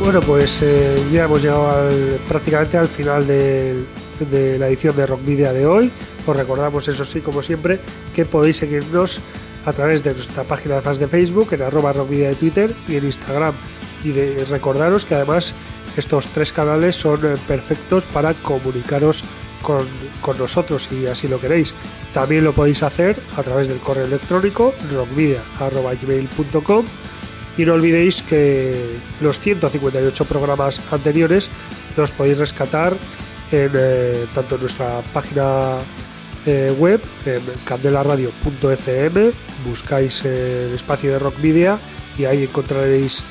Bueno, 0.00 0.22
pues 0.22 0.62
eh, 0.62 1.04
ya 1.12 1.24
hemos 1.24 1.42
llegado 1.42 1.86
prácticamente 2.26 2.78
al 2.78 2.88
final 2.88 3.26
de, 3.26 3.84
la 4.58 4.68
edición 4.68 4.96
de 4.96 5.06
Rock 5.06 5.22
Video 5.22 5.52
de 5.52 5.66
hoy. 5.66 5.92
Os 6.26 6.34
recordamos, 6.34 6.88
eso 6.88 7.04
sí, 7.04 7.20
como 7.20 7.42
siempre, 7.42 7.78
que 8.14 8.24
podéis 8.24 8.56
seguirnos 8.56 9.20
a 9.66 9.74
través 9.74 10.02
de 10.02 10.12
nuestra 10.12 10.44
página 10.44 10.76
de 10.76 10.80
fans 10.80 10.98
de 10.98 11.08
Facebook, 11.08 11.52
en 11.52 11.60
arroba 11.60 11.92
rockvidia 11.92 12.30
de 12.30 12.36
Twitter 12.36 12.74
y 12.88 12.96
en 12.96 13.04
Instagram. 13.04 13.54
Y 14.04 14.12
de, 14.12 14.44
recordaros 14.44 15.06
que 15.06 15.14
además 15.14 15.54
estos 15.96 16.28
tres 16.28 16.52
canales 16.52 16.94
son 16.96 17.24
eh, 17.24 17.36
perfectos 17.46 18.06
para 18.06 18.34
comunicaros 18.34 19.24
con, 19.62 19.86
con, 20.20 20.38
nosotros 20.38 20.88
si 20.90 21.06
así 21.06 21.26
lo 21.28 21.40
queréis. 21.40 21.74
También 22.12 22.44
lo 22.44 22.54
podéis 22.54 22.82
hacer 22.82 23.20
a 23.36 23.42
través 23.42 23.68
del 23.68 23.78
correo 23.78 24.04
electrónico 24.04 24.74
rockvidia.gmail.com 24.92 26.86
y 27.58 27.64
no 27.64 27.74
olvidéis 27.74 28.22
que 28.22 28.98
los 29.20 29.40
158 29.40 30.24
programas 30.26 30.80
anteriores 30.92 31.50
los 31.96 32.12
podéis 32.12 32.38
rescatar 32.38 32.96
en, 33.50 33.72
eh, 33.74 34.26
tanto 34.32 34.54
en 34.54 34.60
nuestra 34.60 35.02
página 35.12 35.78
eh, 36.46 36.72
web, 36.78 37.00
en 37.26 37.42
candelaradio.fm, 37.64 39.32
buscáis 39.66 40.24
el 40.24 40.72
espacio 40.72 41.12
de 41.12 41.18
Rock 41.18 41.38
Media 41.42 41.78
y 42.16 42.24
ahí 42.24 42.44
encontraréis 42.44 43.24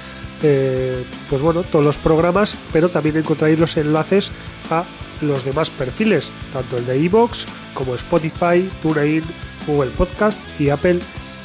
eh, 0.44 1.04
pues 1.30 1.42
bueno, 1.42 1.64
todos 1.64 1.84
los 1.84 1.98
programas, 1.98 2.56
pero 2.72 2.90
también 2.90 3.18
encontraréis 3.18 3.60
los 3.60 3.78
enlaces 3.78 4.32
a 4.70 4.86
los 5.22 5.46
demás 5.46 5.70
perfiles, 5.72 6.34
tanto 6.54 6.78
el 6.78 6.86
de 6.86 7.00
iVoox 7.00 7.46
como 7.74 7.96
Spotify, 7.96 8.70
TuneIn, 8.82 9.24
Google 9.66 9.92
Podcast 9.92 10.40
y 10.60 10.70
Apple 10.70 11.00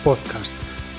Podcast. 0.05 0.53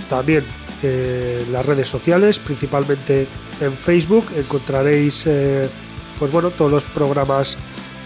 También 0.09 0.43
eh, 0.81 1.45
las 1.51 1.65
redes 1.65 1.87
sociales, 1.87 2.39
principalmente 2.39 3.27
en 3.61 3.73
Facebook, 3.73 4.25
encontraréis 4.35 5.25
eh, 5.27 5.69
pues 6.17 6.31
bueno, 6.31 6.49
todos 6.49 6.71
los 6.71 6.85
programas 6.85 7.57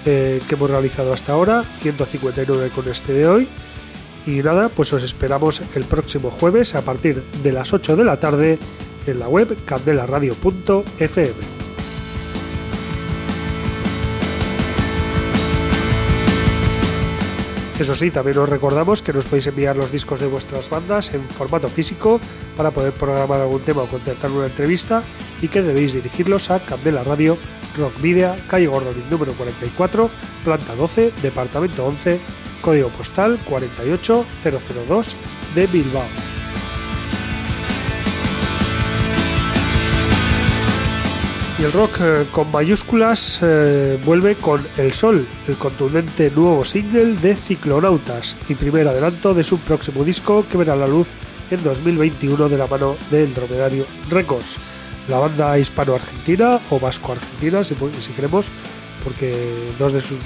que 0.05 0.41
hemos 0.49 0.69
realizado 0.69 1.11
hasta 1.11 1.33
ahora, 1.33 1.65
159 1.81 2.69
con 2.73 2.87
este 2.87 3.11
de 3.11 3.27
hoy. 3.27 3.47
Y 4.25 4.41
nada, 4.41 4.69
pues 4.69 4.93
os 4.93 5.03
esperamos 5.03 5.61
el 5.75 5.83
próximo 5.83 6.31
jueves 6.31 6.75
a 6.75 6.81
partir 6.81 7.21
de 7.43 7.51
las 7.51 7.73
8 7.73 7.97
de 7.97 8.05
la 8.05 8.17
tarde 8.17 8.57
en 9.07 9.19
la 9.19 9.27
web 9.27 9.57
candelaradio.fm. 9.65 11.57
Eso 17.79 17.93
sí, 17.93 18.09
también 18.09 18.39
os 18.39 18.49
recordamos 18.49 19.03
que 19.03 19.13
nos 19.13 19.27
podéis 19.27 19.45
enviar 19.45 19.77
los 19.77 19.91
discos 19.91 20.19
de 20.19 20.25
vuestras 20.25 20.67
bandas 20.67 21.13
en 21.13 21.21
formato 21.29 21.69
físico 21.69 22.19
para 22.55 22.71
poder 22.71 22.91
programar 22.91 23.39
algún 23.39 23.61
tema 23.61 23.83
o 23.83 23.85
concertar 23.85 24.31
una 24.31 24.47
entrevista 24.47 25.03
y 25.43 25.47
que 25.47 25.61
debéis 25.61 25.93
dirigirlos 25.93 26.49
a 26.49 26.65
Candela 26.65 27.03
Radio, 27.03 27.37
Rock 27.77 27.99
Media, 28.01 28.35
calle 28.47 28.65
Gordon 28.65 28.95
número 29.11 29.33
44, 29.33 30.09
planta 30.43 30.73
12, 30.73 31.13
departamento 31.21 31.85
11, 31.85 32.19
código 32.61 32.89
postal 32.89 33.39
48002 33.45 35.15
de 35.53 35.67
Bilbao. 35.67 36.36
Y 41.59 41.63
el 41.63 41.73
rock 41.73 41.97
eh, 42.01 42.27
con 42.31 42.51
mayúsculas 42.51 43.39
eh, 43.41 43.99
vuelve 44.05 44.35
con 44.35 44.63
El 44.77 44.93
Sol, 44.93 45.27
el 45.47 45.57
contundente 45.57 46.29
nuevo 46.29 46.63
single 46.63 47.15
de 47.15 47.33
Ciclonautas 47.33 48.35
y 48.47 48.53
primer 48.53 48.87
adelanto 48.87 49.33
de 49.33 49.43
su 49.43 49.57
próximo 49.57 50.03
disco 50.03 50.45
que 50.47 50.55
verá 50.55 50.75
la 50.75 50.85
luz 50.85 51.13
en 51.49 51.63
2021 51.63 52.47
de 52.47 52.57
la 52.59 52.67
mano 52.67 52.95
del 53.09 53.33
Dromedario 53.33 53.87
Records. 54.11 54.57
La 55.07 55.17
banda 55.17 55.57
hispano-argentina 55.57 56.59
o 56.69 56.79
vasco-argentina, 56.79 57.63
si, 57.63 57.75
si, 58.01 58.11
queremos, 58.11 58.51
porque 59.03 59.71
dos 59.79 59.93
de 59.93 60.01
sus, 60.01 60.19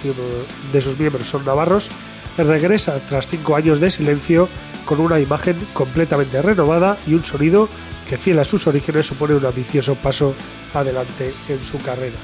de 0.73 0.82
sus 0.82 0.99
miembros 0.99 1.27
son 1.27 1.45
navarros, 1.45 1.89
regresa 2.38 2.99
tras 3.07 3.29
cinco 3.29 3.55
años 3.55 3.79
de 3.79 3.89
silencio 3.89 4.47
con 4.86 4.99
una 4.99 5.19
imagen 5.19 5.57
completamente 5.73 6.41
renovada 6.41 6.97
y 7.07 7.13
un 7.13 7.23
sonido 7.23 7.69
que 8.07 8.17
fiel 8.17 8.39
a 8.39 8.43
sus 8.43 8.67
orígenes 8.67 9.05
supone 9.05 9.36
un 9.36 9.45
ambicioso 9.45 9.95
paso 9.95 10.34
adelante 10.73 11.34
en 11.49 11.63
su 11.63 11.79
carrera. 11.82 12.17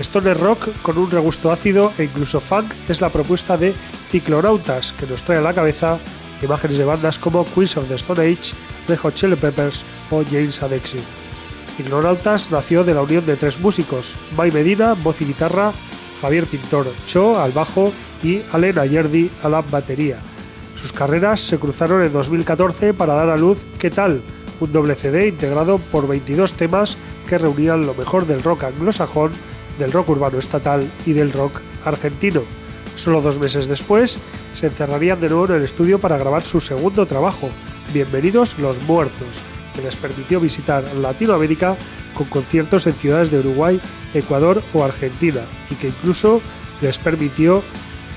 Stoner 0.00 0.38
Rock 0.38 0.70
con 0.82 0.96
un 0.96 1.10
regusto 1.10 1.52
ácido 1.52 1.92
e 1.98 2.04
incluso 2.04 2.40
funk 2.40 2.72
es 2.88 3.00
la 3.00 3.10
propuesta 3.10 3.56
de 3.56 3.74
Ciclonautas 4.08 4.92
que 4.92 5.06
nos 5.06 5.22
trae 5.22 5.38
a 5.38 5.42
la 5.42 5.54
cabeza 5.54 5.98
imágenes 6.42 6.78
de 6.78 6.84
bandas 6.84 7.18
como 7.18 7.44
Queens 7.44 7.76
of 7.76 7.88
the 7.88 7.96
Stone 7.96 8.22
Age, 8.22 8.54
The 8.86 8.96
Hot 8.96 9.14
Chili 9.14 9.36
Peppers 9.36 9.84
o 10.10 10.24
James 10.24 10.62
Addiction. 10.62 11.02
Ciclonautas 11.76 12.50
nació 12.50 12.82
de 12.82 12.94
la 12.94 13.02
unión 13.02 13.24
de 13.26 13.36
tres 13.36 13.60
músicos, 13.60 14.16
May 14.36 14.50
Medina, 14.50 14.94
voz 14.94 15.20
y 15.20 15.26
guitarra, 15.26 15.72
Javier 16.20 16.46
Pintor 16.46 16.92
Cho 17.06 17.40
al 17.40 17.52
bajo 17.52 17.92
y 18.22 18.42
Allen 18.52 18.78
Ayerdi 18.78 19.30
a 19.42 19.48
la 19.48 19.62
batería. 19.62 20.18
Sus 20.74 20.92
carreras 20.92 21.40
se 21.40 21.58
cruzaron 21.58 22.02
en 22.02 22.12
2014 22.12 22.94
para 22.94 23.14
dar 23.14 23.28
a 23.28 23.36
luz 23.36 23.64
¿Qué 23.78 23.90
tal? 23.90 24.22
un 24.60 24.72
doble 24.72 24.94
CD 24.94 25.28
integrado 25.28 25.78
por 25.78 26.06
22 26.06 26.54
temas 26.54 26.98
que 27.26 27.38
reunían 27.38 27.86
lo 27.86 27.94
mejor 27.94 28.26
del 28.26 28.42
rock 28.42 28.64
anglosajón, 28.64 29.32
del 29.78 29.92
rock 29.92 30.10
urbano 30.10 30.38
estatal 30.38 30.90
y 31.06 31.12
del 31.12 31.32
rock 31.32 31.60
argentino. 31.84 32.42
Solo 32.94 33.22
dos 33.22 33.38
meses 33.38 33.66
después 33.68 34.18
se 34.52 34.66
encerrarían 34.66 35.20
de 35.20 35.30
nuevo 35.30 35.46
en 35.46 35.54
el 35.54 35.62
estudio 35.62 35.98
para 35.98 36.18
grabar 36.18 36.44
su 36.44 36.60
segundo 36.60 37.06
trabajo, 37.06 37.48
Bienvenidos 37.94 38.58
los 38.58 38.82
Muertos, 38.82 39.42
que 39.74 39.82
les 39.82 39.96
permitió 39.96 40.40
visitar 40.40 40.84
Latinoamérica 40.94 41.76
con 42.14 42.26
conciertos 42.28 42.86
en 42.86 42.94
ciudades 42.94 43.30
de 43.30 43.38
Uruguay, 43.38 43.80
Ecuador 44.12 44.62
o 44.74 44.84
Argentina, 44.84 45.40
y 45.70 45.76
que 45.76 45.88
incluso 45.88 46.42
les 46.80 46.98
permitió 46.98 47.62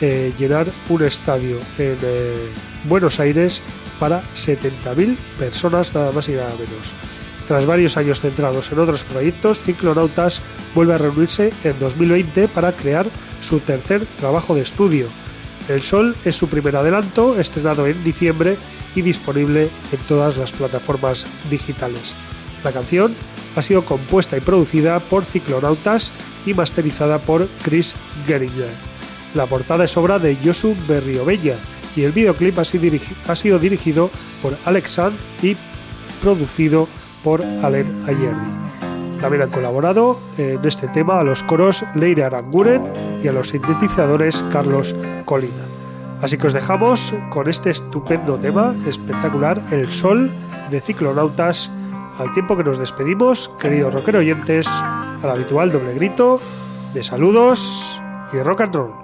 eh, 0.05 0.33
llenar 0.37 0.69
un 0.89 1.01
estadio 1.01 1.59
en 1.77 1.97
eh, 2.01 2.49
Buenos 2.89 3.21
Aires 3.21 3.61
para 4.01 4.21
70.000 4.33 5.15
personas 5.39 5.95
nada 5.95 6.11
más 6.11 6.27
y 6.27 6.33
nada 6.33 6.51
menos. 6.59 6.93
Tras 7.47 7.65
varios 7.65 7.95
años 7.95 8.19
centrados 8.19 8.69
en 8.73 8.79
otros 8.79 9.05
proyectos, 9.05 9.61
Ciclonautas 9.61 10.41
vuelve 10.75 10.95
a 10.95 10.97
reunirse 10.97 11.53
en 11.63 11.79
2020 11.79 12.49
para 12.49 12.73
crear 12.73 13.07
su 13.39 13.61
tercer 13.61 14.05
trabajo 14.19 14.55
de 14.55 14.63
estudio. 14.63 15.07
El 15.69 15.81
Sol 15.81 16.17
es 16.25 16.35
su 16.35 16.49
primer 16.49 16.75
adelanto, 16.75 17.39
estrenado 17.39 17.87
en 17.87 18.03
diciembre 18.03 18.57
y 18.95 19.03
disponible 19.03 19.69
en 19.93 19.99
todas 20.09 20.35
las 20.35 20.51
plataformas 20.51 21.25
digitales. 21.49 22.13
La 22.65 22.73
canción 22.73 23.15
ha 23.55 23.61
sido 23.61 23.85
compuesta 23.85 24.35
y 24.35 24.41
producida 24.41 24.99
por 24.99 25.23
Ciclonautas 25.23 26.11
y 26.45 26.53
masterizada 26.53 27.19
por 27.19 27.47
Chris 27.63 27.95
Geringer. 28.27 28.92
La 29.34 29.47
portada 29.47 29.84
es 29.86 29.97
obra 29.97 30.19
de 30.19 30.38
Josu 30.43 30.75
Berriobella 30.88 31.55
y 31.95 32.03
el 32.03 32.11
videoclip 32.11 32.57
ha 32.59 33.36
sido, 33.36 33.59
dirigido 33.59 34.09
por 34.41 34.55
Alex 34.65 34.91
Sand 34.91 35.17
y 35.41 35.57
producido 36.21 36.88
por 37.23 37.43
Allen 37.43 38.03
Ayerdi. 38.05 39.19
También 39.21 39.43
han 39.43 39.49
colaborado 39.49 40.19
en 40.38 40.63
este 40.65 40.88
tema 40.88 41.19
a 41.19 41.23
los 41.23 41.43
coros 41.43 41.86
Leire 41.95 42.25
Aranguren 42.25 42.81
y 43.23 43.27
a 43.27 43.31
los 43.31 43.49
sintetizadores 43.49 44.43
Carlos 44.51 44.95
Colina. 45.26 45.64
Así 46.22 46.38
que 46.38 46.47
os 46.47 46.53
dejamos 46.53 47.14
con 47.30 47.49
este 47.49 47.69
estupendo 47.69 48.38
tema 48.38 48.76
espectacular, 48.88 49.61
El 49.72 49.89
Sol 49.91 50.30
de 50.69 50.80
Ciclonautas, 50.80 51.72
al 52.19 52.31
tiempo 52.34 52.55
que 52.55 52.64
nos 52.64 52.77
despedimos, 52.77 53.49
queridos 53.60 53.93
rocker 53.93 54.18
oyentes, 54.18 54.68
al 55.23 55.30
habitual 55.30 55.72
doble 55.72 55.93
grito 55.93 56.39
de 56.93 57.03
saludos 57.03 57.99
y 58.31 58.39
rock 58.39 58.61
and 58.61 58.76
roll. 58.76 59.02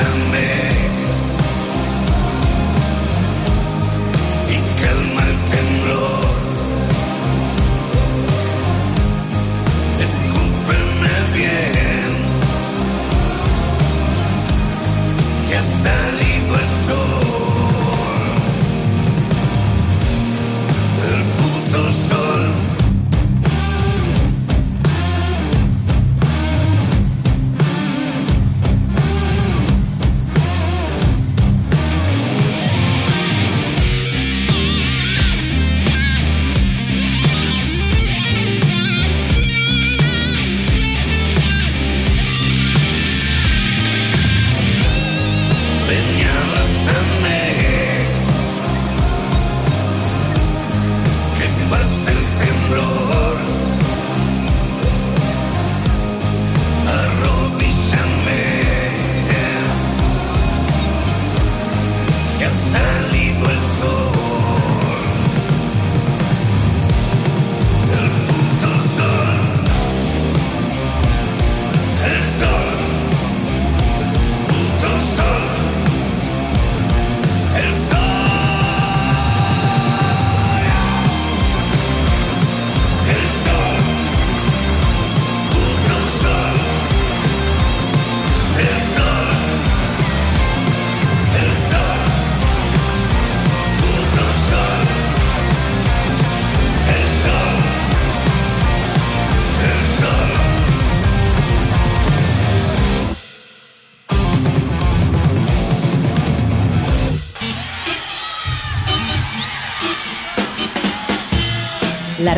La 0.00 0.59